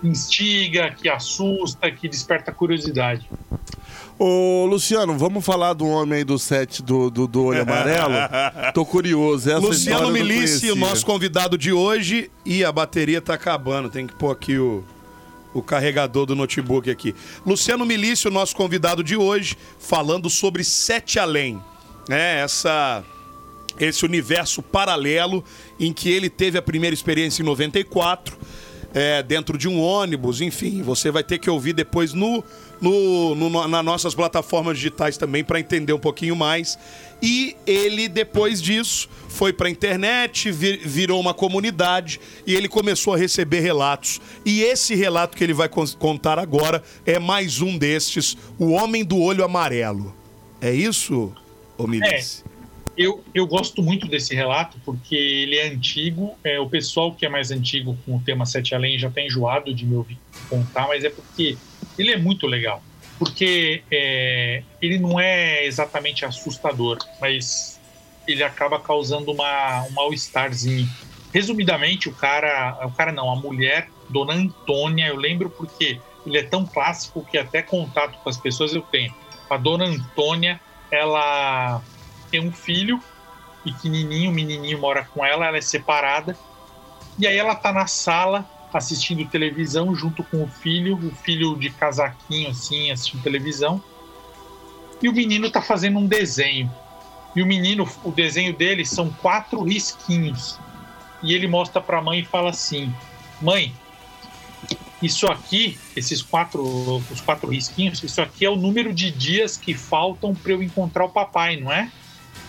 instiga, 0.08 0.92
que 0.92 1.10
assusta, 1.10 1.90
que 1.92 2.08
desperta 2.08 2.52
curiosidade. 2.52 3.30
Ô, 4.18 4.66
Luciano, 4.66 5.18
vamos 5.18 5.44
falar 5.44 5.74
do 5.74 5.88
homem 5.88 6.20
aí 6.20 6.24
do 6.24 6.38
set 6.38 6.84
do, 6.84 7.10
do, 7.10 7.28
do 7.28 7.46
olho 7.46 7.64
amarelo? 7.64 8.14
Tô 8.74 8.86
curioso. 8.86 9.50
Essa 9.50 9.60
Luciano 9.60 10.02
eu 10.02 10.06
não 10.06 10.12
Milici, 10.12 10.72
o 10.72 10.76
nosso 10.76 11.06
convidado 11.06 11.58
de 11.58 11.74
hoje. 11.74 12.30
E 12.46 12.64
a 12.64 12.72
bateria 12.72 13.22
tá 13.22 13.34
acabando. 13.34 13.90
Tem 13.90 14.06
que 14.06 14.14
pôr 14.14 14.32
aqui 14.32 14.58
o, 14.58 14.84
o 15.54 15.62
carregador 15.62 16.26
do 16.26 16.36
notebook 16.36 16.90
aqui. 16.90 17.16
Luciano 17.46 17.86
Milici, 17.86 18.28
o 18.28 18.32
nosso 18.32 18.56
convidado 18.56 19.04
de 19.04 19.18
hoje, 19.18 19.58
falando 19.80 20.30
sobre 20.30 20.64
Sete 20.64 21.20
Além. 21.20 21.62
É, 22.10 22.42
essa 22.42 23.04
esse 23.80 24.06
universo 24.06 24.62
paralelo 24.62 25.44
em 25.80 25.92
que 25.92 26.10
ele 26.10 26.30
teve 26.30 26.58
a 26.58 26.62
primeira 26.62 26.94
experiência 26.94 27.42
em 27.42 27.46
94, 27.46 28.38
é, 28.94 29.24
dentro 29.24 29.58
de 29.58 29.68
um 29.68 29.80
ônibus, 29.82 30.40
enfim, 30.42 30.82
você 30.82 31.10
vai 31.12 31.24
ter 31.24 31.38
que 31.40 31.50
ouvir 31.50 31.74
depois 31.74 32.14
no, 32.14 32.44
no, 32.80 33.34
no- 33.36 33.68
nas 33.68 33.84
nossas 33.84 34.14
plataformas 34.14 34.78
digitais 34.78 35.18
também 35.18 35.44
para 35.44 35.60
entender 35.60 35.94
um 35.94 36.00
pouquinho 36.00 36.36
mais. 36.36 36.78
E 37.22 37.56
ele, 37.66 38.08
depois 38.10 38.62
disso, 38.62 39.08
foi 39.30 39.54
para 39.54 39.68
a 39.68 39.72
internet, 39.72 40.52
vi- 40.52 40.78
virou 40.84 41.20
uma 41.20 41.34
comunidade 41.34 42.20
e 42.46 42.54
ele 42.54 42.68
começou 42.68 43.14
a 43.14 43.18
receber 43.18 43.62
relatos. 43.62 44.20
E 44.46 44.62
esse 44.62 44.94
relato 44.94 45.36
que 45.38 45.44
ele 45.44 45.54
vai 45.54 45.70
con- 45.70 45.88
contar 45.98 46.38
agora 46.38 46.84
é 47.06 47.18
mais 47.18 47.62
um 47.62 47.78
destes, 47.78 48.36
o 48.60 48.72
Homem 48.72 49.04
do 49.04 49.18
Olho 49.20 49.44
Amarelo. 49.44 50.14
É 50.62 50.72
isso, 50.74 51.34
ô 51.78 51.88
Milice? 51.88 52.44
Eu, 52.96 53.24
eu 53.34 53.48
gosto 53.48 53.82
muito 53.82 54.08
desse 54.08 54.36
relato 54.36 54.80
porque 54.86 55.16
ele 55.16 55.58
é 55.58 55.68
antigo. 55.68 56.38
É, 56.44 56.60
o 56.60 56.70
pessoal 56.70 57.14
que 57.14 57.26
é 57.26 57.30
mais 57.30 57.50
antigo 57.52 57.98
com 58.06 58.18
o 58.18 58.22
tema 58.22 58.46
Sete 58.46 58.76
Além 58.76 59.00
já 59.00 59.08
está 59.08 59.22
enjoado 59.22 59.74
de 59.74 59.86
me 59.86 59.96
ouvir 59.96 60.18
contar, 60.50 60.88
mas 60.88 61.04
é 61.04 61.10
porque 61.10 61.58
ele 61.98 62.12
é 62.12 62.18
muito 62.18 62.46
legal. 62.46 62.84
Porque 63.18 63.84
é, 63.92 64.64
ele 64.82 65.00
não 65.00 65.20
é 65.20 65.66
exatamente 65.66 66.26
assustador, 66.26 66.98
mas 67.20 67.80
ele 68.28 68.44
acaba 68.44 68.80
causando 68.80 69.32
uma, 69.32 69.84
um 69.84 69.92
mal-estarzinho. 69.92 70.88
Resumidamente, 71.34 72.08
o 72.08 72.14
cara, 72.14 72.78
o 72.86 72.92
cara 72.92 73.12
não, 73.12 73.32
a 73.32 73.36
mulher, 73.36 73.90
Dona 74.10 74.34
Antônia, 74.34 75.08
eu 75.08 75.16
lembro 75.16 75.50
porque 75.50 76.00
ele 76.26 76.38
é 76.38 76.44
tão 76.44 76.66
clássico 76.66 77.26
que 77.26 77.38
até 77.38 77.62
contato 77.62 78.20
com 78.20 78.30
as 78.30 78.38
pessoas 78.38 78.74
eu 78.74 78.82
tenho. 78.82 79.14
A 79.50 79.58
Dona 79.58 79.86
Antônia, 79.86 80.60
ela 80.92 81.82
tem 82.34 82.42
um 82.42 82.52
filho 82.52 83.00
pequenininho, 83.64 84.32
o 84.32 84.34
menininho 84.34 84.80
mora 84.80 85.08
com 85.14 85.24
ela, 85.24 85.46
ela 85.46 85.58
é 85.58 85.62
separada. 85.62 86.36
E 87.20 87.28
aí 87.28 87.38
ela 87.38 87.54
tá 87.54 87.72
na 87.72 87.86
sala 87.86 88.50
assistindo 88.74 89.24
televisão 89.30 89.96
junto 89.96 90.24
com 90.24 90.44
o 90.44 90.48
filho, 90.48 90.96
o 90.96 91.12
filho 91.12 91.56
de 91.56 91.70
casaquinho 91.70 92.50
assim, 92.50 92.90
assistindo 92.90 93.22
televisão. 93.22 93.80
E 95.00 95.08
o 95.08 95.14
menino 95.14 95.52
tá 95.52 95.62
fazendo 95.62 96.00
um 96.00 96.08
desenho. 96.08 96.72
E 97.36 97.44
o 97.44 97.46
menino, 97.46 97.88
o 98.04 98.10
desenho 98.10 98.52
dele 98.52 98.84
são 98.84 99.12
quatro 99.12 99.62
risquinhos. 99.62 100.58
E 101.22 101.34
ele 101.34 101.48
mostra 101.48 101.80
para 101.80 102.00
a 102.00 102.02
mãe 102.02 102.22
e 102.22 102.26
fala 102.26 102.50
assim: 102.50 102.92
"Mãe, 103.40 103.72
isso 105.04 105.28
aqui, 105.28 105.78
esses 105.96 106.24
quatro, 106.24 106.64
os 107.12 107.22
quatro 107.22 107.52
risquinhos, 107.52 108.02
isso 108.04 108.20
aqui 108.24 108.44
é 108.44 108.50
o 108.50 108.56
número 108.56 108.92
de 108.92 109.12
dias 109.12 109.56
que 109.56 109.76
faltam 109.76 110.34
para 110.34 110.54
eu 110.54 110.64
encontrar 110.64 111.06
o 111.06 111.10
papai, 111.10 111.58
não 111.58 111.72
é?" 111.72 111.92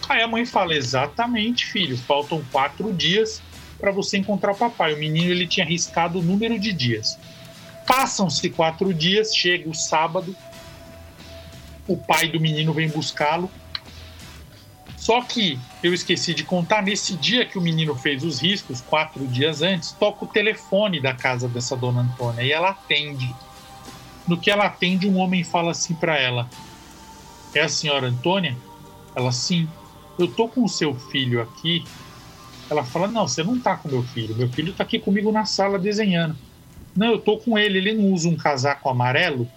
Aí 0.08 0.22
a 0.22 0.28
mãe 0.28 0.44
fala: 0.44 0.74
Exatamente, 0.74 1.66
filho, 1.66 1.96
faltam 1.96 2.44
quatro 2.50 2.92
dias 2.92 3.42
para 3.78 3.90
você 3.90 4.18
encontrar 4.18 4.52
o 4.52 4.56
papai. 4.56 4.94
O 4.94 4.98
menino 4.98 5.30
ele 5.30 5.46
tinha 5.46 5.66
riscado 5.66 6.18
o 6.18 6.22
número 6.22 6.58
de 6.58 6.72
dias. 6.72 7.18
Passam-se 7.86 8.48
quatro 8.50 8.94
dias, 8.94 9.34
chega 9.34 9.68
o 9.68 9.74
sábado, 9.74 10.34
o 11.86 11.96
pai 11.96 12.28
do 12.28 12.40
menino 12.40 12.72
vem 12.72 12.88
buscá-lo. 12.88 13.50
Só 14.96 15.20
que 15.20 15.58
eu 15.82 15.92
esqueci 15.92 16.32
de 16.32 16.44
contar, 16.44 16.82
nesse 16.82 17.14
dia 17.14 17.44
que 17.44 17.58
o 17.58 17.60
menino 17.60 17.94
fez 17.94 18.24
os 18.24 18.40
riscos, 18.40 18.80
quatro 18.80 19.26
dias 19.26 19.60
antes, 19.60 19.92
toca 19.92 20.24
o 20.24 20.28
telefone 20.28 20.98
da 20.98 21.12
casa 21.12 21.46
dessa 21.46 21.76
dona 21.76 22.00
Antônia 22.00 22.42
e 22.42 22.50
ela 22.50 22.70
atende. 22.70 23.34
No 24.26 24.38
que 24.38 24.50
ela 24.50 24.64
atende, 24.64 25.06
um 25.06 25.18
homem 25.18 25.44
fala 25.44 25.72
assim 25.72 25.94
para 25.94 26.18
ela: 26.18 26.48
É 27.54 27.60
a 27.60 27.68
senhora 27.68 28.06
Antônia? 28.06 28.56
Ela, 29.14 29.30
sim. 29.30 29.68
Eu 30.18 30.28
tô 30.28 30.48
com 30.48 30.64
o 30.64 30.68
seu 30.68 30.94
filho 30.94 31.40
aqui. 31.42 31.84
Ela 32.70 32.84
fala: 32.84 33.08
Não, 33.08 33.26
você 33.26 33.42
não 33.42 33.58
tá 33.58 33.76
com 33.76 33.88
meu 33.88 34.02
filho. 34.02 34.34
Meu 34.36 34.48
filho 34.48 34.72
tá 34.72 34.84
aqui 34.84 34.98
comigo 34.98 35.30
na 35.32 35.44
sala 35.44 35.78
desenhando. 35.78 36.36
Não, 36.96 37.08
eu 37.08 37.18
tô 37.18 37.38
com 37.38 37.58
ele. 37.58 37.78
Ele 37.78 37.94
não 37.94 38.12
usa 38.12 38.28
um 38.28 38.36
casaco 38.36 38.88
amarelo? 38.88 39.48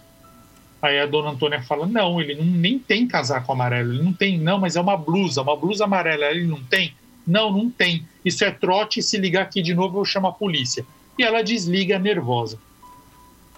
Aí 0.81 0.99
a 0.99 1.05
dona 1.05 1.29
Antônia 1.29 1.61
fala: 1.61 1.85
Não, 1.85 2.19
ele 2.19 2.35
não, 2.35 2.45
nem 2.45 2.79
tem 2.79 3.07
casaco 3.07 3.51
amarelo. 3.51 3.93
Ele 3.93 4.03
não 4.03 4.13
tem, 4.13 4.37
não, 4.37 4.59
mas 4.59 4.75
é 4.75 4.81
uma 4.81 4.97
blusa, 4.97 5.41
uma 5.41 5.55
blusa 5.55 5.85
amarela. 5.85 6.25
Ele 6.25 6.45
não 6.45 6.63
tem? 6.63 6.93
Não, 7.25 7.51
não 7.51 7.69
tem. 7.69 8.05
Isso 8.23 8.43
é 8.43 8.51
trote. 8.51 9.01
Se 9.01 9.17
ligar 9.17 9.43
aqui 9.43 9.61
de 9.61 9.73
novo, 9.73 9.99
eu 9.99 10.05
chamo 10.05 10.27
a 10.27 10.33
polícia. 10.33 10.85
E 11.17 11.23
ela 11.23 11.43
desliga 11.43 11.99
nervosa. 11.99 12.59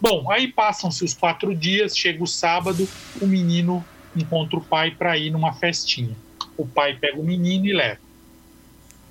Bom, 0.02 0.32
aí 0.32 0.48
passam-se 0.48 1.04
os 1.04 1.14
quatro 1.14 1.56
dias. 1.56 1.96
Chega 1.96 2.24
o 2.24 2.28
sábado, 2.28 2.88
o 3.22 3.28
menino 3.28 3.84
encontra 4.16 4.58
o 4.58 4.64
pai 4.64 4.92
para 4.92 5.18
ir 5.18 5.30
numa 5.30 5.54
festinha. 5.54 6.16
O 6.60 6.68
pai 6.68 6.94
pega 6.94 7.18
o 7.18 7.24
menino 7.24 7.68
e 7.68 7.72
leva. 7.72 8.02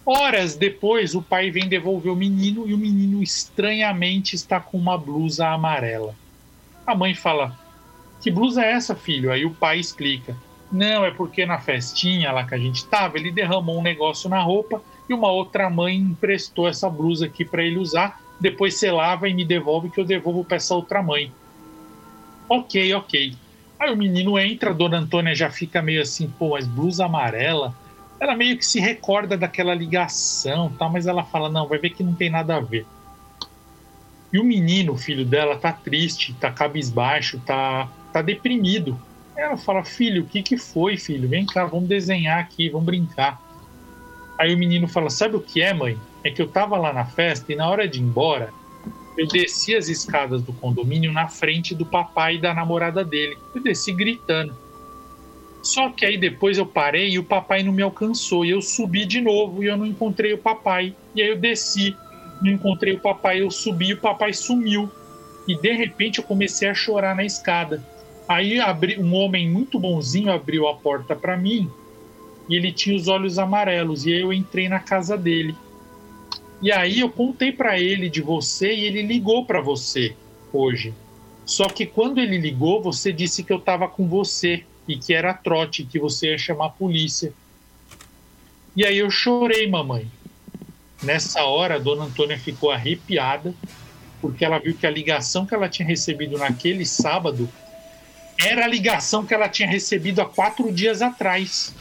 Horas 0.05 0.55
depois, 0.55 1.15
o 1.15 1.23
pai 1.23 1.51
vem 1.51 1.67
devolver 1.67 2.13
o 2.13 2.17
menino 2.17 2.69
e 2.69 2.75
o 2.75 2.79
menino 2.79 3.23
estranhamente 3.23 4.37
está 4.37 4.61
com 4.61 4.77
uma 4.77 4.99
blusa 4.99 5.49
amarela. 5.49 6.15
A 6.87 6.95
mãe 6.95 7.15
fala: 7.15 7.59
Que 8.21 8.31
blusa 8.31 8.63
é 8.63 8.73
essa, 8.73 8.95
filho? 8.95 9.33
Aí 9.33 9.47
o 9.47 9.55
pai 9.55 9.79
explica: 9.79 10.37
Não, 10.71 11.07
é 11.07 11.11
porque 11.11 11.47
na 11.47 11.59
festinha 11.59 12.33
lá 12.33 12.45
que 12.45 12.55
a 12.55 12.59
gente 12.59 12.77
estava, 12.77 13.17
ele 13.17 13.31
derramou 13.31 13.79
um 13.79 13.83
negócio 13.83 14.29
na 14.29 14.43
roupa 14.43 14.83
e 15.09 15.15
uma 15.15 15.33
outra 15.33 15.71
mãe 15.71 15.97
emprestou 15.97 16.69
essa 16.69 16.91
blusa 16.91 17.25
aqui 17.25 17.47
para 17.47 17.65
ele 17.65 17.79
usar. 17.79 18.21
Depois 18.39 18.75
você 18.75 18.91
lava 18.91 19.27
e 19.27 19.33
me 19.33 19.45
devolve 19.45 19.89
que 19.89 19.99
eu 19.99 20.05
devolvo 20.05 20.45
para 20.45 20.59
essa 20.59 20.75
outra 20.75 21.03
mãe. 21.03 21.33
Ok, 22.47 22.93
ok. 22.93 23.35
Aí 23.79 23.93
o 23.93 23.97
menino 23.97 24.39
entra, 24.39 24.71
a 24.71 24.73
dona 24.75 24.99
Antônia 24.99 25.35
já 25.35 25.51
fica 25.51 25.81
meio 25.81 26.03
assim, 26.03 26.29
pô, 26.29 26.51
mas 26.51 26.67
blusa 26.67 27.05
amarela. 27.05 27.75
Ela 28.21 28.35
meio 28.35 28.59
que 28.59 28.67
se 28.67 28.81
recorda 28.81 29.37
daquela 29.37 29.73
ligação, 29.73 30.73
tal, 30.77 30.91
mas 30.91 31.07
ela 31.07 31.23
fala, 31.23 31.49
não, 31.49 31.69
vai 31.69 31.79
ver 31.79 31.91
que 31.91 32.03
não 32.03 32.15
tem 32.15 32.29
nada 32.29 32.57
a 32.57 32.61
ver. 32.61 32.85
E 34.33 34.39
o 34.39 34.45
menino, 34.45 34.95
o 34.95 34.99
filho 34.99 35.25
dela, 35.25 35.57
tá 35.57 35.73
triste, 35.73 36.35
tá 36.35 36.51
cabisbaixo, 36.51 37.41
tá, 37.47 37.89
tá 38.13 38.21
deprimido. 38.21 39.01
Ela 39.37 39.57
fala, 39.57 39.85
filho, 39.85 40.25
o 40.25 40.27
que 40.27 40.43
que 40.43 40.59
foi, 40.59 40.97
filho? 40.97 41.29
Vem 41.29 41.47
cá, 41.47 41.65
vamos 41.65 41.89
desenhar 41.89 42.41
aqui, 42.41 42.69
vamos 42.69 42.87
brincar. 42.87 43.41
Aí 44.37 44.53
o 44.53 44.59
menino 44.59 44.89
fala, 44.89 45.09
sabe 45.09 45.37
o 45.37 45.41
que 45.41 45.63
é, 45.63 45.73
mãe? 45.73 45.97
É 46.25 46.31
que 46.31 46.43
eu 46.43 46.49
tava 46.49 46.77
lá 46.77 46.93
na 46.93 47.05
festa 47.05 47.53
e 47.53 47.57
na 47.57 47.69
hora 47.69 47.87
de 47.87 48.01
ir 48.01 48.03
embora, 48.03 48.53
eu 49.19 49.27
desci 49.27 49.75
as 49.75 49.89
escadas 49.89 50.43
do 50.43 50.53
condomínio 50.53 51.13
na 51.13 51.27
frente 51.27 51.75
do 51.75 51.85
papai 51.85 52.37
e 52.37 52.41
da 52.41 52.55
namorada 52.55 53.05
dele. 53.05 53.37
Eu 53.53 53.61
desci 53.61 53.93
gritando. 53.93 54.55
Só 55.61 55.91
que 55.91 56.07
aí 56.07 56.17
depois 56.17 56.57
eu 56.57 56.65
parei 56.65 57.11
e 57.11 57.19
o 57.19 57.25
papai 57.25 57.65
não 57.65 57.73
me 57.73 57.83
alcançou. 57.83 58.45
E 58.45 58.51
eu 58.51 58.63
subi 58.63 59.05
de 59.05 59.21
novo 59.21 59.65
e 59.65 59.67
eu 59.67 59.77
não 59.77 59.85
encontrei 59.85 60.33
o 60.33 60.39
papai. 60.39 60.95
E 61.17 61.21
aí 61.21 61.31
eu 61.31 61.37
desci, 61.37 61.97
não 62.41 62.53
encontrei 62.53 62.95
o 62.95 63.01
papai, 63.01 63.43
eu 63.43 63.51
subi 63.51 63.89
e 63.89 63.95
o 63.95 64.01
papai 64.01 64.33
sumiu. 64.33 64.89
E 65.49 65.57
de 65.57 65.73
repente 65.73 66.19
eu 66.19 66.25
comecei 66.25 66.69
a 66.69 66.75
chorar 66.75 67.17
na 67.17 67.25
escada. 67.25 67.85
Aí 68.29 68.61
abri, 68.61 69.01
um 69.01 69.13
homem 69.15 69.51
muito 69.51 69.81
bonzinho 69.81 70.31
abriu 70.31 70.69
a 70.69 70.75
porta 70.75 71.17
para 71.17 71.37
mim 71.37 71.69
e 72.49 72.55
ele 72.55 72.71
tinha 72.71 72.95
os 72.95 73.09
olhos 73.09 73.37
amarelos. 73.37 74.07
E 74.07 74.13
aí 74.13 74.21
eu 74.21 74.33
entrei 74.33 74.69
na 74.69 74.79
casa 74.79 75.19
dele. 75.19 75.57
E 76.61 76.73
aí 76.73 77.01
eu 77.01 77.11
contei 77.11 77.53
para 77.53 77.79
ele 77.79 78.09
de 78.09 78.21
você 78.21 78.75
e 78.75 78.85
ele 78.85 79.03
ligou 79.03 79.45
para 79.45 79.61
você 79.61 80.15
hoje. 80.53 80.93
Só 81.45 81.67
que 81.69 81.87
quando 81.87 82.19
ele 82.19 82.37
ligou, 82.37 82.83
você 82.83 83.13
disse 83.13 83.43
que 83.43 83.53
eu 83.53 83.59
estava 83.59 83.89
com 83.89 84.07
você 84.07 84.65
e 84.87 84.97
que 84.97 85.15
era 85.15 85.33
trote, 85.33 85.85
que 85.85 85.99
você 85.99 86.31
ia 86.31 86.39
chamar 86.39 86.67
a 86.67 86.71
polícia. 86.71 87.33
E 88.77 88.85
aí 88.85 88.99
eu 88.99 89.11
chorei, 89.11 89.69
mamãe. 89.69 90.07
Nessa 91.03 91.45
hora, 91.45 91.77
a 91.77 91.79
dona 91.79 92.05
Antônia 92.05 92.39
ficou 92.39 92.71
arrepiada, 92.71 93.55
porque 94.21 94.45
ela 94.45 94.59
viu 94.59 94.75
que 94.75 94.87
a 94.87 94.91
ligação 94.91 95.47
que 95.47 95.55
ela 95.55 95.69
tinha 95.69 95.87
recebido 95.87 96.37
naquele 96.37 96.85
sábado 96.85 97.49
era 98.39 98.65
a 98.65 98.69
ligação 98.69 99.25
que 99.25 99.35
ela 99.35 99.49
tinha 99.49 99.69
recebido 99.69 100.21
há 100.21 100.27
quatro 100.27 100.73
dias 100.73 101.03
atrás. 101.03 101.75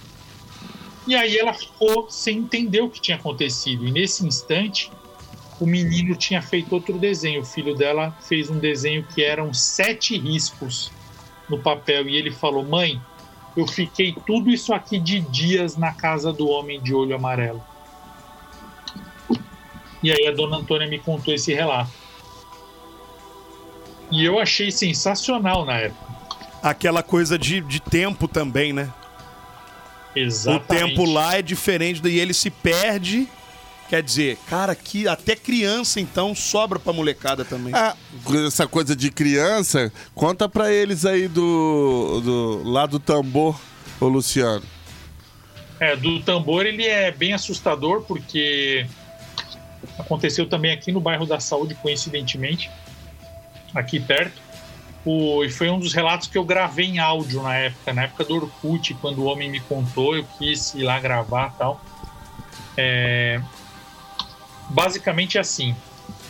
E 1.07 1.15
aí 1.15 1.37
ela 1.37 1.53
ficou 1.53 2.09
sem 2.09 2.39
entender 2.39 2.81
o 2.81 2.89
que 2.89 2.99
tinha 2.99 3.15
acontecido. 3.15 3.87
E 3.87 3.91
nesse 3.91 4.27
instante, 4.27 4.91
o 5.59 5.65
menino 5.65 6.13
tinha 6.15 6.41
feito 6.41 6.73
outro 6.73 6.99
desenho. 6.99 7.41
O 7.41 7.45
filho 7.45 7.73
dela 7.73 8.11
fez 8.21 8.49
um 8.49 8.59
desenho 8.59 9.03
que 9.03 9.23
eram 9.23 9.53
sete 9.53 10.17
riscos 10.17 10.91
no 11.49 11.57
papel. 11.57 12.09
E 12.09 12.17
ele 12.17 12.29
falou: 12.29 12.65
Mãe, 12.65 13.01
eu 13.55 13.65
fiquei 13.65 14.13
tudo 14.25 14.49
isso 14.49 14.73
aqui 14.73 14.99
de 14.99 15.21
dias 15.21 15.77
na 15.77 15.93
casa 15.93 16.33
do 16.33 16.47
homem 16.49 16.81
de 16.81 16.93
olho 16.93 17.15
amarelo. 17.15 17.63
E 20.03 20.11
aí 20.11 20.27
a 20.27 20.31
dona 20.31 20.57
Antônia 20.57 20.87
me 20.87 20.99
contou 20.99 21.33
esse 21.33 21.53
relato. 21.53 21.91
E 24.11 24.23
eu 24.23 24.39
achei 24.39 24.71
sensacional 24.71 25.65
na 25.65 25.77
época. 25.77 26.07
Aquela 26.61 27.01
coisa 27.01 27.37
de, 27.37 27.61
de 27.61 27.79
tempo 27.79 28.27
também, 28.27 28.73
né? 28.73 28.91
Exatamente. 30.17 30.63
O 30.63 30.87
tempo 30.87 31.05
lá 31.05 31.37
é 31.37 31.41
diferente 31.41 32.01
e 32.07 32.19
ele 32.19 32.33
se 32.33 32.49
perde. 32.49 33.27
Quer 33.89 34.03
dizer, 34.03 34.37
cara, 34.49 34.75
que 34.75 35.07
até 35.07 35.33
criança 35.33 36.01
então 36.01 36.35
sobra 36.35 36.77
pra 36.77 36.91
molecada 36.91 37.45
também. 37.45 37.73
Ah, 37.73 37.95
essa 38.45 38.67
coisa 38.67 38.93
de 38.93 39.09
criança, 39.09 39.91
conta 40.13 40.49
pra 40.49 40.71
eles 40.71 41.05
aí 41.05 41.27
do, 41.29 42.19
do 42.21 42.63
lá 42.65 42.85
do 42.85 42.99
tambor, 42.99 43.57
ô 43.99 44.07
Luciano. 44.07 44.65
É, 45.79 45.95
do 45.95 46.19
tambor 46.21 46.65
ele 46.65 46.85
é 46.85 47.11
bem 47.11 47.33
assustador 47.33 48.01
porque 48.01 48.85
aconteceu 49.97 50.49
também 50.49 50.71
aqui 50.71 50.91
no 50.91 50.99
bairro 50.99 51.25
da 51.25 51.39
Saúde, 51.39 51.75
coincidentemente, 51.75 52.69
aqui 53.73 54.01
perto. 54.01 54.46
E 55.09 55.49
foi 55.49 55.69
um 55.69 55.79
dos 55.79 55.93
relatos 55.93 56.27
que 56.27 56.37
eu 56.37 56.43
gravei 56.43 56.85
em 56.85 56.99
áudio 56.99 57.41
na 57.41 57.55
época, 57.55 57.93
na 57.93 58.03
época 58.03 58.25
do 58.25 58.35
Orkut, 58.35 58.93
quando 58.95 59.19
o 59.19 59.25
homem 59.25 59.49
me 59.49 59.61
contou, 59.61 60.15
eu 60.15 60.25
quis 60.37 60.73
ir 60.75 60.83
lá 60.83 60.99
gravar 60.99 61.55
tal. 61.57 61.81
É, 62.75 63.41
basicamente 64.69 65.37
é 65.37 65.41
assim: 65.41 65.73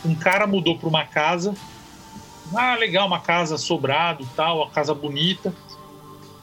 um 0.05 0.13
cara 0.13 0.45
mudou 0.45 0.77
para 0.77 0.87
uma 0.87 1.03
casa, 1.03 1.55
ah, 2.55 2.75
legal, 2.75 3.07
uma 3.07 3.19
casa 3.19 3.57
sobrado, 3.57 4.27
tal, 4.35 4.57
uma 4.57 4.69
casa 4.69 4.93
bonita. 4.93 5.51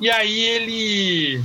E 0.01 0.11
aí 0.11 0.41
ele 0.41 1.45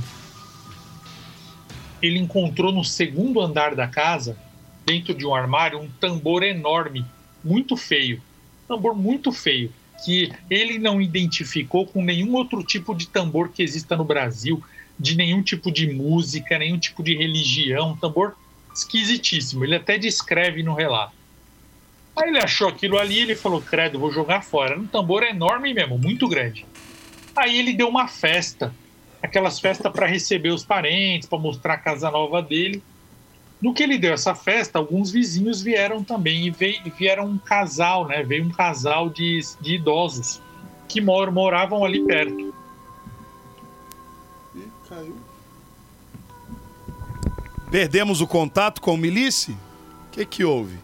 ele 2.02 2.18
encontrou 2.18 2.72
no 2.72 2.84
segundo 2.84 3.40
andar 3.40 3.76
da 3.76 3.86
casa, 3.86 4.36
dentro 4.84 5.14
de 5.14 5.24
um 5.24 5.34
armário, 5.34 5.78
um 5.78 5.88
tambor 5.88 6.42
enorme, 6.42 7.04
muito 7.44 7.76
feio, 7.76 8.20
tambor 8.66 8.94
muito 8.94 9.30
feio, 9.30 9.72
que 10.04 10.32
ele 10.48 10.78
não 10.78 11.00
identificou 11.00 11.86
com 11.86 12.02
nenhum 12.02 12.34
outro 12.34 12.62
tipo 12.62 12.94
de 12.94 13.08
tambor 13.08 13.50
que 13.50 13.62
exista 13.62 13.96
no 13.96 14.04
Brasil, 14.04 14.62
de 14.98 15.16
nenhum 15.16 15.42
tipo 15.42 15.70
de 15.70 15.92
música, 15.92 16.58
nenhum 16.58 16.78
tipo 16.78 17.02
de 17.02 17.16
religião, 17.16 17.96
tambor 17.96 18.36
esquisitíssimo. 18.74 19.64
Ele 19.64 19.76
até 19.76 19.98
descreve 19.98 20.62
no 20.62 20.74
relato. 20.74 21.14
Aí 22.16 22.28
ele 22.28 22.38
achou 22.38 22.68
aquilo 22.68 22.98
ali 22.98 23.18
ele 23.18 23.34
falou: 23.34 23.62
Credo, 23.62 23.98
vou 23.98 24.12
jogar 24.12 24.42
fora. 24.42 24.78
Um 24.78 24.86
tambor 24.86 25.22
enorme 25.22 25.72
mesmo, 25.72 25.98
muito 25.98 26.28
grande. 26.28 26.66
Aí 27.36 27.58
ele 27.58 27.72
deu 27.72 27.88
uma 27.88 28.08
festa, 28.08 28.74
aquelas 29.22 29.58
festas 29.58 29.90
para 29.92 30.06
receber 30.06 30.50
os 30.50 30.64
parentes, 30.64 31.28
para 31.28 31.38
mostrar 31.38 31.74
a 31.74 31.78
casa 31.78 32.10
nova 32.10 32.42
dele. 32.42 32.82
No 33.60 33.74
que 33.74 33.82
ele 33.82 33.98
deu 33.98 34.14
essa 34.14 34.34
festa, 34.34 34.78
alguns 34.78 35.10
vizinhos 35.10 35.60
vieram 35.60 36.02
também 36.02 36.46
e 36.46 36.50
veio, 36.50 36.80
vieram 36.96 37.26
um 37.26 37.38
casal, 37.38 38.06
né? 38.06 38.22
Veio 38.22 38.46
um 38.46 38.50
casal 38.50 39.10
de, 39.10 39.40
de 39.60 39.74
idosos 39.74 40.40
que 40.88 41.00
mor, 41.00 41.30
moravam 41.30 41.84
ali 41.84 42.04
perto. 42.04 42.54
Ih, 44.54 44.68
caiu. 44.88 45.16
Perdemos 47.70 48.20
o 48.20 48.26
contato 48.26 48.80
com 48.80 48.94
o 48.94 48.98
Milice? 48.98 49.52
O 49.52 50.10
que 50.10 50.24
que 50.24 50.44
houve? 50.44 50.78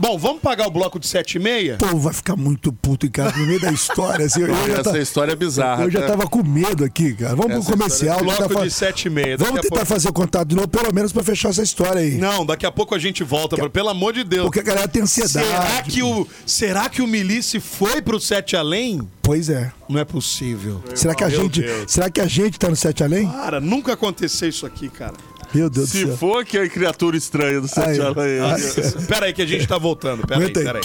Bom, 0.00 0.16
vamos 0.18 0.40
pagar 0.40 0.66
o 0.66 0.70
bloco 0.70 0.98
de 0.98 1.06
7 1.06 1.34
e 1.34 1.38
meia? 1.38 1.74
O 1.74 1.78
povo 1.78 1.98
vai 1.98 2.14
ficar 2.14 2.34
muito 2.34 2.72
puto 2.72 3.04
em 3.04 3.10
casa 3.10 3.36
no 3.36 3.46
meio 3.46 3.60
da 3.60 3.70
história. 3.70 4.24
Assim, 4.24 4.40
eu, 4.40 4.48
eu 4.48 4.54
já 4.68 4.72
Essa 4.80 4.92
tá- 4.92 4.98
história 4.98 5.32
é 5.32 5.36
bizarra. 5.36 5.84
eu 5.84 5.90
já 5.90 6.00
né? 6.00 6.06
tava 6.06 6.26
com 6.26 6.42
medo 6.42 6.82
aqui, 6.84 7.12
cara. 7.12 7.36
Vamos 7.36 7.52
Essa 7.56 7.60
pro 7.66 7.72
comercial. 7.76 8.16
história 8.16 8.32
tentar 8.32 8.48
Bloco 8.48 8.60
fa- 8.62 8.66
de 8.66 8.72
7 8.72 9.04
e 9.04 9.10
meia. 9.10 9.36
Daqui 9.36 9.44
Vamos 9.50 9.60
tentar 9.60 9.74
pouco- 9.76 9.86
fazer 9.86 10.08
o 10.08 10.12
contato 10.14 10.48
de 10.48 10.56
novo, 10.56 10.68
pelo 10.68 10.94
menos 10.94 11.12
pra 11.12 11.22
fechar 11.22 11.50
essa 11.50 11.62
história 11.62 12.00
aí. 12.00 12.16
Não, 12.16 12.46
daqui 12.46 12.64
a 12.64 12.72
pouco 12.72 12.94
a 12.94 12.98
gente 12.98 13.22
volta, 13.22 13.68
pelo 13.68 13.90
amor 13.90 14.14
de 14.14 14.24
Deus. 14.24 14.44
Porque 14.46 14.60
a 14.60 14.62
galera 14.62 14.88
tem 14.88 15.02
ansiedade. 15.02 15.46
Será 15.46 15.82
que 15.82 16.02
o, 16.02 16.26
será 16.46 16.88
que 16.88 17.02
o 17.02 17.06
Milice 17.06 17.60
foi 17.60 18.00
pro 18.00 18.18
Sete 18.18 18.56
Além? 18.56 19.06
Pois 19.22 19.50
é. 19.50 19.70
Não 19.86 20.00
é 20.00 20.04
possível. 20.04 20.82
Será 20.94 21.14
que 21.14 21.24
a 21.24 21.28
Meu 21.28 21.42
gente. 21.42 21.60
Deus. 21.60 21.92
Será 21.92 22.08
que 22.08 22.20
a 22.22 22.26
gente 22.26 22.58
tá 22.58 22.70
no 22.70 22.76
Sete 22.76 23.04
Além? 23.04 23.28
Cara, 23.30 23.60
nunca 23.60 23.92
aconteceu 23.92 24.48
isso 24.48 24.64
aqui, 24.64 24.88
cara. 24.88 25.12
Meu 25.52 25.68
Deus 25.68 25.88
do 25.88 25.92
Se 25.92 26.06
céu. 26.06 26.16
for 26.16 26.44
que 26.44 26.56
é 26.58 26.68
criatura 26.68 27.16
estranha 27.16 27.60
do 27.60 27.66
Sete 27.68 27.88
Aí. 27.88 28.00
Além. 28.00 28.40
Aí. 28.40 29.06
Pera 29.06 29.26
aí 29.26 29.32
que 29.32 29.42
a 29.42 29.46
gente 29.46 29.66
tá 29.66 29.78
voltando. 29.78 30.24
Pera 30.26 30.44
aí. 30.44 30.52
pera 30.52 30.78
aí. 30.78 30.84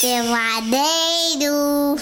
Peladeiros. 0.00 2.00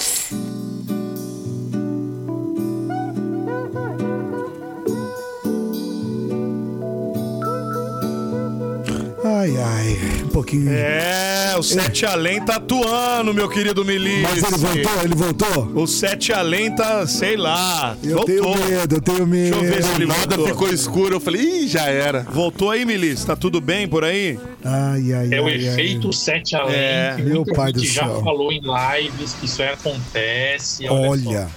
Ai, 9.24 9.56
ai. 9.56 10.21
Pouquinho. 10.32 10.70
É, 10.72 11.54
o 11.58 11.62
Sete 11.62 12.06
Além 12.06 12.42
tá 12.42 12.56
atuando, 12.56 13.34
meu 13.34 13.48
querido 13.48 13.84
Milice. 13.84 14.22
Mas 14.22 14.42
ele 14.42 14.56
voltou, 14.56 15.02
ele 15.04 15.14
voltou? 15.14 15.82
O 15.82 15.86
Sete 15.86 16.32
Além 16.32 16.74
tá, 16.74 17.06
sei 17.06 17.36
lá, 17.36 17.96
Eu 18.02 18.16
voltou. 18.16 18.24
tenho 18.54 18.66
medo, 18.70 18.94
eu 18.96 19.00
tenho 19.00 19.26
medo. 19.26 19.50
Deixa 19.60 19.66
eu 19.66 19.72
ver 19.74 19.82
se 19.84 19.92
ele 19.94 20.06
Nada 20.06 20.36
voltou. 20.36 20.46
ficou 20.46 20.70
escuro. 20.72 21.16
Eu 21.16 21.20
falei, 21.20 21.42
ih, 21.42 21.68
já 21.68 21.84
era. 21.86 22.22
Voltou 22.30 22.70
aí, 22.70 22.84
Milice? 22.86 23.26
Tá 23.26 23.36
tudo 23.36 23.60
bem 23.60 23.86
por 23.86 24.04
aí? 24.04 24.38
Ai, 24.64 25.12
ai, 25.12 25.28
É 25.32 25.40
o 25.40 25.46
ai, 25.46 25.52
ai. 25.54 25.66
efeito 25.68 26.12
sete 26.12 26.56
além, 26.56 26.74
É. 26.74 27.12
que 27.16 27.22
Meu 27.22 27.36
muita 27.36 27.52
pai 27.54 27.66
gente 27.72 27.76
do 27.80 27.84
já 27.86 28.06
céu. 28.06 28.22
falou 28.24 28.50
em 28.50 28.60
lives 28.62 29.34
que 29.34 29.44
isso 29.46 29.62
aí 29.62 29.68
acontece. 29.68 30.88
Olha, 30.88 31.48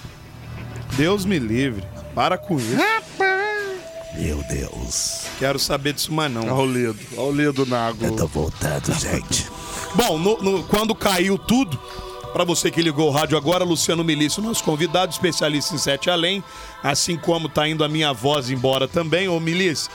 Deus 0.96 1.24
me 1.24 1.38
livre. 1.38 1.82
Para 2.14 2.36
com 2.38 2.56
isso. 2.56 2.76
Meu 4.18 4.42
Deus. 4.44 5.26
Quero 5.38 5.58
saber 5.58 5.92
disso 5.92 6.12
mais 6.12 6.30
não. 6.32 6.42
Olha 6.42 6.54
o 6.54 6.66
Lido. 6.72 6.98
Olha 7.16 7.26
o 7.28 7.32
Lido 7.32 7.66
na 7.66 7.88
água. 7.88 8.06
Eu 8.08 8.16
tô 8.16 8.26
voltando, 8.26 8.92
gente. 8.94 9.46
Bom, 9.94 10.18
no- 10.18 10.38
no- 10.42 10.62
quando 10.64 10.94
caiu 10.94 11.38
tudo, 11.38 11.78
para 12.32 12.44
você 12.44 12.70
que 12.70 12.82
ligou 12.82 13.08
o 13.08 13.10
rádio 13.10 13.36
agora, 13.36 13.64
Luciano 13.64 14.04
Milício, 14.04 14.42
nosso 14.42 14.62
convidado, 14.62 15.12
especialista 15.12 15.74
em 15.74 15.78
Sete 15.78 16.10
Além, 16.10 16.42
assim 16.82 17.16
como 17.16 17.48
tá 17.48 17.66
indo 17.68 17.82
a 17.84 17.88
minha 17.88 18.12
voz 18.12 18.50
embora 18.50 18.86
também, 18.88 19.28
ô 19.28 19.38
Milício. 19.40 19.90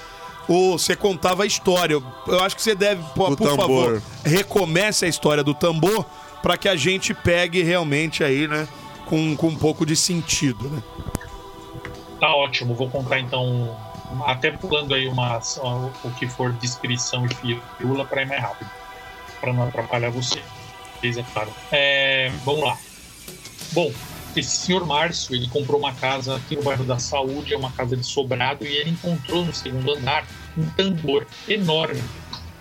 ô, 0.47 0.72
Você 0.78 0.95
contava 0.95 1.43
a 1.43 1.45
história. 1.45 1.93
Eu, 1.93 2.03
eu 2.28 2.39
acho 2.43 2.55
que 2.55 2.61
você 2.61 2.74
deve, 2.76 3.01
por, 3.15 3.36
por 3.36 3.55
favor, 3.55 4.01
recomece 4.26 5.05
a 5.05 5.07
história 5.07 5.43
do 5.43 5.53
tambor 5.53 6.05
para 6.41 6.57
que 6.57 6.67
a 6.67 6.76
gente 6.76 7.13
pegue 7.13 7.61
realmente 7.61 8.24
aí, 8.24 8.47
né? 8.47 8.67
Com, 9.05 9.36
com 9.36 9.47
um 9.49 9.55
pouco 9.55 9.86
de 9.86 9.95
sentido, 9.95 10.69
né? 10.69 10.82
Tá 12.19 12.34
ótimo, 12.36 12.74
vou 12.76 12.89
contar 12.89 13.19
então, 13.19 13.76
até 14.26 14.51
pulando 14.51 14.93
aí 14.93 15.07
uma, 15.07 15.39
o 16.03 16.12
que 16.18 16.28
for 16.28 16.53
descrição 16.53 17.26
e 17.26 17.59
firula 17.78 18.05
para 18.05 18.22
ir 18.22 18.28
mais 18.28 18.41
rápido, 18.41 18.70
para 19.39 19.53
não 19.53 19.64
atrapalhar 19.64 20.09
você. 20.12 20.41
Beleza, 21.01 21.26
claro. 21.34 21.51
É, 21.72 22.32
vamos 22.45 22.64
lá. 22.64 22.78
Bom, 23.72 23.91
esse 24.36 24.49
senhor 24.49 24.86
Márcio, 24.86 25.36
ele 25.36 25.47
comprou 25.47 25.80
uma 25.80 25.93
casa 25.93 26.36
aqui 26.36 26.55
no 26.55 26.64
bairro 26.64 26.86
da 26.86 26.99
Saúde, 26.99 27.53
é 27.53 27.57
uma 27.57 27.72
casa 27.72 27.97
de 27.97 28.05
sobrado, 28.05 28.66
e 28.66 28.78
ele 28.78 28.91
encontrou 28.91 29.43
no 29.43 29.53
segundo 29.53 29.93
andar 29.93 30.26
um 30.57 30.66
tambor 30.72 31.28
enorme. 31.47 32.01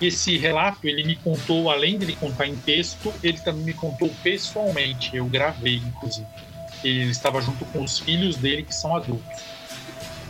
Esse 0.00 0.38
relato 0.38 0.88
ele 0.88 1.04
me 1.04 1.14
contou, 1.16 1.70
além 1.70 1.98
de 1.98 2.06
ele 2.06 2.16
contar 2.16 2.46
em 2.46 2.56
texto, 2.56 3.12
ele 3.22 3.38
também 3.38 3.64
me 3.64 3.74
contou 3.74 4.10
pessoalmente. 4.22 5.14
Eu 5.14 5.26
gravei, 5.26 5.76
inclusive. 5.76 6.26
Ele 6.82 7.10
estava 7.10 7.40
junto 7.42 7.64
com 7.66 7.84
os 7.84 7.98
filhos 7.98 8.36
dele, 8.36 8.62
que 8.62 8.74
são 8.74 8.96
adultos. 8.96 9.42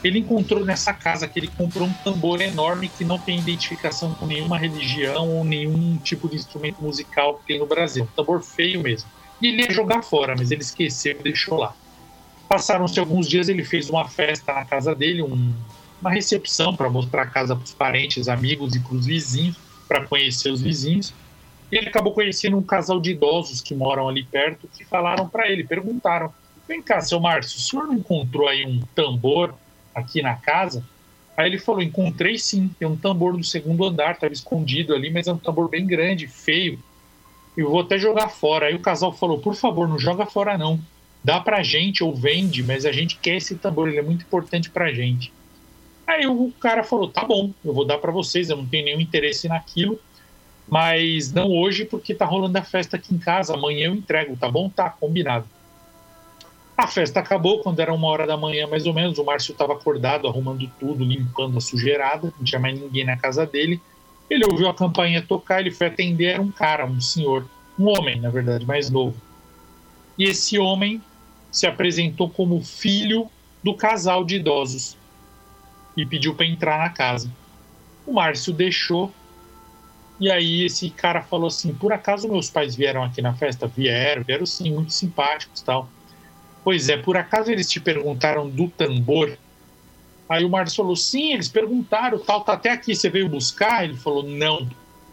Ele 0.02 0.20
encontrou 0.20 0.64
nessa 0.64 0.94
casa 0.94 1.28
que 1.28 1.38
ele 1.38 1.48
comprou 1.48 1.86
um 1.86 1.92
tambor 1.92 2.40
enorme 2.40 2.88
que 2.88 3.04
não 3.04 3.18
tem 3.18 3.38
identificação 3.38 4.14
com 4.14 4.26
nenhuma 4.26 4.56
religião 4.56 5.28
ou 5.28 5.44
nenhum 5.44 5.98
tipo 5.98 6.28
de 6.28 6.36
instrumento 6.36 6.82
musical 6.82 7.34
que 7.38 7.46
tem 7.46 7.58
no 7.58 7.66
Brasil. 7.66 8.04
Um 8.04 8.16
tambor 8.16 8.42
feio 8.42 8.82
mesmo. 8.82 9.08
E 9.42 9.48
ele 9.48 9.62
ia 9.62 9.70
jogar 9.70 10.02
fora, 10.02 10.34
mas 10.36 10.50
ele 10.50 10.62
esqueceu 10.62 11.16
e 11.20 11.22
deixou 11.22 11.58
lá. 11.58 11.74
Passaram-se 12.48 12.98
alguns 12.98 13.28
dias, 13.28 13.48
ele 13.48 13.62
fez 13.62 13.90
uma 13.90 14.08
festa 14.08 14.52
na 14.54 14.64
casa 14.64 14.94
dele, 14.94 15.22
um, 15.22 15.52
uma 16.00 16.10
recepção 16.10 16.74
para 16.74 16.88
mostrar 16.88 17.22
a 17.22 17.26
casa 17.26 17.54
para 17.54 17.64
os 17.64 17.74
parentes, 17.74 18.28
amigos 18.28 18.74
e 18.74 18.80
para 18.80 18.94
os 18.94 19.06
vizinhos, 19.06 19.56
para 19.86 20.06
conhecer 20.06 20.50
os 20.50 20.62
vizinhos. 20.62 21.12
E 21.70 21.76
ele 21.76 21.88
acabou 21.88 22.12
conhecendo 22.12 22.56
um 22.56 22.62
casal 22.62 23.00
de 23.00 23.10
idosos 23.10 23.60
que 23.60 23.74
moram 23.74 24.08
ali 24.08 24.24
perto, 24.24 24.68
que 24.76 24.84
falaram 24.84 25.28
para 25.28 25.48
ele, 25.48 25.62
perguntaram: 25.62 26.32
Vem 26.66 26.82
cá, 26.82 27.00
seu 27.00 27.20
Márcio, 27.20 27.58
o 27.58 27.60
senhor 27.60 27.86
não 27.86 27.94
encontrou 27.94 28.48
aí 28.48 28.64
um 28.66 28.80
tambor 28.94 29.54
aqui 29.94 30.22
na 30.22 30.34
casa? 30.34 30.84
Aí 31.36 31.46
ele 31.46 31.58
falou: 31.58 31.82
Encontrei 31.82 32.38
sim, 32.38 32.70
tem 32.78 32.86
um 32.86 32.96
tambor 32.96 33.32
no 33.32 33.42
segundo 33.42 33.84
andar, 33.84 34.12
estava 34.12 34.32
escondido 34.32 34.94
ali, 34.94 35.10
mas 35.10 35.26
é 35.26 35.32
um 35.32 35.38
tambor 35.38 35.68
bem 35.68 35.86
grande, 35.86 36.26
feio. 36.26 36.78
Eu 37.56 37.70
vou 37.70 37.80
até 37.80 37.98
jogar 37.98 38.28
fora. 38.28 38.66
Aí 38.66 38.74
o 38.74 38.80
casal 38.80 39.12
falou: 39.12 39.38
Por 39.38 39.54
favor, 39.54 39.88
não 39.88 39.98
joga 39.98 40.26
fora 40.26 40.58
não. 40.58 40.78
Dá 41.22 41.40
pra 41.40 41.62
gente 41.62 42.02
ou 42.02 42.14
vende, 42.14 42.62
mas 42.62 42.86
a 42.86 42.92
gente 42.92 43.18
quer 43.18 43.36
esse 43.36 43.54
tambor, 43.56 43.88
ele 43.88 43.98
é 43.98 44.02
muito 44.02 44.22
importante 44.22 44.70
pra 44.70 44.92
gente. 44.92 45.32
Aí 46.06 46.26
o 46.26 46.52
cara 46.60 46.84
falou: 46.84 47.08
Tá 47.08 47.24
bom, 47.24 47.52
eu 47.64 47.72
vou 47.72 47.86
dar 47.86 47.98
para 47.98 48.12
vocês, 48.12 48.50
eu 48.50 48.56
não 48.56 48.66
tenho 48.66 48.84
nenhum 48.84 49.00
interesse 49.00 49.48
naquilo, 49.48 49.98
mas 50.68 51.32
não 51.32 51.50
hoje 51.50 51.84
porque 51.84 52.14
tá 52.14 52.24
rolando 52.24 52.58
a 52.58 52.62
festa 52.62 52.96
aqui 52.96 53.14
em 53.14 53.18
casa. 53.18 53.54
Amanhã 53.54 53.86
eu 53.86 53.94
entrego, 53.94 54.36
tá 54.36 54.50
bom? 54.50 54.68
Tá, 54.68 54.90
combinado. 54.90 55.46
A 56.80 56.86
festa 56.86 57.20
acabou 57.20 57.58
quando 57.58 57.78
era 57.80 57.92
uma 57.92 58.08
hora 58.08 58.26
da 58.26 58.38
manhã, 58.38 58.66
mais 58.66 58.86
ou 58.86 58.94
menos. 58.94 59.18
O 59.18 59.24
Márcio 59.24 59.52
estava 59.52 59.74
acordado, 59.74 60.26
arrumando 60.26 60.66
tudo, 60.80 61.04
limpando 61.04 61.58
a 61.58 61.60
sujeirada. 61.60 62.32
Não 62.38 62.42
tinha 62.42 62.58
mais 62.58 62.80
ninguém 62.80 63.04
na 63.04 63.18
casa 63.18 63.44
dele. 63.44 63.78
Ele 64.30 64.46
ouviu 64.46 64.66
a 64.66 64.72
campainha 64.72 65.20
tocar, 65.20 65.60
ele 65.60 65.70
foi 65.70 65.88
atender. 65.88 66.28
Era 66.28 66.40
um 66.40 66.50
cara, 66.50 66.86
um 66.86 66.98
senhor, 66.98 67.46
um 67.78 67.86
homem, 67.86 68.18
na 68.18 68.30
verdade, 68.30 68.64
mais 68.64 68.88
novo. 68.88 69.14
E 70.16 70.24
esse 70.24 70.58
homem 70.58 71.02
se 71.52 71.66
apresentou 71.66 72.30
como 72.30 72.64
filho 72.64 73.30
do 73.62 73.74
casal 73.74 74.24
de 74.24 74.36
idosos 74.36 74.96
e 75.94 76.06
pediu 76.06 76.34
para 76.34 76.46
entrar 76.46 76.78
na 76.78 76.88
casa. 76.88 77.30
O 78.06 78.14
Márcio 78.14 78.54
deixou. 78.54 79.12
E 80.18 80.30
aí 80.30 80.64
esse 80.64 80.88
cara 80.88 81.20
falou 81.20 81.48
assim: 81.48 81.74
"Por 81.74 81.92
acaso 81.92 82.26
meus 82.26 82.48
pais 82.48 82.74
vieram 82.74 83.04
aqui 83.04 83.20
na 83.20 83.34
festa?" 83.34 83.66
Vieram, 83.66 84.22
vieram 84.22 84.46
sim, 84.46 84.72
muito 84.72 84.94
simpáticos, 84.94 85.60
tal. 85.60 85.86
Pois 86.62 86.88
é, 86.88 86.96
por 86.96 87.16
acaso 87.16 87.50
eles 87.50 87.70
te 87.70 87.80
perguntaram 87.80 88.48
do 88.48 88.68
tambor? 88.68 89.36
Aí 90.28 90.44
o 90.44 90.48
Márcio 90.48 90.76
falou: 90.76 90.94
sim, 90.94 91.32
eles 91.32 91.48
perguntaram, 91.48 92.18
tal, 92.18 92.42
tá 92.42 92.52
até 92.52 92.70
aqui, 92.70 92.94
você 92.94 93.08
veio 93.08 93.28
buscar? 93.28 93.84
Ele 93.84 93.96
falou: 93.96 94.22
não, 94.22 94.68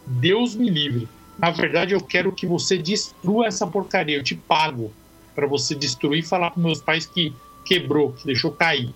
Deus 0.06 0.54
me 0.54 0.70
livre. 0.70 1.08
Na 1.38 1.50
verdade, 1.50 1.94
eu 1.94 2.00
quero 2.00 2.32
que 2.32 2.46
você 2.46 2.78
destrua 2.78 3.46
essa 3.46 3.66
porcaria, 3.66 4.16
eu 4.16 4.22
te 4.22 4.34
pago 4.34 4.92
para 5.34 5.46
você 5.46 5.74
destruir 5.74 6.20
e 6.20 6.26
falar 6.26 6.50
para 6.50 6.62
meus 6.62 6.80
pais 6.80 7.06
que 7.06 7.32
quebrou, 7.64 8.12
que 8.12 8.26
deixou 8.26 8.52
cair. 8.52 8.94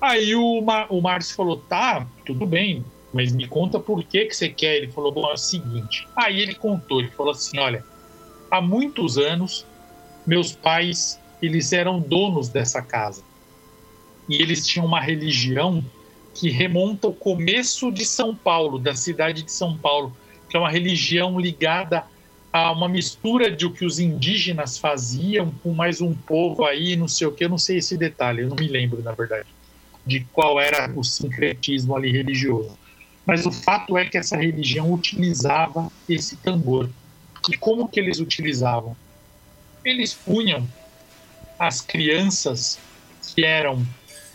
Aí 0.00 0.34
o, 0.34 0.64
o 0.88 1.00
Márcio 1.02 1.34
falou: 1.34 1.56
tá, 1.56 2.06
tudo 2.24 2.46
bem, 2.46 2.84
mas 3.12 3.32
me 3.32 3.48
conta 3.48 3.80
por 3.80 4.04
que, 4.04 4.26
que 4.26 4.36
você 4.36 4.48
quer. 4.48 4.76
Ele 4.76 4.92
falou: 4.92 5.12
bom, 5.12 5.28
é 5.28 5.34
o 5.34 5.36
seguinte. 5.36 6.06
Aí 6.16 6.40
ele 6.40 6.54
contou, 6.54 7.00
ele 7.00 7.10
falou 7.10 7.32
assim: 7.32 7.58
olha, 7.58 7.84
há 8.50 8.60
muitos 8.60 9.18
anos 9.18 9.66
meus 10.26 10.52
pais 10.52 11.18
eles 11.40 11.72
eram 11.72 12.00
donos 12.00 12.48
dessa 12.48 12.82
casa. 12.82 13.22
E 14.28 14.36
eles 14.36 14.66
tinham 14.66 14.86
uma 14.86 15.00
religião 15.00 15.84
que 16.34 16.50
remonta 16.50 17.06
ao 17.06 17.12
começo 17.12 17.90
de 17.90 18.04
São 18.04 18.34
Paulo, 18.34 18.78
da 18.78 18.94
cidade 18.94 19.42
de 19.42 19.50
São 19.50 19.76
Paulo, 19.76 20.16
que 20.48 20.56
é 20.56 20.60
uma 20.60 20.70
religião 20.70 21.38
ligada 21.38 22.04
a 22.52 22.72
uma 22.72 22.88
mistura 22.88 23.50
de 23.50 23.66
o 23.66 23.72
que 23.72 23.84
os 23.84 23.98
indígenas 23.98 24.78
faziam 24.78 25.52
com 25.62 25.72
mais 25.72 26.00
um 26.00 26.14
povo 26.14 26.64
aí, 26.64 26.96
não 26.96 27.08
sei 27.08 27.26
o 27.26 27.32
que, 27.32 27.44
eu 27.44 27.48
não 27.48 27.58
sei 27.58 27.78
esse 27.78 27.96
detalhe, 27.96 28.42
eu 28.42 28.48
não 28.48 28.56
me 28.56 28.68
lembro, 28.68 29.02
na 29.02 29.12
verdade, 29.12 29.48
de 30.06 30.20
qual 30.32 30.58
era 30.58 30.90
o 30.94 31.04
sincretismo 31.04 31.94
ali 31.94 32.10
religioso. 32.10 32.78
Mas 33.26 33.44
o 33.44 33.52
fato 33.52 33.98
é 33.98 34.06
que 34.06 34.16
essa 34.16 34.36
religião 34.36 34.92
utilizava 34.92 35.90
esse 36.08 36.36
tambor. 36.36 36.88
E 37.50 37.56
como 37.58 37.86
que 37.86 38.00
eles 38.00 38.18
utilizavam? 38.18 38.96
Eles 39.84 40.14
punham 40.14 40.66
as 41.58 41.80
crianças 41.80 42.78
que 43.34 43.44
eram 43.44 43.84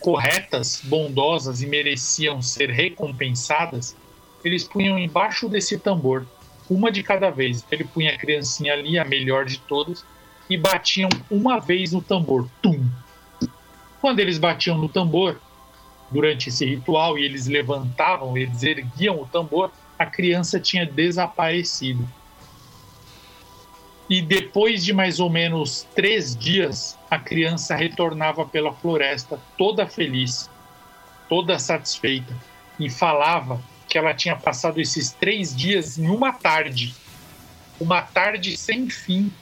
corretas, 0.00 0.82
bondosas 0.84 1.62
e 1.62 1.66
mereciam 1.66 2.42
ser 2.42 2.70
recompensadas, 2.70 3.96
eles 4.44 4.64
punham 4.64 4.98
embaixo 4.98 5.48
desse 5.48 5.78
tambor, 5.78 6.26
uma 6.68 6.92
de 6.92 7.02
cada 7.02 7.30
vez. 7.30 7.64
Ele 7.70 7.84
punha 7.84 8.12
a 8.12 8.18
criancinha 8.18 8.74
ali, 8.74 8.98
a 8.98 9.04
melhor 9.04 9.46
de 9.46 9.58
todas, 9.60 10.04
e 10.48 10.58
batiam 10.58 11.08
uma 11.30 11.58
vez 11.58 11.92
no 11.92 12.02
tambor. 12.02 12.46
Tum! 12.60 12.86
Quando 14.00 14.20
eles 14.20 14.36
batiam 14.36 14.76
no 14.76 14.88
tambor, 14.90 15.40
durante 16.10 16.50
esse 16.50 16.66
ritual, 16.66 17.18
e 17.18 17.24
eles 17.24 17.46
levantavam, 17.46 18.36
eles 18.36 18.62
erguiam 18.62 19.18
o 19.20 19.26
tambor, 19.26 19.72
a 19.98 20.04
criança 20.04 20.60
tinha 20.60 20.84
desaparecido. 20.84 22.06
E 24.08 24.20
depois 24.20 24.84
de 24.84 24.92
mais 24.92 25.18
ou 25.18 25.30
menos 25.30 25.86
três 25.94 26.36
dias, 26.36 26.98
a 27.10 27.18
criança 27.18 27.74
retornava 27.74 28.44
pela 28.44 28.72
floresta 28.72 29.40
toda 29.56 29.86
feliz, 29.86 30.50
toda 31.28 31.58
satisfeita, 31.58 32.34
e 32.78 32.90
falava 32.90 33.62
que 33.88 33.96
ela 33.96 34.12
tinha 34.12 34.36
passado 34.36 34.80
esses 34.80 35.10
três 35.12 35.56
dias 35.56 35.96
em 35.98 36.08
uma 36.08 36.32
tarde, 36.32 36.94
uma 37.80 38.02
tarde 38.02 38.56
sem 38.56 38.90
fim, 38.90 39.32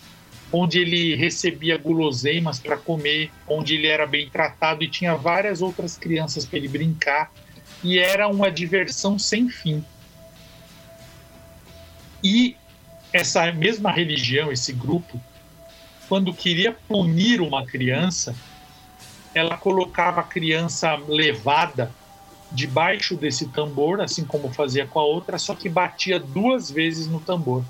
onde 0.53 0.79
ele 0.79 1.17
recebia 1.17 1.79
guloseimas 1.79 2.61
para 2.61 2.77
comer, 2.77 3.33
onde 3.49 3.75
ele 3.75 3.87
era 3.87 4.07
bem 4.07 4.29
tratado 4.29 4.85
e 4.85 4.89
tinha 4.89 5.15
várias 5.17 5.63
outras 5.63 5.97
crianças 5.97 6.45
para 6.45 6.59
ele 6.59 6.69
brincar, 6.69 7.33
e 7.83 7.99
era 7.99 8.29
uma 8.29 8.51
diversão 8.51 9.19
sem 9.19 9.49
fim. 9.49 9.85
E 12.23 12.55
essa 13.13 13.51
mesma 13.53 13.91
religião, 13.91 14.51
esse 14.51 14.73
grupo, 14.73 15.21
quando 16.09 16.33
queria 16.33 16.73
punir 16.73 17.41
uma 17.41 17.67
criança, 17.67 18.35
ela 19.35 19.57
colocava 19.57 20.21
a 20.21 20.25
criança 20.25 20.95
levada 21.09 21.91
debaixo 22.51 23.17
desse 23.17 23.49
tambor, 23.49 24.01
assim 24.01 24.25
como 24.25 24.53
fazia 24.53 24.87
com 24.87 24.99
a 24.99 25.05
outra, 25.05 25.39
só 25.39 25.55
que 25.55 25.69
batia 25.69 26.21
duas 26.21 26.71
vezes 26.71 27.07
no 27.07 27.21
tambor. 27.21 27.65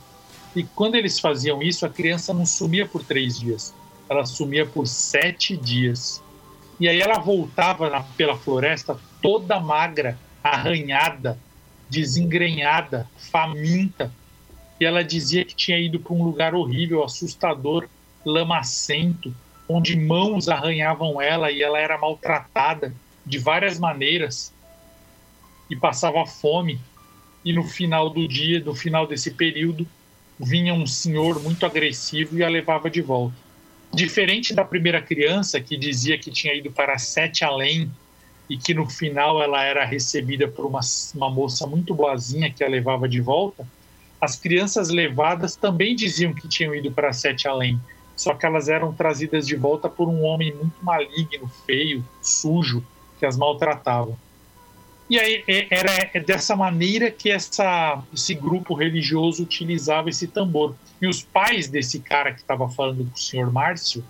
E 0.55 0.64
quando 0.64 0.97
eles 0.97 1.18
faziam 1.18 1.62
isso, 1.62 1.86
a 1.86 1.88
criança 1.88 2.34
não 2.34 2.45
sumia 2.45 2.86
por 2.86 3.05
três 3.05 3.38
dias, 3.38 3.72
ela 4.09 4.26
sumia 4.26 4.66
por 4.66 4.86
sete 4.86 5.57
dias. 5.57 6.22
E 6.80 6.88
aí 6.88 7.01
ela 7.01 7.18
voltava 7.18 7.88
na, 7.88 8.01
pela 8.01 8.36
floresta 8.36 8.99
toda 9.20 9.61
magra, 9.61 10.18
arranhada, 10.43 11.38
desengrenhada, 11.88 13.09
faminta, 13.30 14.12
e 14.81 14.85
ela 14.85 15.05
dizia 15.05 15.45
que 15.45 15.55
tinha 15.55 15.79
ido 15.79 16.01
para 16.01 16.12
um 16.12 16.25
lugar 16.25 16.55
horrível, 16.55 17.05
assustador, 17.05 17.89
lamacento, 18.25 19.35
onde 19.68 19.97
mãos 19.97 20.49
arranhavam 20.49 21.20
ela 21.20 21.51
e 21.51 21.62
ela 21.62 21.79
era 21.79 21.99
maltratada 21.99 22.95
de 23.25 23.39
várias 23.39 23.79
maneiras 23.79 24.53
e 25.70 25.77
passava 25.77 26.27
fome. 26.27 26.81
E 27.45 27.53
no 27.53 27.64
final 27.64 28.11
do 28.11 28.27
dia, 28.29 28.61
no 28.61 28.75
final 28.75 29.07
desse 29.07 29.33
período, 29.33 29.87
vinha 30.39 30.75
um 30.75 30.87
senhor 30.87 31.41
muito 31.43 31.64
agressivo 31.64 32.39
e 32.39 32.45
a 32.45 32.49
levava 32.49 32.91
de 32.91 33.01
volta. 33.01 33.37
Diferente 33.93 34.55
da 34.55 34.64
primeira 34.64 35.03
criança 35.03 35.61
que 35.61 35.77
dizia 35.77 36.18
que 36.18 36.31
tinha 36.31 36.55
ido 36.55 36.70
para 36.70 36.99
sete 36.99 37.45
além 37.45 37.91
e 38.49 38.57
que 38.57 38.75
no 38.75 38.89
final 38.89 39.43
ela 39.43 39.62
era 39.62 39.85
recebida 39.85 40.49
por 40.49 40.64
uma, 40.64 40.81
uma 41.14 41.31
moça 41.31 41.66
muito 41.66 41.95
boazinha 41.95 42.53
que 42.53 42.64
a 42.64 42.68
levava 42.68 43.09
de 43.09 43.20
volta, 43.20 43.66
as 44.23 44.37
crianças 44.37 44.89
levadas 44.89 45.57
também 45.57 45.97
diziam 45.97 46.33
que 46.33 46.47
tinham 46.47 46.73
ido 46.73 46.93
para 46.93 47.12
Sete 47.12 47.49
Além, 47.49 47.81
só 48.14 48.33
que 48.35 48.47
elas 48.47 48.68
eram 48.68 48.93
trazidas 48.93 49.45
de 49.45 49.57
volta 49.57 49.89
por 49.89 50.09
um 50.09 50.23
homem 50.23 50.55
muito 50.55 50.77
maligno, 50.81 51.51
feio, 51.66 52.05
sujo, 52.23 52.87
que 53.18 53.27
as 53.27 53.37
maltratava. 53.37 54.16
E 55.11 55.18
aí 55.18 55.43
é, 55.49 55.66
era 55.68 56.20
dessa 56.25 56.55
maneira 56.55 57.11
que 57.11 57.33
essa, 57.33 58.01
esse 58.14 58.33
grupo 58.33 58.75
religioso 58.75 59.43
utilizava 59.43 60.09
esse 60.09 60.29
tambor. 60.29 60.77
E 61.01 61.09
os 61.09 61.20
pais 61.20 61.66
desse 61.66 61.99
cara 61.99 62.33
que 62.33 62.43
estava 62.43 62.68
falando 62.68 63.05
com 63.05 63.16
o 63.16 63.18
senhor 63.18 63.53
Márcio, 63.53 64.05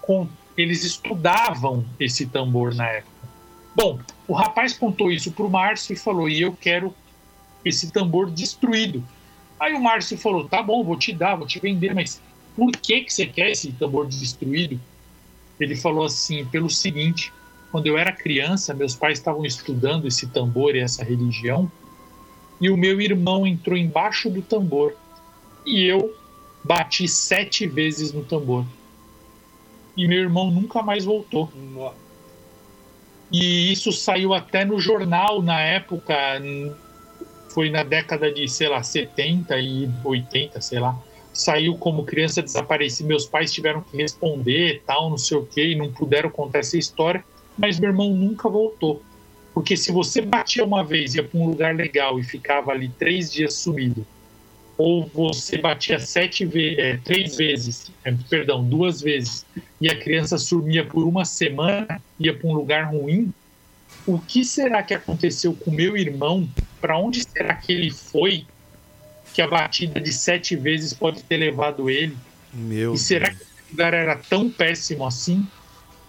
com, 0.00 0.26
eles 0.56 0.84
estudavam 0.84 1.84
esse 2.00 2.24
tambor 2.24 2.74
na 2.74 2.88
época. 2.88 3.12
Bom, 3.76 4.00
o 4.26 4.32
rapaz 4.32 4.72
contou 4.72 5.12
isso 5.12 5.30
para 5.32 5.44
o 5.44 5.50
Márcio 5.50 5.92
e 5.92 5.96
falou: 5.96 6.30
e 6.30 6.40
eu 6.40 6.56
quero 6.58 6.94
esse 7.62 7.92
tambor 7.92 8.30
destruído. 8.30 9.04
Aí 9.64 9.72
o 9.72 9.80
Márcio 9.80 10.18
falou: 10.18 10.46
tá 10.46 10.62
bom, 10.62 10.84
vou 10.84 10.94
te 10.94 11.10
dar, 11.10 11.36
vou 11.36 11.46
te 11.46 11.58
vender, 11.58 11.94
mas 11.94 12.20
por 12.54 12.70
que, 12.70 13.00
que 13.00 13.10
você 13.10 13.24
quer 13.24 13.50
esse 13.50 13.72
tambor 13.72 14.06
destruído? 14.06 14.78
Ele 15.58 15.74
falou 15.74 16.04
assim: 16.04 16.44
pelo 16.44 16.68
seguinte, 16.68 17.32
quando 17.72 17.86
eu 17.86 17.96
era 17.96 18.12
criança, 18.12 18.74
meus 18.74 18.94
pais 18.94 19.18
estavam 19.18 19.42
estudando 19.46 20.06
esse 20.06 20.26
tambor 20.26 20.76
e 20.76 20.80
essa 20.80 21.02
religião, 21.02 21.72
e 22.60 22.68
o 22.68 22.76
meu 22.76 23.00
irmão 23.00 23.46
entrou 23.46 23.74
embaixo 23.74 24.28
do 24.28 24.42
tambor 24.42 24.94
e 25.64 25.82
eu 25.86 26.14
bati 26.62 27.08
sete 27.08 27.66
vezes 27.66 28.12
no 28.12 28.22
tambor. 28.22 28.66
E 29.96 30.06
meu 30.06 30.18
irmão 30.18 30.50
nunca 30.50 30.82
mais 30.82 31.06
voltou. 31.06 31.50
E 33.32 33.72
isso 33.72 33.90
saiu 33.92 34.34
até 34.34 34.62
no 34.62 34.78
jornal 34.78 35.40
na 35.40 35.58
época, 35.58 36.14
foi 37.54 37.70
na 37.70 37.84
década 37.84 38.32
de, 38.32 38.48
sei 38.48 38.68
lá, 38.68 38.82
70 38.82 39.56
e 39.60 39.88
80, 40.02 40.60
sei 40.60 40.80
lá. 40.80 40.98
Saiu 41.32 41.76
como 41.76 42.04
criança 42.04 42.42
desaparecida. 42.42 43.08
Meus 43.08 43.26
pais 43.26 43.52
tiveram 43.52 43.80
que 43.80 43.96
responder, 43.96 44.82
tal, 44.84 45.08
não 45.08 45.16
sei 45.16 45.36
o 45.36 45.46
quê, 45.46 45.68
e 45.68 45.74
não 45.76 45.90
puderam 45.90 46.28
contar 46.30 46.58
essa 46.58 46.76
história. 46.76 47.24
Mas 47.56 47.78
meu 47.78 47.90
irmão 47.90 48.10
nunca 48.10 48.48
voltou. 48.48 49.02
Porque 49.54 49.76
se 49.76 49.92
você 49.92 50.20
batia 50.20 50.64
uma 50.64 50.82
vez, 50.82 51.14
ia 51.14 51.22
para 51.22 51.38
um 51.38 51.46
lugar 51.46 51.76
legal 51.76 52.18
e 52.18 52.24
ficava 52.24 52.72
ali 52.72 52.88
três 52.88 53.32
dias 53.32 53.54
sumido, 53.54 54.04
ou 54.76 55.08
você 55.14 55.56
batia 55.58 56.00
sete 56.00 56.44
ve 56.44 56.74
é, 56.76 56.96
três 56.96 57.36
vezes, 57.36 57.92
é, 58.04 58.12
perdão, 58.28 58.64
duas 58.64 59.00
vezes, 59.00 59.46
e 59.80 59.88
a 59.88 59.96
criança 59.96 60.36
sumia 60.38 60.84
por 60.84 61.04
uma 61.04 61.24
semana, 61.24 62.02
ia 62.18 62.36
para 62.36 62.48
um 62.48 62.52
lugar 62.52 62.92
ruim, 62.92 63.32
o 64.04 64.18
que 64.18 64.44
será 64.44 64.82
que 64.82 64.92
aconteceu 64.92 65.54
com 65.54 65.70
meu 65.70 65.96
irmão? 65.96 66.48
Para 66.84 66.98
onde 66.98 67.24
será 67.24 67.54
que 67.54 67.72
ele 67.72 67.90
foi? 67.90 68.46
Que 69.32 69.40
a 69.40 69.48
batida 69.48 69.98
de 69.98 70.12
sete 70.12 70.54
vezes 70.54 70.92
pode 70.92 71.22
ter 71.22 71.38
levado 71.38 71.88
ele? 71.88 72.14
Meu 72.52 72.92
E 72.92 72.98
será 72.98 73.30
que 73.30 73.36
esse 73.36 73.70
lugar 73.70 73.94
era 73.94 74.16
tão 74.16 74.50
péssimo 74.50 75.06
assim? 75.06 75.48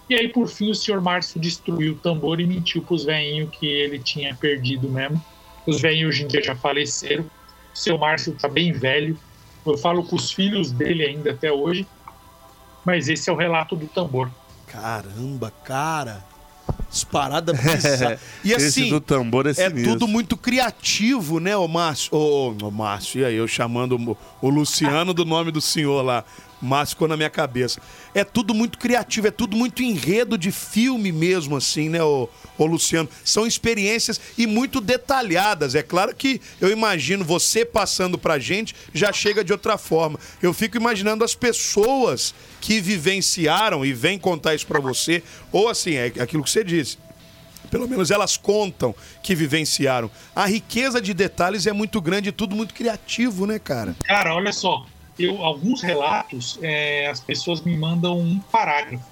E 0.06 0.14
aí, 0.14 0.28
por 0.28 0.48
fim, 0.48 0.70
o 0.70 0.74
senhor 0.74 1.00
Márcio 1.00 1.40
destruiu 1.40 1.94
o 1.94 1.96
tambor 1.96 2.42
e 2.42 2.46
mentiu 2.46 2.82
para 2.82 2.94
os 2.94 3.06
velhinhos 3.06 3.48
que 3.52 3.66
ele 3.66 3.98
tinha 4.00 4.34
perdido 4.34 4.86
mesmo. 4.86 5.24
Os 5.66 5.80
velhinhos 5.80 6.14
hoje 6.14 6.24
em 6.24 6.28
dia 6.28 6.42
já 6.42 6.54
faleceram. 6.54 7.24
O 7.24 7.78
seu 7.78 7.96
Márcio 7.96 8.34
tá 8.34 8.46
bem 8.46 8.70
velho. 8.70 9.18
Eu 9.64 9.78
falo 9.78 10.04
com 10.04 10.14
os 10.14 10.30
filhos 10.30 10.72
dele 10.72 11.06
ainda 11.06 11.30
até 11.30 11.50
hoje. 11.50 11.86
Mas 12.84 13.08
esse 13.08 13.30
é 13.30 13.32
o 13.32 13.36
relato 13.36 13.74
do 13.74 13.86
tambor. 13.86 14.30
Caramba, 14.66 15.50
cara. 15.50 16.22
Disparada 16.90 17.52
bizarra. 17.52 18.18
E 18.42 18.54
assim, 18.54 18.88
do 18.88 19.00
tambor 19.00 19.46
é 19.46 19.50
é 19.56 19.70
tudo 19.70 20.08
muito 20.08 20.36
criativo, 20.36 21.38
né, 21.40 21.56
ô 21.56 21.68
Márcio? 21.68 22.14
Ô, 22.14 22.50
ô, 22.50 22.66
ô, 22.66 22.70
Márcio, 22.70 23.20
e 23.20 23.24
aí 23.24 23.34
eu 23.34 23.46
chamando 23.46 23.96
o, 23.96 24.16
o 24.40 24.48
Luciano 24.48 25.12
do 25.12 25.24
nome 25.24 25.50
do 25.50 25.60
senhor 25.60 26.02
lá. 26.02 26.24
Márcio 26.66 26.96
ficou 26.96 27.08
na 27.08 27.16
minha 27.16 27.30
cabeça. 27.30 27.80
É 28.14 28.24
tudo 28.24 28.52
muito 28.52 28.78
criativo, 28.78 29.28
é 29.28 29.30
tudo 29.30 29.56
muito 29.56 29.82
enredo 29.82 30.36
de 30.36 30.50
filme 30.50 31.12
mesmo, 31.12 31.56
assim, 31.56 31.88
né, 31.88 32.02
ô, 32.02 32.28
ô 32.58 32.66
Luciano? 32.66 33.08
São 33.24 33.46
experiências 33.46 34.20
e 34.36 34.46
muito 34.46 34.80
detalhadas. 34.80 35.74
É 35.74 35.82
claro 35.82 36.14
que 36.14 36.40
eu 36.60 36.70
imagino 36.70 37.24
você 37.24 37.64
passando 37.64 38.18
pra 38.18 38.38
gente 38.38 38.74
já 38.92 39.12
chega 39.12 39.44
de 39.44 39.52
outra 39.52 39.78
forma. 39.78 40.18
Eu 40.42 40.52
fico 40.52 40.76
imaginando 40.76 41.24
as 41.24 41.34
pessoas 41.34 42.34
que 42.60 42.80
vivenciaram 42.80 43.84
e 43.84 43.92
vêm 43.92 44.18
contar 44.18 44.54
isso 44.54 44.66
pra 44.66 44.80
você, 44.80 45.22
ou 45.52 45.68
assim, 45.68 45.94
é 45.94 46.06
aquilo 46.18 46.42
que 46.42 46.50
você 46.50 46.64
disse. 46.64 46.98
Pelo 47.70 47.88
menos 47.88 48.10
elas 48.10 48.36
contam 48.36 48.94
que 49.22 49.34
vivenciaram. 49.34 50.10
A 50.34 50.46
riqueza 50.46 51.00
de 51.00 51.12
detalhes 51.12 51.66
é 51.66 51.72
muito 51.72 52.00
grande 52.00 52.28
e 52.28 52.32
tudo 52.32 52.54
muito 52.54 52.74
criativo, 52.74 53.46
né, 53.46 53.58
cara? 53.58 53.96
Cara, 54.04 54.34
olha 54.34 54.52
só. 54.52 54.86
Eu, 55.18 55.42
alguns 55.42 55.82
relatos, 55.82 56.58
é, 56.62 57.06
as 57.06 57.20
pessoas 57.20 57.62
me 57.62 57.76
mandam 57.76 58.18
um 58.18 58.38
parágrafo. 58.38 59.04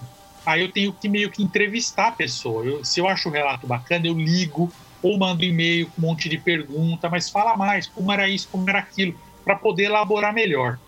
Aí 0.44 0.60
eu 0.60 0.70
tenho 0.70 0.92
que 0.92 1.08
meio 1.08 1.30
que 1.30 1.42
entrevistar 1.42 2.08
a 2.08 2.12
pessoa. 2.12 2.64
Eu- 2.64 2.84
se 2.84 3.00
eu 3.00 3.08
acho 3.08 3.28
o 3.28 3.32
relato 3.32 3.66
bacana, 3.66 4.06
eu 4.06 4.14
ligo 4.14 4.70
ou 5.02 5.18
mando 5.18 5.44
e-mail 5.44 5.86
com 5.90 6.02
um 6.02 6.06
monte 6.08 6.28
de 6.28 6.38
pergunta, 6.38 7.08
mas 7.08 7.28
fala 7.28 7.56
mais, 7.56 7.86
como 7.86 8.10
era 8.10 8.28
isso, 8.28 8.48
como 8.50 8.68
era 8.68 8.78
aquilo, 8.78 9.18
para 9.44 9.56
poder 9.56 9.84
elaborar 9.84 10.32
melhor. 10.32 10.78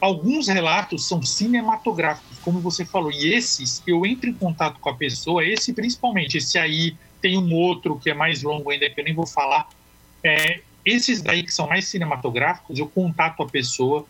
Alguns 0.00 0.48
relatos 0.48 1.06
são 1.06 1.22
cinematográficos, 1.22 2.38
como 2.38 2.58
você 2.60 2.84
falou, 2.84 3.12
e 3.12 3.32
esses 3.34 3.82
eu 3.86 4.06
entro 4.06 4.30
em 4.30 4.32
contato 4.32 4.80
com 4.80 4.88
a 4.88 4.94
pessoa, 4.94 5.44
esse 5.44 5.72
principalmente, 5.72 6.38
esse 6.38 6.58
aí 6.58 6.96
tem 7.20 7.36
um 7.36 7.52
outro 7.54 7.98
que 7.98 8.10
é 8.10 8.14
mais 8.14 8.42
longo 8.42 8.70
ainda, 8.70 8.88
que 8.88 8.98
eu 8.98 9.04
nem 9.04 9.14
vou 9.14 9.26
falar. 9.26 9.68
É, 10.24 10.60
esses 10.84 11.20
daí 11.20 11.42
que 11.42 11.52
são 11.52 11.68
mais 11.68 11.86
cinematográficos, 11.86 12.78
eu 12.78 12.88
contato 12.88 13.42
a 13.42 13.46
pessoa, 13.46 14.06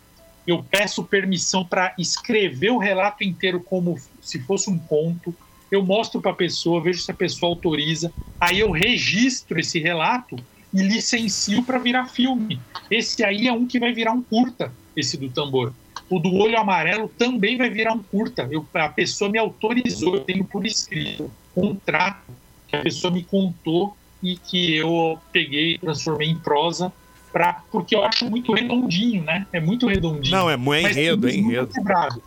eu 0.51 0.65
peço 0.65 1.05
permissão 1.05 1.65
para 1.65 1.95
escrever 1.99 2.71
o 2.71 2.79
relato 2.79 3.23
inteiro 3.23 3.63
como 3.63 3.97
se 4.21 4.41
fosse 4.41 4.69
um 4.69 4.79
conto. 4.79 5.35
Eu 5.71 5.85
mostro 5.85 6.21
para 6.21 6.33
a 6.33 6.35
pessoa, 6.35 6.83
vejo 6.83 7.01
se 7.01 7.11
a 7.11 7.15
pessoa 7.15 7.51
autoriza. 7.51 8.13
Aí 8.41 8.59
eu 8.59 8.71
registro 8.71 9.61
esse 9.61 9.79
relato 9.79 10.37
e 10.73 10.83
licencio 10.83 11.63
para 11.63 11.79
virar 11.79 12.07
filme. 12.07 12.61
Esse 12.91 13.23
aí 13.25 13.47
é 13.47 13.53
um 13.53 13.67
que 13.67 13.79
vai 13.79 13.93
virar 13.93 14.13
um 14.13 14.23
curta, 14.23 14.73
esse 14.97 15.17
do 15.17 15.31
tambor. 15.31 15.73
O 16.09 16.19
do 16.19 16.35
olho 16.35 16.59
amarelo 16.59 17.09
também 17.17 17.57
vai 17.57 17.71
virar 17.71 17.93
um 17.93 18.03
curta. 18.03 18.49
Eu, 18.51 18.67
a 18.75 18.89
pessoa 18.89 19.31
me 19.31 19.39
autorizou, 19.39 20.17
eu 20.17 20.25
tenho 20.25 20.45
por 20.45 20.67
escrito 20.67 21.31
contrato 21.55 22.33
que 22.67 22.77
a 22.77 22.83
pessoa 22.83 23.13
me 23.13 23.23
contou 23.23 23.97
e 24.23 24.37
que 24.37 24.75
eu 24.75 25.19
peguei 25.33 25.75
e 25.75 25.79
transformei 25.79 26.29
em 26.29 26.39
prosa 26.39 26.93
pra, 27.33 27.63
porque 27.71 27.95
eu 27.95 28.05
acho 28.05 28.29
muito 28.29 28.53
redondinho, 28.53 29.23
né? 29.25 29.47
É 29.53 29.61
muito 29.61 29.87
redondinho. 29.87 30.37
Não, 30.37 30.51
é 30.51 30.57
mu- 30.57 30.75
é 30.75 30.83
enredo, 30.83 31.29
é 31.29 31.33
muito 31.33 31.47
enredo. 31.51 31.67
quebrado. 31.69 32.23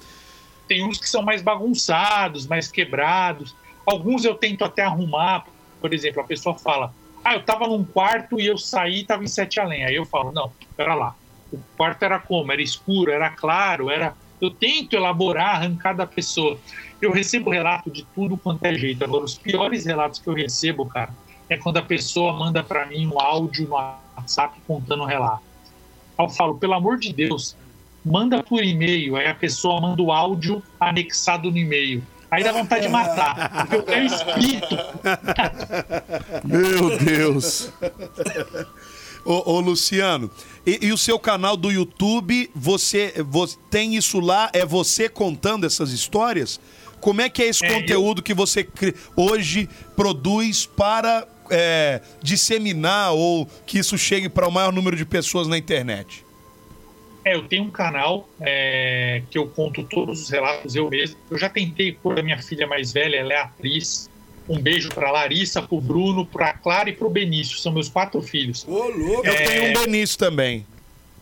Tem 0.67 0.83
uns 0.87 0.97
que 0.97 1.09
são 1.09 1.21
mais 1.21 1.41
bagunçados, 1.41 2.47
mais 2.47 2.69
quebrados. 2.71 3.55
Alguns 3.85 4.23
eu 4.25 4.35
tento 4.35 4.63
até 4.63 4.81
arrumar. 4.83 5.45
Por 5.81 5.93
exemplo, 5.93 6.21
a 6.21 6.25
pessoa 6.25 6.55
fala: 6.57 6.93
Ah, 7.23 7.33
eu 7.35 7.43
tava 7.43 7.67
num 7.67 7.83
quarto 7.83 8.39
e 8.39 8.47
eu 8.47 8.57
saí 8.57 8.99
e 9.01 9.05
tava 9.05 9.23
em 9.23 9.27
sete 9.27 9.59
além. 9.59 9.83
Aí 9.83 9.95
eu 9.95 10.05
falo: 10.05 10.31
Não, 10.31 10.51
pera 10.77 10.95
lá. 10.95 11.15
O 11.51 11.59
quarto 11.77 12.03
era 12.03 12.17
como? 12.19 12.51
Era 12.51 12.61
escuro, 12.61 13.11
era 13.11 13.29
claro, 13.29 13.89
era. 13.89 14.15
Eu 14.41 14.49
tento 14.49 14.93
elaborar, 14.93 15.55
arrancar 15.55 15.93
da 15.93 16.05
pessoa. 16.07 16.57
Eu 17.01 17.11
recebo 17.11 17.49
relato 17.49 17.91
de 17.91 18.03
tudo 18.15 18.35
quanto 18.37 18.63
é 18.65 18.73
jeito. 18.73 19.03
Agora, 19.03 19.23
os 19.23 19.37
piores 19.37 19.85
relatos 19.85 20.19
que 20.19 20.27
eu 20.27 20.33
recebo, 20.33 20.85
cara, 20.85 21.13
é 21.49 21.57
quando 21.57 21.77
a 21.77 21.81
pessoa 21.81 22.33
manda 22.33 22.63
para 22.63 22.85
mim 22.85 23.07
um 23.07 23.19
áudio 23.19 23.67
no 23.67 23.75
WhatsApp 23.75 24.59
contando 24.67 25.03
o 25.03 25.05
relato. 25.05 25.43
Aí 26.17 26.25
eu 26.25 26.29
falo, 26.29 26.55
pelo 26.55 26.73
amor 26.73 26.97
de 26.97 27.11
Deus, 27.11 27.55
manda 28.05 28.41
por 28.43 28.63
e-mail. 28.63 29.15
Aí 29.15 29.27
a 29.27 29.35
pessoa 29.35 29.79
manda 29.81 30.01
o 30.01 30.11
áudio 30.11 30.61
anexado 30.79 31.49
no 31.51 31.57
e-mail. 31.57 32.03
Aí 32.29 32.43
dá 32.43 32.51
vontade 32.51 32.87
de 32.87 32.91
matar. 32.91 33.67
Porque 33.67 33.75
eu 33.75 33.83
tenho 33.83 34.05
escrito. 34.05 34.75
Meu 36.43 36.97
Deus. 36.97 37.71
Ô, 39.23 39.53
ô, 39.53 39.59
Luciano, 39.59 40.29
e, 40.65 40.87
e 40.87 40.91
o 40.91 40.97
seu 40.97 41.17
canal 41.17 41.55
do 41.55 41.71
YouTube, 41.71 42.49
você, 42.53 43.13
você 43.25 43.55
tem 43.69 43.95
isso 43.95 44.19
lá? 44.19 44.49
É 44.51 44.65
você 44.65 45.07
contando 45.07 45.65
essas 45.65 45.91
histórias? 45.91 46.59
Como 46.99 47.21
é 47.21 47.29
que 47.29 47.43
é 47.43 47.47
esse 47.47 47.65
É, 47.65 47.73
conteúdo 47.73 48.23
que 48.23 48.33
você 48.33 48.67
hoje 49.15 49.69
produz 49.95 50.65
para 50.65 51.27
é, 51.49 52.01
disseminar 52.21 53.13
ou 53.13 53.47
que 53.65 53.79
isso 53.79 53.97
chegue 53.97 54.29
para 54.29 54.47
o 54.47 54.51
maior 54.51 54.71
número 54.71 54.95
de 54.95 55.05
pessoas 55.05 55.47
na 55.47 55.57
internet? 55.57 56.25
É, 57.25 57.35
eu 57.35 57.43
tenho 57.43 57.63
um 57.63 57.71
canal 57.71 58.27
é, 58.41 59.21
que 59.29 59.37
eu 59.37 59.47
conto 59.47 59.83
todos 59.83 60.21
os 60.21 60.29
relatos 60.29 60.75
eu 60.75 60.89
mesmo. 60.89 61.17
Eu 61.31 61.37
já 61.37 61.49
tentei 61.49 61.91
por 61.93 62.19
a 62.19 62.23
minha 62.23 62.41
filha 62.41 62.67
mais 62.67 62.91
velha, 62.91 63.17
ela 63.17 63.33
é 63.33 63.37
atriz. 63.37 64.09
Um 64.47 64.59
beijo 64.59 64.89
para 64.89 65.09
Larissa, 65.09 65.61
pro 65.61 65.79
Bruno, 65.79 66.25
pra 66.25 66.51
Clara 66.51 66.89
e 66.89 66.93
pro 66.93 67.09
Benício. 67.09 67.57
São 67.57 67.71
meus 67.71 67.87
quatro 67.87 68.21
filhos. 68.21 68.65
Ô, 68.67 68.89
louco. 68.89 69.25
Eu 69.25 69.35
tenho 69.35 69.69
um 69.69 69.81
Benício 69.85 70.17
também. 70.17 70.65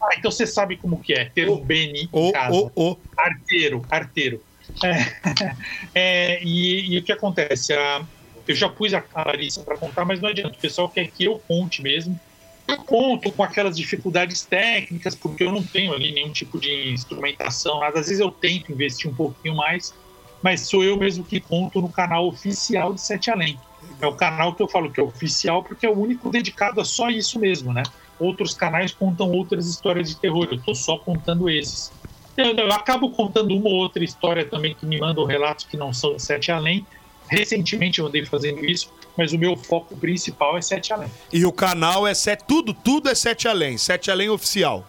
Ah, 0.01 0.15
então 0.17 0.31
você 0.31 0.47
sabe 0.47 0.77
como 0.77 0.99
que 0.99 1.13
é 1.13 1.25
ter 1.25 1.47
um 1.47 1.57
Beni 1.57 2.03
em 2.05 2.09
Ô, 2.11 2.31
casa. 2.31 2.71
Arteiro, 3.15 3.85
arteiro. 3.91 4.41
É, 4.83 5.55
é, 5.93 6.43
e, 6.43 6.95
e 6.95 6.97
o 6.97 7.03
que 7.03 7.11
acontece? 7.11 7.73
A- 7.73 8.03
eu 8.47 8.55
já 8.55 8.69
pus 8.69 8.93
a 8.93 9.03
Larissa 9.15 9.61
para 9.61 9.77
contar, 9.77 10.05
mas 10.05 10.19
não 10.19 10.29
adianta. 10.29 10.55
O 10.55 10.59
pessoal 10.59 10.89
quer 10.89 11.07
que 11.07 11.23
eu 11.23 11.41
conte 11.47 11.81
mesmo. 11.81 12.19
Eu 12.67 12.77
conto 12.77 13.31
com 13.31 13.43
aquelas 13.43 13.75
dificuldades 13.75 14.43
técnicas, 14.43 15.15
porque 15.15 15.43
eu 15.43 15.51
não 15.51 15.63
tenho 15.63 15.93
ali 15.93 16.11
nenhum 16.11 16.31
tipo 16.31 16.59
de 16.59 16.91
instrumentação. 16.91 17.83
Às 17.83 17.93
vezes 17.93 18.19
eu 18.19 18.31
tento 18.31 18.71
investir 18.71 19.09
um 19.09 19.13
pouquinho 19.13 19.55
mais, 19.55 19.93
mas 20.41 20.61
sou 20.61 20.83
eu 20.83 20.95
mesmo 20.97 21.23
que 21.23 21.39
conto 21.39 21.81
no 21.81 21.89
canal 21.89 22.27
oficial 22.27 22.93
de 22.93 23.01
Sete 23.01 23.29
Além. 23.29 23.59
É 23.99 24.07
o 24.07 24.13
canal 24.13 24.53
que 24.53 24.61
eu 24.61 24.67
falo 24.67 24.91
que 24.91 24.99
é 24.99 25.03
oficial, 25.03 25.63
porque 25.63 25.85
é 25.85 25.89
o 25.89 25.97
único 25.97 26.29
dedicado 26.29 26.79
a 26.79 26.85
só 26.85 27.09
isso 27.09 27.39
mesmo, 27.39 27.73
né? 27.73 27.83
Outros 28.19 28.53
canais 28.53 28.93
contam 28.93 29.31
outras 29.31 29.67
histórias 29.67 30.09
de 30.09 30.15
terror, 30.15 30.47
eu 30.51 30.61
tô 30.61 30.73
só 30.73 30.97
contando 30.97 31.49
esses. 31.49 31.91
Eu, 32.37 32.55
eu 32.55 32.71
acabo 32.71 33.09
contando 33.11 33.55
uma 33.55 33.67
ou 33.69 33.75
outra 33.75 34.03
história 34.03 34.45
também 34.45 34.73
que 34.73 34.85
me 34.85 34.99
mandam 34.99 35.25
relatos 35.25 35.65
que 35.65 35.75
não 35.75 35.91
são 35.91 36.15
de 36.15 36.21
Sete 36.21 36.51
Além. 36.51 36.85
Recentemente 37.31 37.99
eu 37.99 38.07
andei 38.07 38.25
fazendo 38.25 38.65
isso, 38.65 38.91
mas 39.17 39.31
o 39.31 39.37
meu 39.37 39.55
foco 39.55 39.95
principal 39.95 40.57
é 40.57 40.61
Sete 40.61 40.91
Além. 40.91 41.09
E 41.31 41.45
o 41.45 41.51
canal 41.53 42.05
é 42.05 42.13
sete, 42.13 42.43
tudo, 42.45 42.73
tudo 42.73 43.09
é 43.09 43.15
Sete 43.15 43.47
Além, 43.47 43.77
Sete 43.77 44.11
Além 44.11 44.29
oficial. 44.29 44.85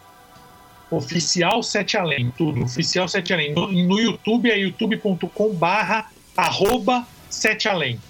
Oficial 0.91 1.63
Sete 1.63 1.97
Além, 1.97 2.33
tudo. 2.37 2.65
Oficial 2.65 3.07
Sete 3.07 3.33
Além. 3.33 3.55
No, 3.55 3.71
no 3.71 3.97
YouTube 3.97 4.51
é 4.51 4.59
youtube.com 4.59 5.55
barra 5.55 6.11
arroba 6.37 7.07
Sete 7.31 7.69
Além. 7.69 8.01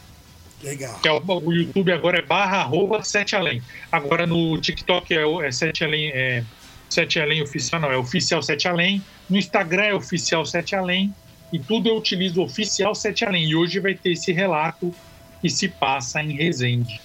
Legal. 0.62 0.99
Que 1.01 1.09
é 1.09 1.12
o, 1.12 1.22
o 1.26 1.53
YouTube 1.53 1.93
agora 1.93 2.20
é 2.20 2.22
barra 2.22 2.57
arroba 2.57 3.05
Sete 3.05 3.37
Além. 3.37 3.62
Agora 3.91 4.26
no 4.26 4.59
TikTok 4.59 5.12
é, 5.12 5.47
é 5.47 5.53
Sete 5.53 5.85
Além, 5.85 6.09
é 6.09 6.43
Sete 6.89 7.20
Além 7.20 7.43
Oficial, 7.43 7.83
não, 7.83 7.93
é 7.93 7.99
Oficial 7.99 8.43
Sete 8.43 8.66
Além. 8.66 9.03
No 9.28 9.37
Instagram 9.37 9.85
é 9.85 9.95
Oficial 9.95 10.47
Sete 10.47 10.74
Além. 10.74 11.14
E 11.53 11.59
tudo 11.59 11.88
eu 11.88 11.96
utilizo 11.96 12.40
Oficial 12.42 12.94
Sete 12.94 13.24
Além. 13.24 13.44
E 13.50 13.55
hoje 13.55 13.78
vai 13.78 13.94
ter 13.94 14.12
esse 14.12 14.32
relato 14.32 14.94
que 15.40 15.50
se 15.50 15.68
passa 15.68 16.22
em 16.22 16.32
Resende. 16.36 17.00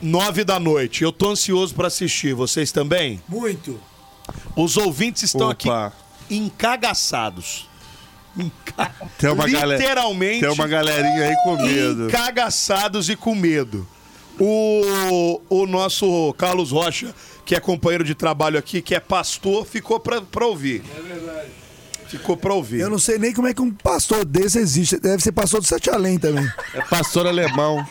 Nove 0.00 0.44
da 0.44 0.60
noite. 0.60 1.02
Eu 1.02 1.10
tô 1.12 1.30
ansioso 1.30 1.74
pra 1.74 1.88
assistir. 1.88 2.34
Vocês 2.34 2.70
também? 2.70 3.20
Muito. 3.28 3.80
Os 4.56 4.76
ouvintes 4.76 5.24
estão 5.24 5.50
Opa. 5.50 5.86
aqui 5.88 5.96
encagaçados. 6.34 7.68
Enca- 8.36 8.94
Tem 9.18 9.30
uma 9.30 9.48
galera- 9.48 9.78
Literalmente 9.80 10.40
Tem 10.40 10.48
uma 10.50 10.66
galerinha 10.66 11.28
aí 11.28 11.34
com 11.44 11.56
medo. 11.56 12.08
encagaçados 12.08 13.08
e 13.08 13.16
com 13.16 13.34
medo. 13.34 13.86
O, 14.38 15.40
o 15.48 15.66
nosso 15.66 16.34
Carlos 16.36 16.72
Rocha, 16.72 17.14
que 17.46 17.54
é 17.54 17.60
companheiro 17.60 18.02
de 18.02 18.14
trabalho 18.16 18.58
aqui, 18.58 18.82
que 18.82 18.94
é 18.94 18.98
pastor, 19.00 19.64
ficou 19.64 20.00
pra 20.00 20.46
ouvir. 20.46 20.82
É 20.96 21.00
verdade. 21.00 21.50
Ficou 22.18 22.36
pra 22.36 22.52
ouvir. 22.54 22.80
Eu 22.80 22.90
não 22.90 22.98
sei 22.98 23.18
nem 23.18 23.32
como 23.32 23.48
é 23.48 23.54
que 23.54 23.60
um 23.62 23.70
pastor 23.70 24.24
desse 24.24 24.58
existe. 24.58 24.98
Deve 24.98 25.22
ser 25.22 25.32
pastor 25.32 25.60
do 25.60 25.66
Sete 25.66 25.90
Além 25.90 26.18
também. 26.18 26.46
É 26.74 26.80
pastor 26.82 27.26
alemão. 27.26 27.84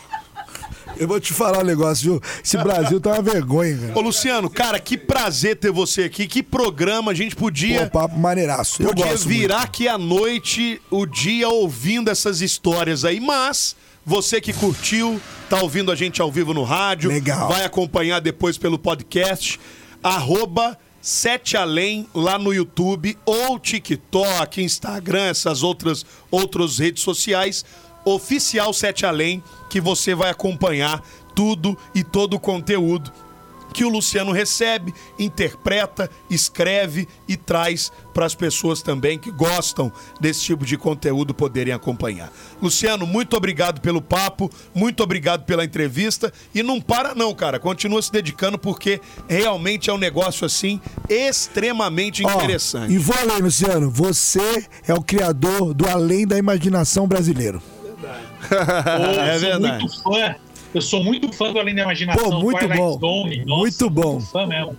Eu 0.96 1.08
vou 1.08 1.18
te 1.18 1.32
falar 1.32 1.58
um 1.60 1.64
negócio, 1.66 2.04
viu? 2.04 2.22
Esse 2.44 2.56
Brasil 2.56 3.00
tá 3.00 3.14
uma 3.14 3.22
vergonha, 3.22 3.76
cara. 3.76 3.98
Ô, 3.98 4.00
Luciano, 4.00 4.48
cara, 4.48 4.78
que 4.78 4.96
prazer 4.96 5.56
ter 5.56 5.72
você 5.72 6.04
aqui. 6.04 6.26
Que 6.28 6.40
programa 6.42 7.10
a 7.10 7.14
gente 7.14 7.34
Pô, 7.34 7.42
podia. 7.46 7.90
papo 7.90 8.16
maneiraço. 8.16 8.80
Eu 8.82 8.88
Podia 8.90 9.16
virar 9.16 9.56
muito. 9.56 9.66
aqui 9.66 9.88
à 9.88 9.98
noite, 9.98 10.80
o 10.90 11.04
dia, 11.04 11.48
ouvindo 11.48 12.10
essas 12.10 12.40
histórias 12.40 13.04
aí, 13.04 13.18
mas 13.18 13.74
você 14.06 14.40
que 14.40 14.52
curtiu, 14.52 15.20
tá 15.50 15.60
ouvindo 15.60 15.90
a 15.90 15.96
gente 15.96 16.22
ao 16.22 16.30
vivo 16.30 16.54
no 16.54 16.62
rádio, 16.62 17.10
Legal. 17.10 17.48
vai 17.48 17.64
acompanhar 17.64 18.20
depois 18.20 18.56
pelo 18.56 18.78
podcast, 18.78 19.58
arroba 20.02 20.78
Sete 21.04 21.54
Além 21.54 22.08
lá 22.14 22.38
no 22.38 22.50
YouTube 22.50 23.18
ou 23.26 23.58
TikTok, 23.58 24.62
Instagram, 24.62 25.26
essas 25.26 25.62
outras, 25.62 26.02
outras 26.30 26.78
redes 26.78 27.02
sociais, 27.02 27.62
oficial 28.06 28.72
Sete 28.72 29.04
Além, 29.04 29.44
que 29.68 29.82
você 29.82 30.14
vai 30.14 30.30
acompanhar 30.30 31.06
tudo 31.34 31.76
e 31.94 32.02
todo 32.02 32.36
o 32.36 32.40
conteúdo 32.40 33.12
que 33.74 33.84
o 33.84 33.88
Luciano 33.88 34.30
recebe, 34.30 34.94
interpreta, 35.18 36.08
escreve 36.30 37.08
e 37.26 37.36
traz 37.36 37.92
para 38.14 38.24
as 38.24 38.34
pessoas 38.34 38.80
também 38.80 39.18
que 39.18 39.32
gostam 39.32 39.92
desse 40.20 40.42
tipo 40.42 40.64
de 40.64 40.78
conteúdo 40.78 41.34
poderem 41.34 41.74
acompanhar. 41.74 42.32
Luciano, 42.62 43.04
muito 43.04 43.36
obrigado 43.36 43.80
pelo 43.80 44.00
papo, 44.00 44.48
muito 44.72 45.02
obrigado 45.02 45.44
pela 45.44 45.64
entrevista 45.64 46.32
e 46.54 46.62
não 46.62 46.80
para 46.80 47.16
não, 47.16 47.34
cara, 47.34 47.58
continua 47.58 48.00
se 48.00 48.12
dedicando 48.12 48.56
porque 48.56 49.00
realmente 49.28 49.90
é 49.90 49.92
um 49.92 49.98
negócio 49.98 50.46
assim 50.46 50.80
extremamente 51.08 52.22
interessante. 52.22 52.92
E 52.92 52.98
vou 52.98 53.16
além, 53.18 53.42
Luciano. 53.42 53.90
Você 53.90 54.66
é 54.86 54.94
o 54.94 55.02
criador 55.02 55.74
do 55.74 55.88
Além 55.88 56.24
da 56.26 56.38
Imaginação 56.38 57.08
brasileiro. 57.08 57.60
Pô, 57.60 58.54
É 59.20 59.38
verdade. 59.38 59.82
muito 59.82 60.02
fã. 60.02 60.36
Eu 60.74 60.82
sou 60.82 61.02
muito 61.02 61.32
fã 61.32 61.52
do 61.52 61.58
Além 61.60 61.74
da 61.74 61.82
Imaginação. 61.82 62.30
Pô, 62.30 62.40
muito 62.40 62.58
Twilight 62.58 62.80
bom. 62.80 62.98
Zone. 62.98 63.44
Muito 63.46 63.88
bom. 63.88 64.20
Fã 64.20 64.46
mesmo. 64.46 64.76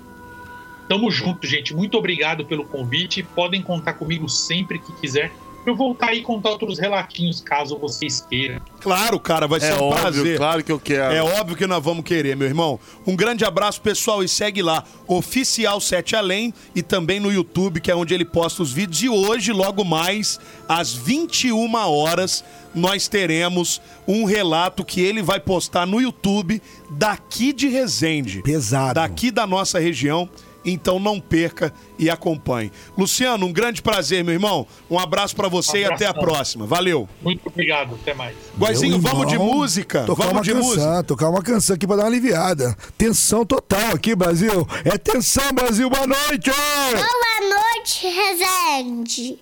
Tamo 0.89 1.09
junto, 1.09 1.47
gente. 1.47 1.73
Muito 1.73 1.97
obrigado 1.97 2.45
pelo 2.45 2.65
convite. 2.65 3.23
Podem 3.23 3.61
contar 3.61 3.93
comigo 3.93 4.27
sempre 4.27 4.77
que 4.77 4.91
quiser. 4.93 5.31
Pra 5.65 5.73
Eu 5.73 5.75
voltar 5.75 6.09
aí 6.09 6.19
e 6.19 6.21
contar 6.21 6.51
outros 6.51 6.79
relatinhos, 6.79 7.41
caso 7.41 7.77
vocês 7.77 8.21
queiram. 8.21 8.61
Claro, 8.79 9.19
cara, 9.19 9.47
vai 9.47 9.59
ser 9.59 9.71
É 9.73 9.75
um 9.75 9.85
óbvio, 9.85 10.01
prazer. 10.01 10.37
claro 10.37 10.63
que 10.63 10.71
eu 10.71 10.79
quero. 10.79 11.13
É 11.13 11.21
óbvio 11.23 11.57
que 11.57 11.65
nós 11.65 11.83
vamos 11.83 12.03
querer, 12.05 12.35
meu 12.35 12.47
irmão. 12.47 12.79
Um 13.05 13.15
grande 13.15 13.43
abraço, 13.43 13.81
pessoal, 13.81 14.23
e 14.23 14.27
segue 14.27 14.61
lá, 14.61 14.83
Oficial 15.07 15.81
7 15.81 16.15
Além, 16.15 16.53
e 16.75 16.81
também 16.83 17.19
no 17.19 17.31
YouTube, 17.31 17.81
que 17.81 17.89
é 17.91 17.95
onde 17.95 18.13
ele 18.13 18.25
posta 18.25 18.61
os 18.61 18.71
vídeos. 18.71 19.01
E 19.01 19.09
hoje, 19.09 19.51
logo 19.51 19.83
mais, 19.83 20.39
às 20.69 20.93
21 20.93 21.73
horas, 21.75 22.43
nós 22.73 23.07
teremos 23.07 23.81
um 24.07 24.25
relato 24.25 24.85
que 24.85 25.01
ele 25.01 25.23
vai 25.23 25.39
postar 25.39 25.85
no 25.87 25.99
YouTube 25.99 26.61
daqui 26.91 27.51
de 27.51 27.67
Resende. 27.67 28.41
Pesado. 28.43 28.95
Daqui 28.95 29.31
da 29.31 29.47
nossa 29.47 29.79
região. 29.79 30.29
Então 30.65 30.99
não 30.99 31.19
perca 31.19 31.71
e 31.97 32.09
acompanhe. 32.09 32.71
Luciano, 32.97 33.45
um 33.45 33.53
grande 33.53 33.81
prazer, 33.81 34.23
meu 34.23 34.33
irmão. 34.33 34.65
Um 34.89 34.97
abraço 34.99 35.35
pra 35.35 35.47
você 35.47 35.79
e 35.79 35.85
até 35.85 36.05
a 36.07 36.13
próxima. 36.13 36.65
Valeu. 36.65 37.07
Muito 37.21 37.47
obrigado. 37.47 37.95
Até 37.95 38.13
mais. 38.13 38.35
Guazinho, 38.57 38.99
vamos 38.99 39.27
de 39.27 39.37
música. 39.37 40.03
Tocar 40.05 40.23
Vamos 40.23 40.37
uma 40.37 40.43
de 40.43 40.53
canção, 40.53 40.69
música. 40.69 41.03
Tocar 41.03 41.29
uma 41.29 41.41
canção 41.41 41.75
aqui 41.75 41.85
pra 41.85 41.95
dar 41.95 42.03
uma 42.03 42.09
aliviada. 42.09 42.75
Tensão 42.97 43.45
total 43.45 43.93
aqui, 43.93 44.15
Brasil. 44.15 44.67
É 44.83 44.97
tensão, 44.97 45.51
Brasil. 45.53 45.89
Boa 45.89 46.07
noite! 46.07 46.49
Boa 46.49 47.59
noite, 47.59 48.07
Resende. 48.07 49.39